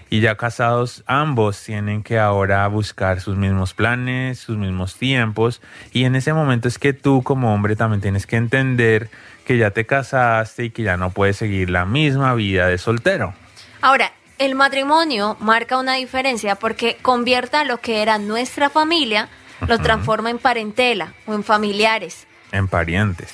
Y 0.09 0.20
ya 0.20 0.37
casados, 0.37 1.05
ambos 1.07 1.62
tienen 1.62 2.03
que 2.03 2.18
ahora 2.18 2.66
buscar 2.68 3.23
sus 3.23 3.35
mismos 3.37 3.73
planes, 3.73 4.39
sus 4.39 4.59
mismos 4.59 4.97
tiempos. 4.97 5.62
Y 5.91 6.05
en 6.05 6.16
ese 6.16 6.35
momento 6.35 6.68
es 6.68 6.79
que 6.79 6.93
tú 6.93 7.23
como 7.23 7.55
hombre 7.55 7.77
también 7.77 8.03
tienes 8.03 8.27
que 8.27 8.37
entender 8.37 9.09
que 9.47 9.57
ya 9.57 9.70
te 9.70 9.87
casaste 9.87 10.66
y 10.66 10.70
que 10.70 10.83
ya 10.83 10.99
no 10.99 11.11
puedes 11.11 11.39
seguir 11.39 11.70
la 11.70 11.87
misma 11.87 12.35
vida 12.35 12.66
de 12.66 12.77
soltero. 12.77 13.33
Ahora, 13.81 14.12
el 14.45 14.55
matrimonio 14.55 15.36
marca 15.40 15.78
una 15.78 15.95
diferencia 15.95 16.57
porque 16.57 16.97
convierte 17.01 17.57
a 17.57 17.64
lo 17.64 17.80
que 17.80 18.03
era 18.03 18.18
nuestra 18.18 18.70
familia, 18.70 19.28
lo 19.66 19.78
transforma 19.78 20.30
en 20.30 20.38
parentela 20.38 21.14
o 21.26 21.34
en 21.34 21.45
familiares. 21.45 22.26
En 22.51 22.66
parientes. 22.66 23.32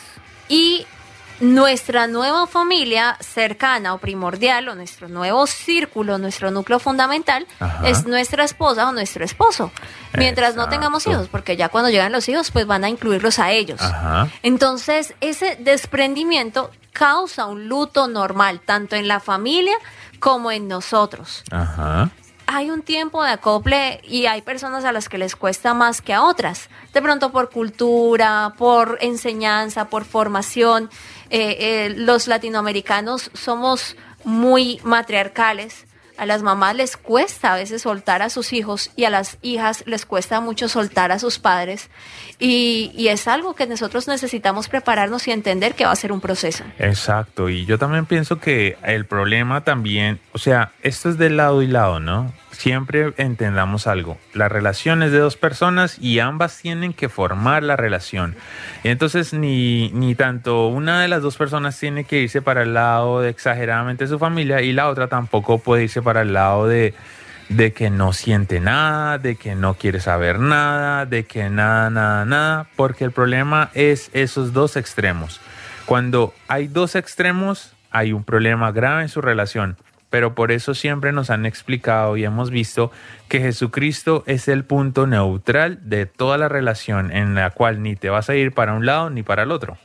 Y 0.48 0.86
nuestra 1.40 2.06
nueva 2.06 2.46
familia 2.46 3.16
cercana 3.20 3.94
o 3.94 3.98
primordial, 3.98 4.68
o 4.68 4.74
nuestro 4.74 5.08
nuevo 5.08 5.46
círculo, 5.46 6.18
nuestro 6.18 6.50
núcleo 6.50 6.78
fundamental, 6.78 7.46
Ajá. 7.60 7.88
es 7.88 8.06
nuestra 8.06 8.44
esposa 8.44 8.88
o 8.88 8.92
nuestro 8.92 9.24
esposo. 9.24 9.70
Mientras 10.14 10.56
no 10.56 10.68
tengamos 10.68 11.06
hijos, 11.06 11.28
porque 11.28 11.56
ya 11.56 11.68
cuando 11.68 11.90
llegan 11.90 12.12
los 12.12 12.28
hijos, 12.28 12.50
pues 12.50 12.66
van 12.66 12.84
a 12.84 12.88
incluirlos 12.88 13.38
a 13.38 13.52
ellos. 13.52 13.80
Ajá. 13.80 14.28
Entonces, 14.42 15.14
ese 15.20 15.56
desprendimiento 15.60 16.70
causa 16.92 17.46
un 17.46 17.68
luto 17.68 18.08
normal, 18.08 18.60
tanto 18.60 18.96
en 18.96 19.06
la 19.06 19.20
familia 19.20 19.76
como 20.18 20.50
en 20.50 20.68
nosotros. 20.68 21.44
Ajá. 21.50 22.10
Hay 22.50 22.70
un 22.70 22.80
tiempo 22.80 23.22
de 23.22 23.32
acople 23.32 24.00
y 24.04 24.24
hay 24.24 24.40
personas 24.40 24.86
a 24.86 24.92
las 24.92 25.10
que 25.10 25.18
les 25.18 25.36
cuesta 25.36 25.74
más 25.74 26.00
que 26.00 26.14
a 26.14 26.22
otras. 26.22 26.70
De 26.94 27.02
pronto 27.02 27.30
por 27.30 27.50
cultura, 27.50 28.54
por 28.56 28.96
enseñanza, 29.02 29.90
por 29.90 30.06
formación. 30.06 30.88
Eh, 31.28 31.56
eh, 31.60 31.94
los 31.94 32.26
latinoamericanos 32.26 33.30
somos 33.34 33.96
muy 34.24 34.80
matriarcales. 34.82 35.87
A 36.18 36.26
las 36.26 36.42
mamás 36.42 36.74
les 36.74 36.96
cuesta 36.96 37.54
a 37.54 37.56
veces 37.56 37.82
soltar 37.82 38.22
a 38.22 38.28
sus 38.28 38.52
hijos 38.52 38.90
y 38.96 39.04
a 39.04 39.10
las 39.10 39.38
hijas 39.40 39.84
les 39.86 40.04
cuesta 40.04 40.40
mucho 40.40 40.68
soltar 40.68 41.12
a 41.12 41.18
sus 41.18 41.38
padres. 41.38 41.90
Y, 42.38 42.90
y 42.94 43.08
es 43.08 43.28
algo 43.28 43.54
que 43.54 43.66
nosotros 43.66 44.08
necesitamos 44.08 44.68
prepararnos 44.68 45.26
y 45.28 45.30
entender 45.30 45.74
que 45.74 45.84
va 45.84 45.92
a 45.92 45.96
ser 45.96 46.12
un 46.12 46.20
proceso. 46.20 46.64
Exacto, 46.78 47.48
y 47.48 47.64
yo 47.66 47.78
también 47.78 48.04
pienso 48.04 48.38
que 48.40 48.76
el 48.82 49.06
problema 49.06 49.62
también, 49.62 50.20
o 50.32 50.38
sea, 50.38 50.72
esto 50.82 51.08
es 51.08 51.18
de 51.18 51.30
lado 51.30 51.62
y 51.62 51.68
lado, 51.68 52.00
¿no? 52.00 52.32
Siempre 52.58 53.12
entendamos 53.18 53.86
algo. 53.86 54.18
La 54.34 54.48
relación 54.48 55.04
es 55.04 55.12
de 55.12 55.18
dos 55.18 55.36
personas 55.36 55.96
y 56.00 56.18
ambas 56.18 56.58
tienen 56.58 56.92
que 56.92 57.08
formar 57.08 57.62
la 57.62 57.76
relación. 57.76 58.34
Entonces, 58.82 59.32
ni, 59.32 59.90
ni 59.92 60.16
tanto 60.16 60.66
una 60.66 61.00
de 61.00 61.06
las 61.06 61.22
dos 61.22 61.36
personas 61.36 61.78
tiene 61.78 62.02
que 62.02 62.20
irse 62.20 62.42
para 62.42 62.62
el 62.62 62.74
lado 62.74 63.20
de 63.20 63.30
exageradamente 63.30 64.08
su 64.08 64.18
familia 64.18 64.60
y 64.60 64.72
la 64.72 64.88
otra 64.88 65.06
tampoco 65.06 65.58
puede 65.58 65.84
irse 65.84 66.02
para 66.02 66.22
el 66.22 66.32
lado 66.32 66.66
de, 66.66 66.94
de 67.48 67.72
que 67.72 67.90
no 67.90 68.12
siente 68.12 68.58
nada, 68.58 69.18
de 69.18 69.36
que 69.36 69.54
no 69.54 69.74
quiere 69.74 70.00
saber 70.00 70.40
nada, 70.40 71.06
de 71.06 71.26
que 71.26 71.50
nada, 71.50 71.90
nada, 71.90 72.24
nada, 72.24 72.66
porque 72.74 73.04
el 73.04 73.12
problema 73.12 73.70
es 73.74 74.10
esos 74.14 74.52
dos 74.52 74.76
extremos. 74.76 75.40
Cuando 75.86 76.34
hay 76.48 76.66
dos 76.66 76.96
extremos, 76.96 77.72
hay 77.92 78.12
un 78.12 78.24
problema 78.24 78.72
grave 78.72 79.02
en 79.02 79.08
su 79.08 79.20
relación 79.20 79.76
pero 80.10 80.34
por 80.34 80.52
eso 80.52 80.74
siempre 80.74 81.12
nos 81.12 81.30
han 81.30 81.46
explicado 81.46 82.16
y 82.16 82.24
hemos 82.24 82.50
visto 82.50 82.90
que 83.28 83.40
Jesucristo 83.40 84.24
es 84.26 84.48
el 84.48 84.64
punto 84.64 85.06
neutral 85.06 85.78
de 85.82 86.06
toda 86.06 86.38
la 86.38 86.48
relación 86.48 87.12
en 87.12 87.34
la 87.34 87.50
cual 87.50 87.82
ni 87.82 87.96
te 87.96 88.10
vas 88.10 88.30
a 88.30 88.36
ir 88.36 88.52
para 88.52 88.74
un 88.74 88.86
lado 88.86 89.10
ni 89.10 89.22
para 89.22 89.42
el 89.42 89.52
otro. 89.52 89.76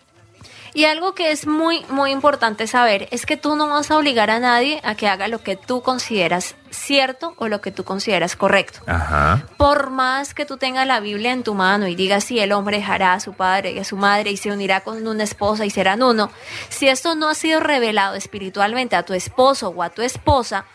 Y 0.73 0.85
algo 0.85 1.13
que 1.13 1.31
es 1.31 1.45
muy, 1.45 1.85
muy 1.89 2.11
importante 2.11 2.65
saber 2.67 3.07
es 3.11 3.25
que 3.25 3.37
tú 3.37 3.55
no 3.55 3.67
vas 3.67 3.91
a 3.91 3.97
obligar 3.97 4.29
a 4.29 4.39
nadie 4.39 4.81
a 4.83 4.95
que 4.95 5.07
haga 5.07 5.27
lo 5.27 5.43
que 5.43 5.55
tú 5.55 5.81
consideras 5.81 6.55
cierto 6.71 7.35
o 7.37 7.47
lo 7.47 7.61
que 7.61 7.71
tú 7.71 7.83
consideras 7.83 8.35
correcto. 8.35 8.79
Ajá. 8.87 9.45
Por 9.57 9.91
más 9.91 10.33
que 10.33 10.45
tú 10.45 10.57
tengas 10.57 10.87
la 10.87 10.99
Biblia 10.99 11.31
en 11.31 11.43
tu 11.43 11.53
mano 11.53 11.87
y 11.87 11.95
digas 11.95 12.23
si 12.23 12.39
el 12.39 12.51
hombre 12.51 12.77
dejará 12.77 13.13
a 13.13 13.19
su 13.19 13.33
padre 13.33 13.73
y 13.73 13.79
a 13.79 13.83
su 13.83 13.97
madre 13.97 14.31
y 14.31 14.37
se 14.37 14.51
unirá 14.51 14.81
con 14.81 15.05
una 15.05 15.23
esposa 15.23 15.65
y 15.65 15.69
serán 15.69 16.01
uno, 16.01 16.31
si 16.69 16.87
esto 16.87 17.13
no 17.13 17.29
ha 17.29 17.35
sido 17.35 17.59
revelado 17.59 18.15
espiritualmente 18.15 18.95
a 18.95 19.03
tu 19.03 19.13
esposo 19.13 19.69
o 19.69 19.83
a 19.83 19.91
tu 19.91 20.01
esposa, 20.01 20.65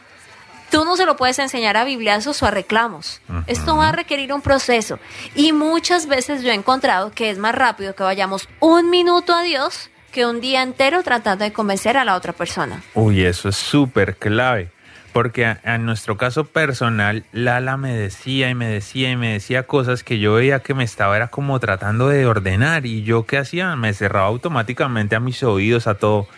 Tú 0.71 0.85
no 0.85 0.97
se 0.97 1.07
lo 1.07 1.16
puedes 1.16 1.39
enseñar 1.39 1.77
a 1.77 1.85
bibliazos 1.85 2.43
o 2.43 2.47
a 2.47 2.51
reclamos. 2.51 3.21
Esto 3.47 3.77
va 3.77 3.89
a 3.89 3.93
requerir 3.93 4.33
un 4.33 4.43
proceso. 4.43 4.99
Y 5.35 5.53
muchas 5.53 6.07
veces 6.07 6.43
yo 6.43 6.51
he 6.51 6.55
encontrado 6.55 7.11
que 7.11 7.31
es 7.31 7.39
más 7.39 7.55
rápido 7.55 7.95
que 7.95 8.03
vayamos 8.03 8.49
un 8.61 8.91
minuto 8.91 9.35
a 9.35 9.43
Dios 9.43 9.91
que 10.12 10.27
un 10.27 10.41
día 10.41 10.62
entero 10.62 11.03
tratando 11.03 11.45
de 11.45 11.53
convencer 11.53 11.97
a 11.97 12.05
la 12.05 12.14
otra 12.14 12.33
persona. 12.33 12.83
Uy, 12.95 13.25
eso 13.25 13.49
es 13.49 13.57
súper 13.57 14.16
clave. 14.16 14.71
Porque 15.12 15.57
en 15.64 15.87
nuestro 15.87 16.16
caso 16.16 16.45
personal, 16.45 17.25
Lala 17.33 17.77
me 17.77 17.95
decía 17.95 18.51
y 18.51 18.55
me 18.55 18.69
decía 18.69 19.11
y 19.11 19.16
me 19.16 19.33
decía 19.33 19.64
cosas 19.64 20.05
que 20.05 20.19
yo 20.19 20.35
veía 20.35 20.61
que 20.61 20.75
me 20.75 20.85
estaba 20.85 21.16
era 21.16 21.29
como 21.29 21.59
tratando 21.59 22.09
de 22.09 22.27
ordenar 22.27 22.85
y 22.87 23.03
yo 23.03 23.25
qué 23.25 23.39
hacía, 23.39 23.75
me 23.75 23.95
cerraba 23.95 24.27
automáticamente 24.27 25.16
a 25.16 25.21
mis 25.21 25.43
oídos, 25.43 25.87
a 25.87 25.95
todo. 25.95 26.29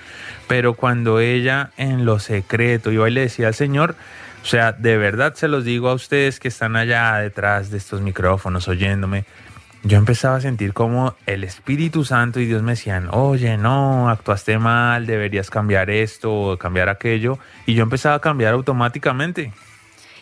Pero 0.51 0.75
cuando 0.75 1.21
ella 1.21 1.71
en 1.77 2.05
lo 2.05 2.19
secreto 2.19 2.91
iba 2.91 3.09
y 3.09 3.13
le 3.13 3.21
decía 3.21 3.47
al 3.47 3.55
Señor, 3.55 3.95
o 4.43 4.45
sea, 4.45 4.73
de 4.73 4.97
verdad 4.97 5.35
se 5.35 5.47
los 5.47 5.65
digo 5.65 5.89
a 5.89 5.95
ustedes 5.95 6.41
que 6.41 6.49
están 6.49 6.75
allá 6.75 7.19
detrás 7.19 7.71
de 7.71 7.79
estos 7.79 8.01
micrófonos 8.01 8.67
oyéndome. 8.67 9.27
Yo 9.85 9.97
empezaba 9.97 10.35
a 10.35 10.41
sentir 10.41 10.73
como 10.73 11.15
el 11.27 11.45
Espíritu 11.45 12.05
Santo 12.05 12.41
y 12.41 12.47
Dios 12.47 12.65
me 12.65 12.73
decían, 12.73 13.11
oye, 13.13 13.57
no, 13.59 14.11
actuaste 14.11 14.59
mal, 14.59 15.07
deberías 15.07 15.51
cambiar 15.51 15.89
esto 15.89 16.35
o 16.35 16.59
cambiar 16.59 16.89
aquello. 16.89 17.39
Y 17.65 17.75
yo 17.75 17.85
empezaba 17.85 18.17
a 18.17 18.21
cambiar 18.21 18.55
automáticamente. 18.55 19.53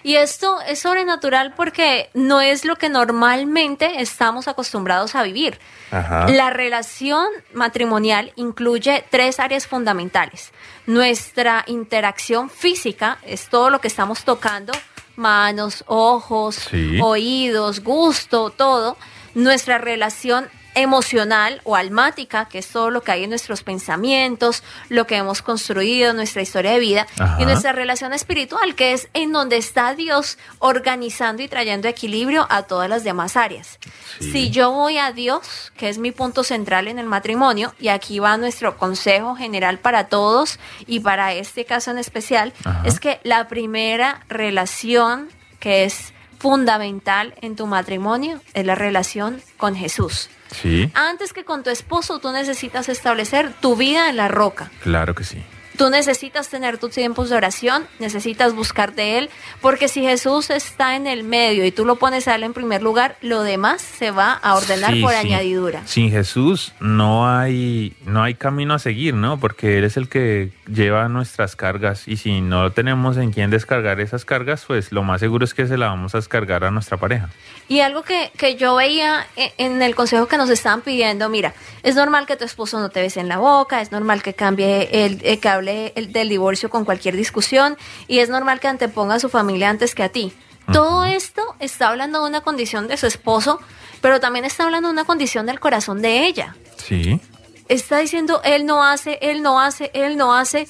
Y 0.03 0.17
esto 0.17 0.61
es 0.63 0.79
sobrenatural 0.81 1.55
porque 1.55 2.11
no 2.15 2.41
es 2.41 2.65
lo 2.65 2.77
que 2.77 2.89
normalmente 2.89 4.01
estamos 4.01 4.49
acostumbrados 4.49 5.15
a 5.15 5.23
vivir. 5.23 5.59
Ajá. 5.91 6.29
La 6.29 6.51
relación 6.51 7.27
matrimonial 7.53 8.33
incluye 8.37 9.05
tres 9.11 9.41
áreas 9.41 9.67
fundamentales. 9.67 10.53
Nuestra 10.87 11.65
interacción 11.67 12.49
física 12.51 13.19
es 13.25 13.49
todo 13.49 13.71
lo 13.71 13.81
que 13.81 13.89
estamos 13.89 14.25
tocando, 14.25 14.73
manos, 15.17 15.85
ojos, 15.87 16.55
Sí. 16.71 16.99
oídos, 17.03 17.81
gusto, 17.83 18.51
todo. 18.51 18.97
Nuestra 19.35 19.79
relación 19.79 20.49
emocional 20.79 21.61
o 21.65 21.77
almática, 21.77 22.49
que 22.49 22.59
es 22.59 22.69
todo 22.69 22.91
lo 22.91 23.03
que 23.03 23.13
hay 23.13 23.25
en 23.25 23.31
nuestros 23.31 23.63
pensamientos, 23.63 24.63
lo 24.89 25.07
que 25.07 25.17
hemos 25.17 25.43
construido, 25.43 26.13
nuestra 26.13 26.43
historia 26.43 26.73
de 26.73 26.79
vida, 26.79 27.07
Ajá. 27.19 27.41
y 27.41 27.45
nuestra 27.45 27.73
relación 27.73 28.13
espiritual, 28.13 28.75
que 28.75 28.93
es 28.93 29.09
en 29.15 29.33
donde 29.33 29.57
está 29.57 29.95
Dios 29.95 30.39
organizando 30.59 31.43
y 31.43 31.49
trayendo 31.49 31.89
equilibrio 31.89 32.47
a 32.51 32.63
todas 32.63 32.89
las 32.89 33.05
demás 33.05 33.37
áreas. 33.37 33.79
Sí. 34.21 34.33
Si 34.33 34.51
yo 34.51 34.73
voy 34.73 34.99
a 34.99 35.13
Dios, 35.13 35.73
que 35.77 35.89
es 35.89 35.99
mi 35.99 36.13
punto 36.13 36.45
central 36.45 36.89
en 36.89 36.99
el 36.99 37.07
matrimonio, 37.07 37.75
y 37.79 37.89
aquí 37.89 38.19
va 38.19 38.37
nuestro 38.37 38.77
consejo 38.77 39.37
general 39.37 39.79
para 39.79 40.09
todos 40.09 40.59
y 40.87 41.01
para 41.01 41.33
este 41.33 41.65
caso 41.65 41.91
en 41.91 41.99
especial, 41.99 42.53
Ajá. 42.65 42.83
es 42.85 43.01
que 43.01 43.21
la 43.23 43.49
primera 43.49 44.25
relación 44.29 45.29
que 45.61 45.85
es 45.85 46.13
fundamental 46.39 47.35
en 47.41 47.57
tu 47.57 47.67
matrimonio 47.67 48.41
es 48.55 48.65
la 48.65 48.75
relación 48.75 49.43
con 49.57 49.75
Jesús. 49.75 50.31
Sí, 50.51 50.91
Antes 50.95 51.33
que 51.33 51.45
con 51.45 51.63
tu 51.63 51.71
esposo, 51.71 52.19
tú 52.19 52.33
necesitas 52.33 52.89
establecer 52.89 53.53
tu 53.61 53.77
vida 53.77 54.09
en 54.09 54.17
la 54.17 54.29
roca. 54.29 54.71
claro 54.83 55.15
que 55.15 55.25
sí. 55.25 55.43
Tú 55.77 55.91
necesitas 55.91 56.49
tener 56.49 56.77
tus 56.79 56.91
tiempos 56.91 57.31
de 57.31 57.37
oración, 57.37 57.85
necesitas 58.01 58.53
buscar 58.53 58.97
de 58.97 59.17
Él, 59.19 59.31
porque 59.61 59.87
si 59.87 60.03
Jesús 60.03 60.51
está 60.51 60.97
en 60.97 61.07
el 61.07 61.23
medio 61.23 61.65
y 61.65 61.71
tú 61.71 61.85
lo 61.85 61.95
pones 61.95 62.27
a 62.27 62.35
Él 62.35 62.43
en 62.43 62.53
primer 62.53 62.83
lugar, 62.83 63.17
lo 63.21 63.45
demás 63.45 63.81
se 63.81 64.11
va 64.11 64.33
a 64.33 64.57
ordenar 64.57 64.95
Sí, 64.95 65.03
por 65.03 65.13
sí. 65.13 65.19
añadidura. 65.19 65.87
Sin 65.87 66.11
Jesús 66.11 66.73
no 66.81 67.29
hay, 67.31 67.95
no 68.07 68.25
hay 68.25 68.35
camino 68.35 68.75
a 68.75 68.81
seguir, 68.81 69.15
¿no? 69.15 69.39
Porque 69.39 69.79
Él 69.79 69.85
es 69.85 69.97
el 69.97 70.09
que 70.09 70.51
lleva 70.67 71.09
nuestras 71.09 71.55
cargas 71.55 72.09
y 72.09 72.17
si 72.17 72.41
no 72.41 72.73
tenemos 72.73 73.17
en 73.17 73.31
quién 73.31 73.51
descargar 73.51 74.01
esas 74.01 74.25
cargas, 74.25 74.65
pues 74.67 74.91
lo 74.91 75.05
más 75.05 75.21
seguro 75.21 75.45
es 75.45 75.55
que 75.55 75.69
se 75.69 75.79
la 75.79 75.87
vamos 75.87 76.13
a 76.17 76.19
descargar 76.19 76.65
a 76.65 76.73
nuestra 76.73 76.97
pareja. 76.97 77.29
Y 77.69 77.81
algo 77.81 78.03
que, 78.03 78.33
que 78.39 78.57
yo 78.57 78.75
veía 78.77 79.27
e- 79.37 79.53
en 79.59 79.83
el 79.83 79.95
consejo 79.95 80.27
que 80.27 80.39
nos 80.39 80.49
estaban 80.49 80.81
pidiendo, 80.81 81.29
mira, 81.29 81.53
es 81.83 81.95
normal 81.97 82.27
que 82.27 82.37
tu 82.37 82.45
esposo 82.45 82.81
no 82.81 82.89
te 82.89 83.01
bese 83.03 83.21
en 83.21 83.29
la 83.29 83.37
boca, 83.39 83.83
es 83.83 83.93
normal 83.93 84.23
que 84.23 84.33
cambie 84.35 84.89
el, 85.05 85.21
eh, 85.23 85.39
que 85.39 85.49
hable 85.49 85.93
el, 85.95 86.13
del 86.13 86.29
divorcio 86.31 86.71
con 86.71 86.85
cualquier 86.87 87.15
discusión 87.17 87.77
y 88.07 88.21
es 88.21 88.31
normal 88.31 88.59
que 88.61 88.69
anteponga 88.69 89.17
a 89.17 89.21
su 89.21 89.29
familia 89.29 89.69
antes 89.69 89.95
que 89.95 90.03
a 90.03 90.09
ti. 90.09 90.33
Todo 90.73 91.07
esto 91.07 91.43
está 91.61 91.89
hablando 91.89 92.23
de 92.23 92.29
una 92.29 92.43
condición 92.43 92.89
de 92.89 92.97
su 92.99 93.07
esposo, 93.07 93.59
pero 94.03 94.21
también 94.21 94.45
está 94.45 94.65
hablando 94.65 94.89
de 94.89 94.93
una 94.93 95.05
condición 95.05 95.47
del 95.47 95.61
corazón 95.61 96.03
de 96.03 96.27
ella. 96.27 96.57
Sí, 96.77 97.21
Está 97.69 97.99
diciendo, 97.99 98.41
él 98.45 98.65
no 98.65 98.83
hace, 98.83 99.19
él 99.21 99.43
no 99.43 99.61
hace, 99.61 99.91
él 99.93 100.17
no 100.17 100.35
hace. 100.35 100.67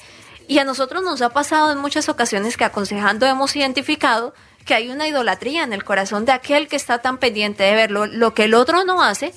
Y 0.49 0.59
a 0.59 0.65
nosotros 0.65 1.01
nos 1.03 1.21
ha 1.21 1.29
pasado 1.29 1.71
en 1.71 1.77
muchas 1.77 2.09
ocasiones 2.09 2.57
que 2.57 2.65
aconsejando 2.65 3.25
hemos 3.25 3.55
identificado 3.55 4.33
que 4.69 4.75
hay 4.75 4.91
una 4.91 5.07
idolatría 5.07 5.63
en 5.63 5.73
el 5.73 5.83
corazón 5.83 6.25
de 6.25 6.31
aquel 6.31 6.67
que 6.67 6.75
está 6.75 6.99
tan 6.99 7.17
pendiente 7.17 7.63
de 7.63 7.73
ver 7.73 7.89
lo, 7.89 8.05
lo 8.05 8.35
que 8.35 8.43
el 8.43 8.53
otro 8.53 8.85
no 8.85 9.01
hace, 9.03 9.33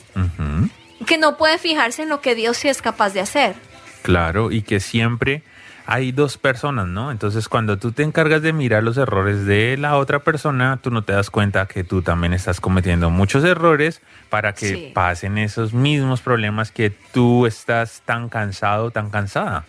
que 1.07 1.17
no 1.17 1.39
puede 1.39 1.57
fijarse 1.57 2.03
en 2.03 2.11
lo 2.11 2.21
que 2.21 2.35
Dios 2.35 2.59
sí 2.59 2.69
es 2.69 2.83
capaz 2.83 3.15
de 3.15 3.21
hacer. 3.21 3.55
claro, 4.03 4.51
y 4.51 4.61
que 4.61 4.79
siempre 4.79 5.43
hay 5.87 6.13
dos 6.13 6.37
personas, 6.37 6.87
¿no? 6.87 7.11
Entonces 7.11 7.49
cuando 7.49 7.79
tú 7.79 7.93
te 7.93 8.03
encargas 8.03 8.43
de 8.43 8.53
mirar 8.53 8.83
los 8.83 8.99
errores 8.99 9.47
de 9.47 9.79
la 9.79 9.97
otra 9.97 10.19
persona, 10.19 10.79
tú 10.83 10.91
no 10.91 11.03
te 11.03 11.15
das 11.15 11.31
cuenta 11.31 11.65
que 11.67 11.83
tú 11.83 12.03
también 12.03 12.35
estás 12.35 12.61
cometiendo 12.61 13.09
muchos 13.09 13.43
errores 13.43 14.03
para 14.29 14.53
que 14.53 14.69
Sí. 14.69 14.91
pasen 14.95 15.39
esos 15.39 15.73
mismos 15.73 16.21
problemas 16.21 16.71
que 16.73 16.91
tú 16.91 17.47
estás 17.47 18.03
tan 18.05 18.29
cansado, 18.29 18.91
tan 18.91 19.09
cansada. 19.09 19.65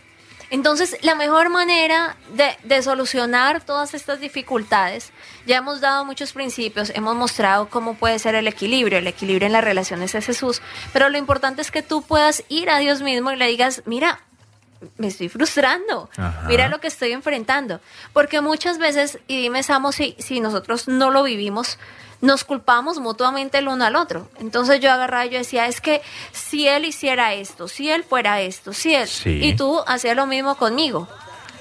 Entonces, 0.54 1.00
la 1.02 1.16
mejor 1.16 1.50
manera 1.50 2.16
de, 2.36 2.56
de 2.64 2.84
solucionar 2.84 3.66
todas 3.66 3.96
estas 3.96 4.20
dificultades, 4.20 5.12
ya 5.48 5.58
hemos 5.58 5.82
dado 5.82 6.06
muchos 6.06 6.32
principios, 6.32 6.92
hemos 6.94 7.16
mostrado 7.16 7.70
cómo 7.70 7.96
puede 7.96 8.20
ser 8.20 8.36
el 8.36 8.48
equilibrio, 8.48 9.00
el 9.00 9.08
equilibrio 9.08 9.48
en 9.48 9.54
las 9.54 9.64
relaciones 9.64 10.14
de 10.14 10.22
Jesús, 10.22 10.62
pero 10.94 11.10
lo 11.10 11.18
importante 11.18 11.64
es 11.64 11.72
que 11.72 11.82
tú 11.82 12.04
puedas 12.04 12.44
ir 12.50 12.70
a 12.70 12.78
Dios 12.78 13.02
mismo 13.02 13.32
y 13.32 13.36
le 13.36 13.48
digas, 13.48 13.82
mira, 13.88 14.22
me 14.98 15.08
estoy 15.08 15.28
frustrando, 15.28 16.12
Ajá. 16.18 16.44
mira 16.48 16.68
lo 16.68 16.80
que 16.80 16.88
estoy 16.88 17.14
enfrentando, 17.14 17.82
porque 18.14 18.40
muchas 18.40 18.78
veces, 18.78 19.18
y 19.26 19.42
dime 19.42 19.64
Samo, 19.64 19.92
si, 19.92 20.16
si 20.20 20.40
nosotros 20.40 20.88
no 20.88 21.10
lo 21.10 21.24
vivimos, 21.24 21.80
nos 22.24 22.44
culpamos 22.46 23.00
mutuamente 23.00 23.58
el 23.58 23.68
uno 23.68 23.84
al 23.86 23.96
otro. 23.98 24.28
Entonces 24.40 24.80
yo 24.80 24.92
agarraba 24.92 25.26
y 25.26 25.30
yo 25.30 25.38
decía, 25.38 25.68
es 25.68 25.82
que 25.82 26.02
si 26.32 26.68
él 26.68 26.86
hiciera 26.86 27.34
esto, 27.34 27.68
si 27.68 27.90
él 27.92 28.04
fuera 28.04 28.40
esto, 28.42 28.72
si 28.72 28.96
él, 28.96 29.08
Sí. 29.08 29.40
y 29.44 29.56
tú 29.56 29.82
hacías 29.86 30.16
lo 30.16 30.26
mismo 30.26 30.56
conmigo. 30.56 31.08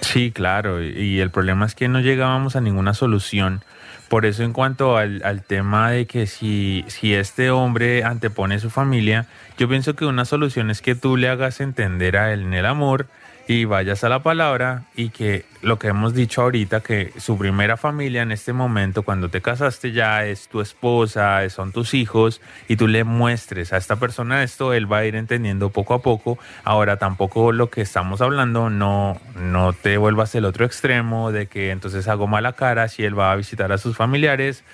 Sí, 0.02 0.30
claro, 0.32 0.82
y- 0.82 0.92
y 0.98 1.20
el 1.20 1.30
problema 1.30 1.66
es 1.66 1.74
que 1.74 1.88
no 1.88 1.98
llegábamos 2.00 2.54
a 2.56 2.60
ninguna 2.60 2.94
solución. 2.94 3.62
Por 4.08 4.24
eso 4.24 4.42
en 4.44 4.52
cuanto 4.52 4.96
al, 4.96 5.22
al 5.24 5.42
tema 5.42 5.90
de 5.90 6.06
que 6.06 6.26
si, 6.26 6.84
si 6.86 7.12
este 7.14 7.50
hombre 7.50 8.04
antepone 8.04 8.58
su 8.60 8.70
familia, 8.70 9.26
yo 9.58 9.68
pienso 9.68 9.96
que 9.96 10.04
una 10.04 10.24
solución 10.26 10.70
es 10.70 10.80
que 10.82 10.94
tú 10.94 11.16
le 11.16 11.28
hagas 11.28 11.60
entender 11.60 12.16
a 12.16 12.32
él 12.32 12.42
en 12.42 12.54
el 12.54 12.66
amor 12.66 13.06
y 13.52 13.64
vayas 13.66 14.02
a 14.02 14.08
la 14.08 14.22
palabra 14.22 14.84
y 14.96 15.10
que 15.10 15.44
lo 15.60 15.78
que 15.78 15.88
hemos 15.88 16.14
dicho 16.14 16.40
ahorita, 16.40 16.80
que 16.80 17.12
su 17.18 17.36
primera 17.36 17.76
familia 17.76 18.22
en 18.22 18.32
este 18.32 18.54
momento, 18.54 19.02
cuando 19.02 19.28
te 19.28 19.42
casaste 19.42 19.92
ya 19.92 20.24
es 20.24 20.48
tu 20.48 20.62
esposa, 20.62 21.48
son 21.50 21.70
tus 21.70 21.92
hijos 21.92 22.40
y 22.66 22.76
tú 22.76 22.88
le 22.88 23.04
muestres 23.04 23.72
a 23.72 23.76
esta 23.76 23.96
persona 23.96 24.42
esto, 24.42 24.72
él 24.72 24.90
va 24.90 24.98
a 24.98 25.04
ir 25.04 25.16
entendiendo 25.16 25.68
poco 25.68 25.92
a 25.92 26.00
poco. 26.00 26.38
Ahora 26.64 26.96
tampoco 26.96 27.52
lo 27.52 27.68
que 27.68 27.82
estamos 27.82 28.22
hablando, 28.22 28.70
no, 28.70 29.20
no 29.36 29.74
te 29.74 29.98
vuelvas 29.98 30.34
el 30.34 30.46
otro 30.46 30.64
extremo 30.64 31.30
de 31.30 31.46
que 31.46 31.70
entonces 31.70 32.08
hago 32.08 32.26
mala 32.26 32.54
cara 32.54 32.88
si 32.88 33.04
él 33.04 33.18
va 33.18 33.32
a 33.32 33.36
visitar 33.36 33.70
a 33.70 33.78
sus 33.78 33.96
familiares 33.96 34.64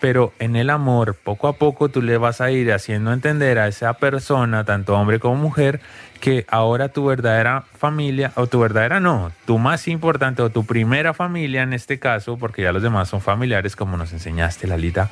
pero 0.00 0.32
en 0.38 0.56
el 0.56 0.70
amor, 0.70 1.14
poco 1.14 1.48
a 1.48 1.54
poco 1.54 1.88
tú 1.88 2.02
le 2.02 2.18
vas 2.18 2.40
a 2.40 2.50
ir 2.50 2.72
haciendo 2.72 3.12
entender 3.12 3.58
a 3.58 3.68
esa 3.68 3.94
persona, 3.94 4.64
tanto 4.64 4.94
hombre 4.94 5.18
como 5.18 5.36
mujer, 5.36 5.80
que 6.20 6.46
ahora 6.48 6.88
tu 6.88 7.06
verdadera 7.06 7.64
familia, 7.78 8.32
o 8.36 8.46
tu 8.46 8.60
verdadera 8.60 9.00
no, 9.00 9.32
tu 9.44 9.58
más 9.58 9.88
importante 9.88 10.42
o 10.42 10.50
tu 10.50 10.64
primera 10.64 11.14
familia 11.14 11.62
en 11.62 11.72
este 11.72 11.98
caso, 11.98 12.36
porque 12.36 12.62
ya 12.62 12.72
los 12.72 12.82
demás 12.82 13.08
son 13.08 13.20
familiares 13.20 13.76
como 13.76 13.96
nos 13.96 14.12
enseñaste, 14.12 14.66
Lalita. 14.66 15.10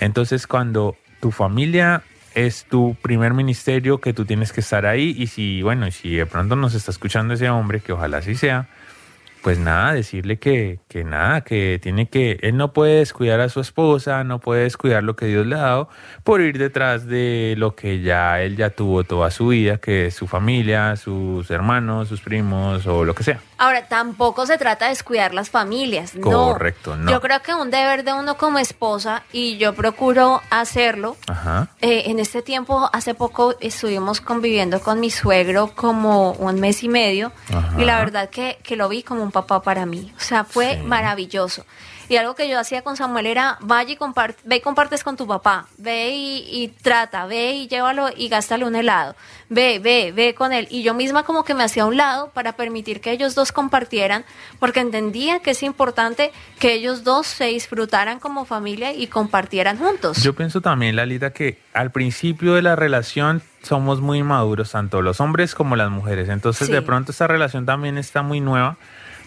Entonces 0.00 0.46
cuando 0.46 0.96
tu 1.20 1.30
familia 1.30 2.02
es 2.34 2.64
tu 2.64 2.96
primer 3.02 3.34
ministerio, 3.34 3.98
que 3.98 4.12
tú 4.12 4.24
tienes 4.24 4.52
que 4.52 4.60
estar 4.60 4.86
ahí, 4.86 5.14
y 5.16 5.26
si, 5.26 5.62
bueno, 5.62 5.90
si 5.90 6.16
de 6.16 6.26
pronto 6.26 6.56
nos 6.56 6.74
está 6.74 6.90
escuchando 6.90 7.34
ese 7.34 7.50
hombre, 7.50 7.80
que 7.80 7.92
ojalá 7.92 8.18
así 8.18 8.34
sea, 8.34 8.66
pues 9.42 9.58
nada, 9.58 9.92
decirle 9.92 10.38
que, 10.38 10.80
que 10.88 11.04
nada, 11.04 11.40
que 11.40 11.80
tiene 11.82 12.08
que, 12.08 12.38
él 12.42 12.56
no 12.56 12.72
puede 12.72 12.98
descuidar 12.98 13.40
a 13.40 13.48
su 13.48 13.60
esposa, 13.60 14.22
no 14.22 14.38
puede 14.38 14.62
descuidar 14.62 15.02
lo 15.02 15.16
que 15.16 15.26
Dios 15.26 15.46
le 15.46 15.56
ha 15.56 15.62
dado 15.62 15.88
por 16.22 16.40
ir 16.40 16.58
detrás 16.58 17.06
de 17.06 17.54
lo 17.58 17.74
que 17.74 18.00
ya 18.00 18.40
él 18.40 18.56
ya 18.56 18.70
tuvo 18.70 19.04
toda 19.04 19.30
su 19.30 19.48
vida, 19.48 19.78
que 19.78 20.06
es 20.06 20.14
su 20.14 20.28
familia, 20.28 20.96
sus 20.96 21.50
hermanos, 21.50 22.08
sus 22.08 22.20
primos 22.20 22.86
o 22.86 23.04
lo 23.04 23.14
que 23.14 23.24
sea. 23.24 23.40
Ahora, 23.62 23.86
tampoco 23.86 24.44
se 24.44 24.58
trata 24.58 24.86
de 24.86 24.90
descuidar 24.90 25.32
las 25.34 25.48
familias, 25.48 26.16
no. 26.16 26.52
Correcto, 26.52 26.96
no. 26.96 27.08
Yo 27.12 27.20
creo 27.20 27.40
que 27.42 27.54
un 27.54 27.70
deber 27.70 28.02
de 28.02 28.12
uno 28.12 28.36
como 28.36 28.58
esposa, 28.58 29.22
y 29.32 29.56
yo 29.58 29.72
procuro 29.74 30.42
hacerlo, 30.50 31.16
Ajá. 31.28 31.68
eh, 31.80 32.04
en 32.06 32.18
este 32.18 32.42
tiempo, 32.42 32.90
hace 32.92 33.14
poco 33.14 33.54
estuvimos 33.60 34.20
conviviendo 34.20 34.80
con 34.80 34.98
mi 34.98 35.10
suegro 35.12 35.72
como 35.76 36.32
un 36.32 36.58
mes 36.58 36.82
y 36.82 36.88
medio, 36.88 37.30
Ajá. 37.54 37.80
y 37.80 37.84
la 37.84 37.98
verdad 37.98 38.30
que, 38.30 38.58
que 38.64 38.74
lo 38.74 38.88
vi 38.88 39.04
como 39.04 39.22
un 39.22 39.30
papá 39.30 39.62
para 39.62 39.86
mí. 39.86 40.12
O 40.16 40.20
sea, 40.20 40.42
fue 40.42 40.78
Sí. 40.78 40.82
maravilloso. 40.82 41.64
Y 42.08 42.16
algo 42.16 42.34
que 42.34 42.48
yo 42.48 42.58
hacía 42.58 42.82
con 42.82 42.96
Samuel 42.96 43.26
era, 43.26 43.58
vaya 43.60 43.92
y 43.92 43.96
comparte, 43.96 44.40
ve 44.44 44.56
y 44.56 44.60
compartes 44.60 45.04
con 45.04 45.16
tu 45.16 45.26
papá, 45.26 45.66
ve 45.78 46.10
y, 46.10 46.62
y 46.62 46.68
trata, 46.68 47.26
ve 47.26 47.52
y 47.52 47.68
llévalo 47.68 48.08
y 48.16 48.28
gástale 48.28 48.64
un 48.64 48.74
helado, 48.74 49.14
ve, 49.48 49.78
ve, 49.78 50.12
ve 50.14 50.34
con 50.34 50.52
él. 50.52 50.66
Y 50.70 50.82
yo 50.82 50.94
misma 50.94 51.22
como 51.22 51.44
que 51.44 51.54
me 51.54 51.64
hacía 51.64 51.84
a 51.84 51.86
un 51.86 51.96
lado 51.96 52.30
para 52.34 52.52
permitir 52.56 53.00
que 53.00 53.10
ellos 53.12 53.34
dos 53.34 53.52
compartieran, 53.52 54.24
porque 54.58 54.80
entendía 54.80 55.40
que 55.40 55.52
es 55.52 55.62
importante 55.62 56.32
que 56.58 56.74
ellos 56.74 57.04
dos 57.04 57.26
se 57.26 57.46
disfrutaran 57.46 58.18
como 58.18 58.44
familia 58.44 58.92
y 58.92 59.06
compartieran 59.06 59.78
juntos. 59.78 60.22
Yo 60.22 60.34
pienso 60.34 60.60
también, 60.60 60.96
Lalita, 60.96 61.32
que 61.32 61.58
al 61.72 61.90
principio 61.90 62.54
de 62.54 62.62
la 62.62 62.76
relación 62.76 63.42
somos 63.62 64.00
muy 64.00 64.22
maduros, 64.22 64.72
tanto 64.72 65.02
los 65.02 65.20
hombres 65.20 65.54
como 65.54 65.76
las 65.76 65.90
mujeres. 65.90 66.28
Entonces, 66.28 66.66
Sí. 66.66 66.72
de 66.72 66.82
pronto 66.82 67.12
esta 67.12 67.26
relación 67.28 67.64
también 67.64 67.96
está 67.96 68.22
muy 68.22 68.40
nueva. 68.40 68.76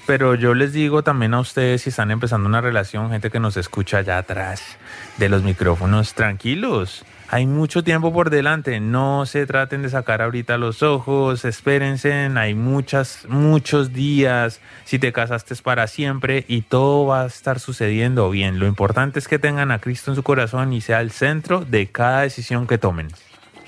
Pero 0.06 0.36
yo 0.36 0.53
les 0.53 0.72
digo 0.72 1.03
también 1.03 1.34
a 1.34 1.39
ustedes, 1.39 1.82
si 1.82 1.89
están 1.89 2.12
empezando 2.12 2.47
una 2.47 2.62
relación, 2.62 3.10
gente 3.10 3.32
que 3.32 3.39
nos 3.39 3.58
escucha 3.58 3.97
allá 3.97 4.20
atrás 4.20 4.78
de 5.18 5.30
los 5.30 5.41
micrófonos, 5.41 6.14
tranquilos. 6.14 7.03
Hay 7.28 7.47
mucho 7.47 7.84
tiempo 7.84 8.14
por 8.14 8.30
delante. 8.30 8.80
No 8.80 9.26
se 9.26 9.47
traten 9.47 9.82
de 9.82 9.89
sacar 9.89 10.22
ahorita 10.22 10.58
los 10.58 10.84
ojos. 10.84 11.43
Espérense. 11.43 12.14
Hay 12.14 12.53
muchas, 12.53 13.26
muchos 13.28 13.93
días. 13.93 14.62
Si 14.86 14.99
te 14.99 15.12
casaste 15.12 15.56
es 15.56 15.62
para 15.64 15.88
siempre 15.88 16.45
y 16.47 16.62
todo 16.62 17.08
va 17.08 17.24
a 17.24 17.26
estar 17.26 17.60
sucediendo 17.60 18.30
bien. 18.30 18.60
Lo 18.60 18.68
importante 18.68 19.18
es 19.18 19.28
que 19.28 19.39
tengan 19.39 19.72
a 19.72 19.80
Cristo 19.80 20.12
en 20.12 20.16
su 20.16 20.24
corazón 20.24 20.72
y 20.72 20.82
sea 20.82 21.01
el 21.01 21.10
centro 21.10 21.66
de 21.66 21.88
cada 21.88 22.22
decisión 22.22 22.68
que 22.68 22.78
tomen. 22.78 23.08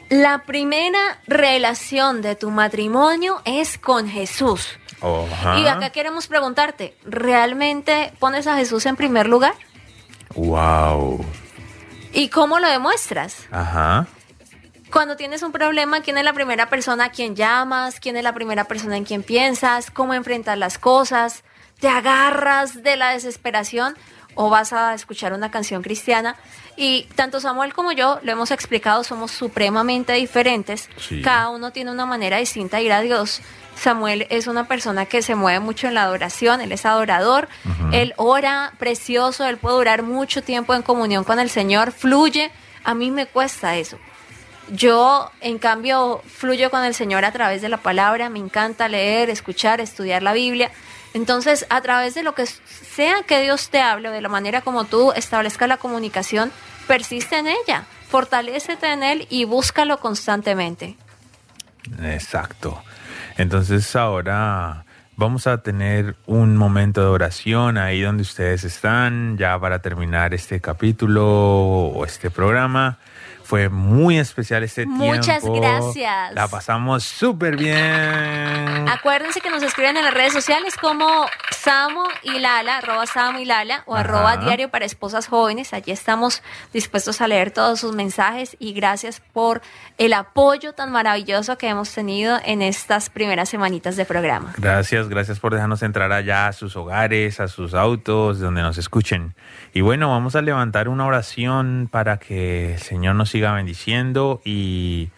La 0.09 0.43
primera 0.45 1.19
relación 1.27 2.21
de 2.21 2.35
tu 2.35 2.51
matrimonio 2.51 3.41
es 3.43 3.77
con 3.77 4.07
Jesús. 4.07 4.77
Y 5.01 5.67
acá 5.67 5.91
queremos 5.91 6.27
preguntarte, 6.27 6.95
¿realmente 7.05 8.13
pones 8.19 8.47
a 8.47 8.55
Jesús 8.55 8.85
en 8.85 8.95
primer 8.95 9.27
lugar? 9.27 9.53
Wow. 10.35 11.23
¿Y 12.13 12.29
cómo 12.29 12.59
lo 12.59 12.67
demuestras? 12.67 13.45
Ajá. 13.51 14.07
Cuando 14.91 15.17
tienes 15.17 15.43
un 15.43 15.51
problema, 15.51 16.01
¿quién 16.01 16.17
es 16.17 16.23
la 16.23 16.33
primera 16.33 16.69
persona 16.69 17.05
a 17.05 17.09
quien 17.09 17.35
llamas? 17.35 17.99
¿Quién 17.99 18.17
es 18.17 18.23
la 18.23 18.33
primera 18.33 18.63
persona 18.63 18.97
en 18.97 19.03
quien 19.03 19.21
piensas? 19.21 19.91
¿Cómo 19.91 20.13
enfrentas 20.13 20.57
las 20.57 20.77
cosas? 20.77 21.43
¿Te 21.79 21.89
agarras 21.89 22.81
de 22.81 22.95
la 22.95 23.11
desesperación 23.11 23.95
o 24.33 24.49
vas 24.49 24.73
a 24.73 24.93
escuchar 24.93 25.33
una 25.33 25.51
canción 25.51 25.83
cristiana? 25.83 26.35
Y 26.77 27.03
tanto 27.15 27.39
Samuel 27.39 27.73
como 27.73 27.91
yo 27.91 28.19
lo 28.23 28.31
hemos 28.31 28.51
explicado, 28.51 29.03
somos 29.03 29.31
supremamente 29.31 30.13
diferentes. 30.13 30.89
Sí. 30.97 31.21
Cada 31.21 31.49
uno 31.49 31.71
tiene 31.71 31.91
una 31.91 32.05
manera 32.05 32.37
distinta 32.37 32.77
de 32.77 32.83
ir 32.83 32.93
a 32.93 33.01
Dios. 33.01 33.41
Samuel 33.77 34.27
es 34.29 34.47
una 34.47 34.67
persona 34.67 35.05
que 35.05 35.21
se 35.21 35.35
mueve 35.35 35.59
mucho 35.59 35.87
en 35.87 35.93
la 35.93 36.03
adoración, 36.03 36.61
él 36.61 36.71
es 36.71 36.85
adorador, 36.85 37.47
él 37.91 38.13
ora 38.17 38.73
precioso, 38.79 39.45
él 39.45 39.57
puede 39.57 39.77
durar 39.77 40.03
mucho 40.03 40.41
tiempo 40.41 40.73
en 40.73 40.81
comunión 40.81 41.23
con 41.23 41.39
el 41.39 41.49
Señor, 41.49 41.91
fluye. 41.91 42.51
A 42.83 42.93
mí 42.93 43.11
me 43.11 43.27
cuesta 43.27 43.75
eso. 43.75 43.97
Yo, 44.69 45.31
en 45.39 45.59
cambio, 45.59 46.21
fluyo 46.27 46.69
con 46.69 46.83
el 46.83 46.93
Señor 46.93 47.23
a 47.23 47.31
través 47.31 47.61
de 47.61 47.69
la 47.69 47.77
palabra, 47.77 48.29
me 48.29 48.39
encanta 48.39 48.89
leer, 48.89 49.29
escuchar, 49.29 49.79
estudiar 49.79 50.23
la 50.23 50.33
Biblia. 50.33 50.71
Entonces, 51.13 51.65
a 51.69 51.79
través 51.81 52.15
de 52.15 52.23
lo 52.23 52.35
que 52.35 52.45
sea 52.45 53.23
que 53.23 53.41
Dios 53.41 53.69
te 53.69 53.79
hable, 53.79 54.09
o 54.09 54.11
de 54.11 54.21
la 54.21 54.29
manera 54.29 54.61
como 54.61 54.83
tú 54.83 55.13
establezcas 55.13 55.69
la 55.69 55.77
comunicación, 55.77 56.51
persiste 56.85 57.37
en 57.37 57.47
ella, 57.47 57.85
fortalécete 58.09 58.91
en 58.91 59.03
Él 59.03 59.27
y 59.29 59.45
búscalo 59.45 59.99
constantemente. 59.99 60.97
Exacto. 62.01 62.83
Entonces 63.37 63.95
ahora 63.95 64.85
vamos 65.15 65.47
a 65.47 65.59
tener 65.59 66.15
un 66.25 66.57
momento 66.57 67.01
de 67.01 67.07
oración 67.07 67.77
ahí 67.77 68.01
donde 68.01 68.23
ustedes 68.23 68.63
están, 68.63 69.37
ya 69.37 69.59
para 69.59 69.79
terminar 69.79 70.33
este 70.33 70.59
capítulo 70.59 71.25
o 71.25 72.05
este 72.05 72.31
programa. 72.31 72.97
Fue 73.47 73.69
muy 73.69 74.17
especial 74.19 74.61
este 74.63 74.85
Muchas 74.85 75.41
tiempo. 75.41 75.61
gracias. 75.61 76.33
La 76.33 76.49
pasamos 76.49 77.05
súper 77.05 77.55
bien. 77.55 78.89
Acuérdense 78.89 79.39
que 79.39 79.49
nos 79.49 79.63
escriben 79.63 79.95
en 79.95 80.03
las 80.03 80.13
redes 80.13 80.33
sociales 80.33 80.75
como 80.75 81.07
Samo 81.51 82.03
y 82.23 82.39
Lala, 82.39 82.79
arroba 82.79 83.05
Samo 83.05 83.39
y 83.39 83.45
Lala, 83.45 83.83
o 83.85 83.95
Ajá. 83.95 84.01
arroba 84.03 84.37
Diario 84.37 84.69
para 84.69 84.83
Esposas 84.83 85.27
Jóvenes. 85.27 85.71
Allí 85.73 85.93
estamos 85.93 86.43
dispuestos 86.73 87.21
a 87.21 87.27
leer 87.29 87.51
todos 87.51 87.79
sus 87.79 87.95
mensajes 87.95 88.57
y 88.59 88.73
gracias 88.73 89.21
por 89.31 89.61
el 89.97 90.11
apoyo 90.11 90.73
tan 90.73 90.91
maravilloso 90.91 91.57
que 91.57 91.69
hemos 91.69 91.93
tenido 91.93 92.37
en 92.43 92.61
estas 92.61 93.09
primeras 93.09 93.47
semanitas 93.47 93.95
de 93.95 94.03
programa. 94.03 94.53
Gracias, 94.57 95.07
gracias 95.07 95.39
por 95.39 95.53
dejarnos 95.53 95.83
entrar 95.83 96.11
allá 96.11 96.47
a 96.47 96.51
sus 96.53 96.75
hogares, 96.75 97.39
a 97.39 97.47
sus 97.47 97.73
autos, 97.73 98.41
donde 98.41 98.61
nos 98.61 98.77
escuchen. 98.77 99.35
Y 99.73 99.79
bueno, 99.79 100.09
vamos 100.09 100.35
a 100.35 100.41
levantar 100.41 100.89
una 100.89 101.05
oración 101.05 101.87
para 101.89 102.17
que 102.17 102.73
el 102.73 102.79
Señor 102.79 103.15
nos 103.15 103.33
siga 103.37 103.53
bendiciendo 103.53 104.41
y, 104.43 105.09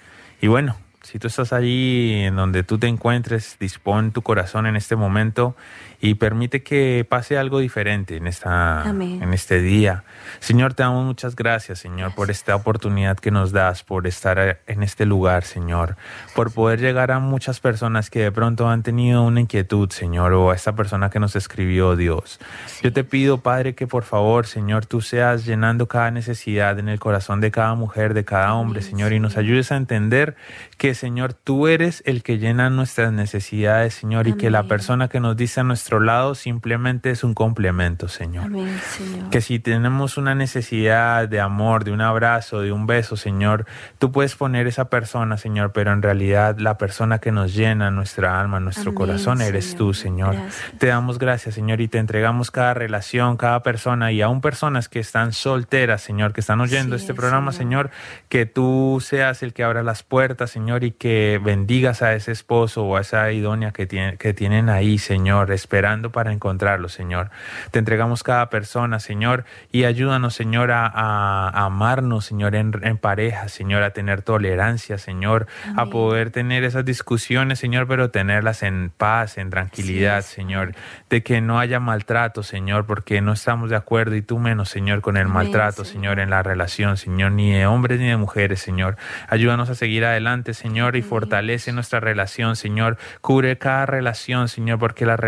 y 0.41 0.47
bueno, 0.47 0.75
si 1.03 1.19
tú 1.19 1.27
estás 1.27 1.53
allí 1.53 2.11
en 2.25 2.35
donde 2.35 2.63
tú 2.63 2.77
te 2.77 2.87
encuentres, 2.87 3.55
dispón 3.61 4.11
tu 4.11 4.23
corazón 4.23 4.65
en 4.65 4.75
este 4.75 4.97
momento 4.97 5.55
y 6.01 6.15
permite 6.15 6.63
que 6.63 7.05
pase 7.07 7.37
algo 7.37 7.59
diferente 7.59 8.15
en, 8.15 8.27
esta, 8.27 8.83
Amén. 8.83 9.21
en 9.21 9.33
este 9.33 9.61
día. 9.61 10.03
Señor, 10.39 10.73
te 10.73 10.83
damos 10.83 11.05
muchas 11.05 11.35
gracias, 11.35 11.79
Señor, 11.79 12.15
por 12.15 12.31
esta 12.31 12.55
oportunidad 12.55 13.17
que 13.17 13.31
nos 13.31 13.51
das, 13.51 13.83
por 13.83 14.07
estar 14.07 14.59
en 14.65 14.83
este 14.83 15.05
lugar, 15.05 15.43
Señor, 15.43 15.97
por 16.35 16.53
poder 16.53 16.79
llegar 16.79 17.11
a 17.11 17.19
muchas 17.19 17.59
personas 17.59 18.09
que 18.09 18.19
de 18.19 18.31
pronto 18.31 18.69
han 18.69 18.81
tenido 18.83 19.23
una 19.23 19.41
inquietud, 19.41 19.89
Señor, 19.89 20.33
o 20.33 20.51
a 20.51 20.55
esta 20.55 20.73
persona 20.73 21.09
que 21.09 21.19
nos 21.19 21.35
escribió, 21.35 21.95
Dios. 21.95 22.39
Yo 22.81 22.93
te 22.93 23.03
pido, 23.03 23.41
Padre, 23.41 23.75
que 23.75 23.87
por 23.87 24.03
favor, 24.03 24.45
Señor, 24.45 24.85
tú 24.85 25.01
seas 25.01 25.45
llenando 25.45 25.87
cada 25.87 26.11
necesidad 26.11 26.79
en 26.79 26.87
el 26.87 26.99
corazón 26.99 27.41
de 27.41 27.51
cada 27.51 27.75
mujer, 27.75 28.13
de 28.13 28.23
cada 28.23 28.53
hombre, 28.53 28.79
Amén, 28.79 28.89
Señor, 28.89 29.13
y 29.13 29.19
nos 29.19 29.35
ayudes 29.35 29.71
a 29.71 29.75
entender 29.75 30.35
que, 30.77 30.95
Señor, 30.95 31.33
tú 31.33 31.67
eres 31.67 32.03
el 32.05 32.23
que 32.23 32.37
llena 32.37 32.69
nuestras 32.69 33.11
necesidades, 33.11 33.93
Señor, 33.93 34.27
y 34.27 34.33
que 34.33 34.49
la 34.49 34.59
Amén. 34.59 34.69
persona 34.69 35.07
que 35.09 35.19
nos 35.19 35.35
dice 35.35 35.59
a 35.59 35.63
nuestro 35.89 36.05
lado 36.05 36.35
simplemente 36.35 37.09
es 37.09 37.23
un 37.23 37.33
complemento, 37.33 38.09
Señor. 38.09 38.45
Amén, 38.45 38.77
Señor. 38.95 39.31
Que 39.31 39.41
si 39.41 39.57
tenemos 39.57 40.17
una 40.17 40.35
necesidad 40.35 41.27
de 41.27 41.39
amor, 41.39 41.83
de 41.83 41.91
un 41.91 42.01
abrazo, 42.01 42.61
de 42.61 42.71
un 42.71 42.85
beso, 42.85 43.17
Señor, 43.17 43.65
tú 43.97 44.11
puedes 44.11 44.35
poner 44.35 44.67
esa 44.67 44.91
persona, 44.91 45.37
Señor, 45.37 45.71
pero 45.71 45.91
en 45.91 46.03
realidad 46.03 46.59
la 46.59 46.77
persona 46.77 47.17
que 47.17 47.31
nos 47.31 47.55
llena 47.55 47.89
nuestra 47.89 48.39
alma, 48.39 48.59
nuestro 48.59 48.91
Amén, 48.91 48.95
corazón, 48.97 49.41
eres 49.41 49.65
Señor. 49.65 49.77
tú, 49.79 49.93
Señor. 49.95 50.33
Gracias. 50.35 50.77
Te 50.77 50.87
damos 50.87 51.17
gracias, 51.17 51.55
Señor, 51.55 51.81
y 51.81 51.87
te 51.87 51.97
entregamos 51.97 52.51
cada 52.51 52.75
relación, 52.75 53.35
cada 53.35 53.63
persona, 53.63 54.11
y 54.11 54.21
aún 54.21 54.41
personas 54.41 54.89
que 54.89 54.99
están 54.99 55.33
solteras, 55.33 56.03
Señor, 56.03 56.33
que 56.33 56.41
están 56.41 56.61
oyendo 56.61 56.99
Sí, 56.99 57.01
este 57.01 57.15
programa, 57.15 57.51
Señor. 57.51 57.69
Señor, 57.69 57.91
que 58.29 58.45
tú 58.45 58.99
seas 59.03 59.43
el 59.43 59.53
que 59.53 59.63
abra 59.63 59.83
las 59.83 60.01
puertas, 60.01 60.49
Señor, 60.49 60.83
y 60.83 60.91
que 60.91 61.41
bendigas 61.43 62.01
a 62.01 62.13
ese 62.13 62.31
esposo 62.31 62.83
o 62.85 62.95
a 62.95 63.01
esa 63.01 63.31
idónea 63.31 63.71
que, 63.71 63.85
tiene, 63.85 64.17
que 64.17 64.33
tienen 64.33 64.69
ahí, 64.69 64.97
Señor, 64.97 65.51
esperando 65.79 66.11
para 66.11 66.33
encontrarlo, 66.33 66.89
Señor. 66.89 67.29
Te 67.71 67.79
entregamos 67.79 68.21
cada 68.21 68.49
persona, 68.49 68.99
Señor, 68.99 69.45
y 69.71 69.85
ayúdanos, 69.85 70.33
Señor, 70.33 70.71
a, 70.71 70.85
a 70.87 71.65
amarnos, 71.65 72.25
Señor, 72.25 72.53
en, 72.55 72.73
en, 72.83 72.97
pareja, 72.97 73.47
Señor, 73.47 73.83
a 73.83 73.91
tener 73.91 74.21
tolerancia, 74.21 74.97
Señor, 74.97 75.47
a 75.77 75.85
poder 75.85 76.31
tener 76.31 76.65
esas 76.65 76.83
discusiones, 76.83 77.59
Señor, 77.59 77.87
pero 77.87 78.09
tenerlas 78.09 78.61
en 78.61 78.91
paz, 78.95 79.37
en 79.37 79.49
tranquilidad, 79.49 80.21
sí, 80.21 80.35
Señor, 80.35 80.73
de 81.09 81.23
que 81.23 81.39
no 81.39 81.59
haya 81.59 81.79
maltrato, 81.79 82.43
Señor, 82.43 82.85
porque 82.85 83.21
no 83.21 83.31
estamos 83.31 83.69
de 83.69 83.77
acuerdo 83.77 84.17
y 84.17 84.21
tú 84.21 84.37
menos, 84.37 84.67
Señor, 84.67 84.99
con 84.99 85.15
el 85.15 85.27
Amén, 85.27 85.33
maltrato, 85.33 85.85
Señor. 85.85 85.99
Señor, 85.99 86.19
en 86.19 86.29
la 86.29 86.43
relación, 86.43 86.97
Señor, 86.97 87.31
ni 87.31 87.51
de 87.51 87.65
hombres 87.65 87.99
ni 87.99 88.07
de 88.07 88.17
mujeres, 88.17 88.59
Señor. 88.59 88.95
Ayúdanos 89.27 89.69
a 89.69 89.75
seguir 89.75 90.05
adelante, 90.05 90.53
Señor, 90.53 90.95
y 90.95 91.01
fortalece 91.01 91.71
nuestra 91.71 91.99
relación, 91.99 92.55
Señor. 92.55 92.97
Cubre 93.21 93.57
cada 93.57 93.85
relación, 93.85 94.49
Señor, 94.49 94.77
porque 94.77 95.05
las 95.05 95.19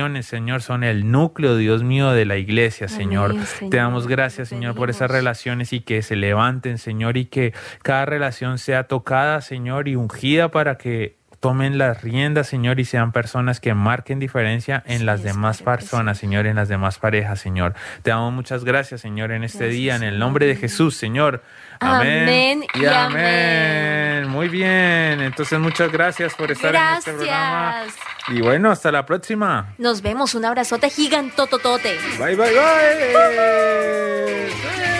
relaciones, 0.00 0.26
Señor, 0.26 0.62
son 0.62 0.82
el 0.82 1.10
núcleo, 1.10 1.56
Dios 1.56 1.82
mío, 1.82 2.12
de 2.12 2.24
la 2.24 2.36
iglesia, 2.36 2.88
Señor. 2.88 3.32
Amén, 3.32 3.44
Señor. 3.44 3.70
Te 3.70 3.76
damos 3.76 4.06
gracias, 4.06 4.48
Señor, 4.48 4.74
por 4.74 4.88
esas 4.88 5.10
relaciones 5.10 5.74
y 5.74 5.80
que 5.80 6.00
se 6.00 6.16
levanten, 6.16 6.78
Señor, 6.78 7.18
y 7.18 7.26
que 7.26 7.52
cada 7.82 8.06
relación 8.06 8.56
sea 8.58 8.84
tocada, 8.84 9.42
Señor, 9.42 9.88
y 9.88 9.96
ungida 9.96 10.50
para 10.50 10.78
que 10.78 11.19
tomen 11.40 11.78
las 11.78 12.02
riendas, 12.02 12.46
Señor, 12.48 12.78
y 12.80 12.84
sean 12.84 13.12
personas 13.12 13.60
que 13.60 13.72
marquen 13.74 14.18
diferencia 14.18 14.82
en 14.86 14.98
sí, 14.98 15.04
las 15.04 15.22
demás 15.22 15.62
personas, 15.62 16.18
sí. 16.18 16.26
Señor, 16.26 16.46
en 16.46 16.56
las 16.56 16.68
demás 16.68 16.98
parejas, 16.98 17.40
Señor. 17.40 17.74
Te 18.02 18.10
damos 18.10 18.32
muchas 18.32 18.62
gracias, 18.64 19.00
Señor, 19.00 19.32
en 19.32 19.42
este 19.44 19.58
gracias, 19.58 19.76
día, 19.76 19.96
en 19.96 20.02
el 20.02 20.18
nombre 20.18 20.46
de 20.46 20.56
Jesús, 20.56 20.96
Señor. 20.96 21.42
Amén. 21.80 22.22
amén 22.22 22.64
y, 22.74 22.84
amén. 22.84 24.28
Muy 24.28 24.48
bien. 24.48 25.22
Entonces, 25.22 25.58
muchas 25.58 25.90
gracias 25.90 26.34
por 26.34 26.50
estar 26.50 26.72
gracias. 26.72 27.08
en 27.08 27.14
este 27.14 27.24
programa. 27.24 27.84
Y 28.28 28.42
bueno, 28.42 28.70
hasta 28.70 28.92
la 28.92 29.06
próxima. 29.06 29.74
Nos 29.78 30.02
vemos. 30.02 30.34
Un 30.34 30.44
abrazote 30.44 30.90
gigantototote. 30.90 31.96
Bye, 32.18 32.36
bye, 32.36 32.52
bye. 34.46 34.99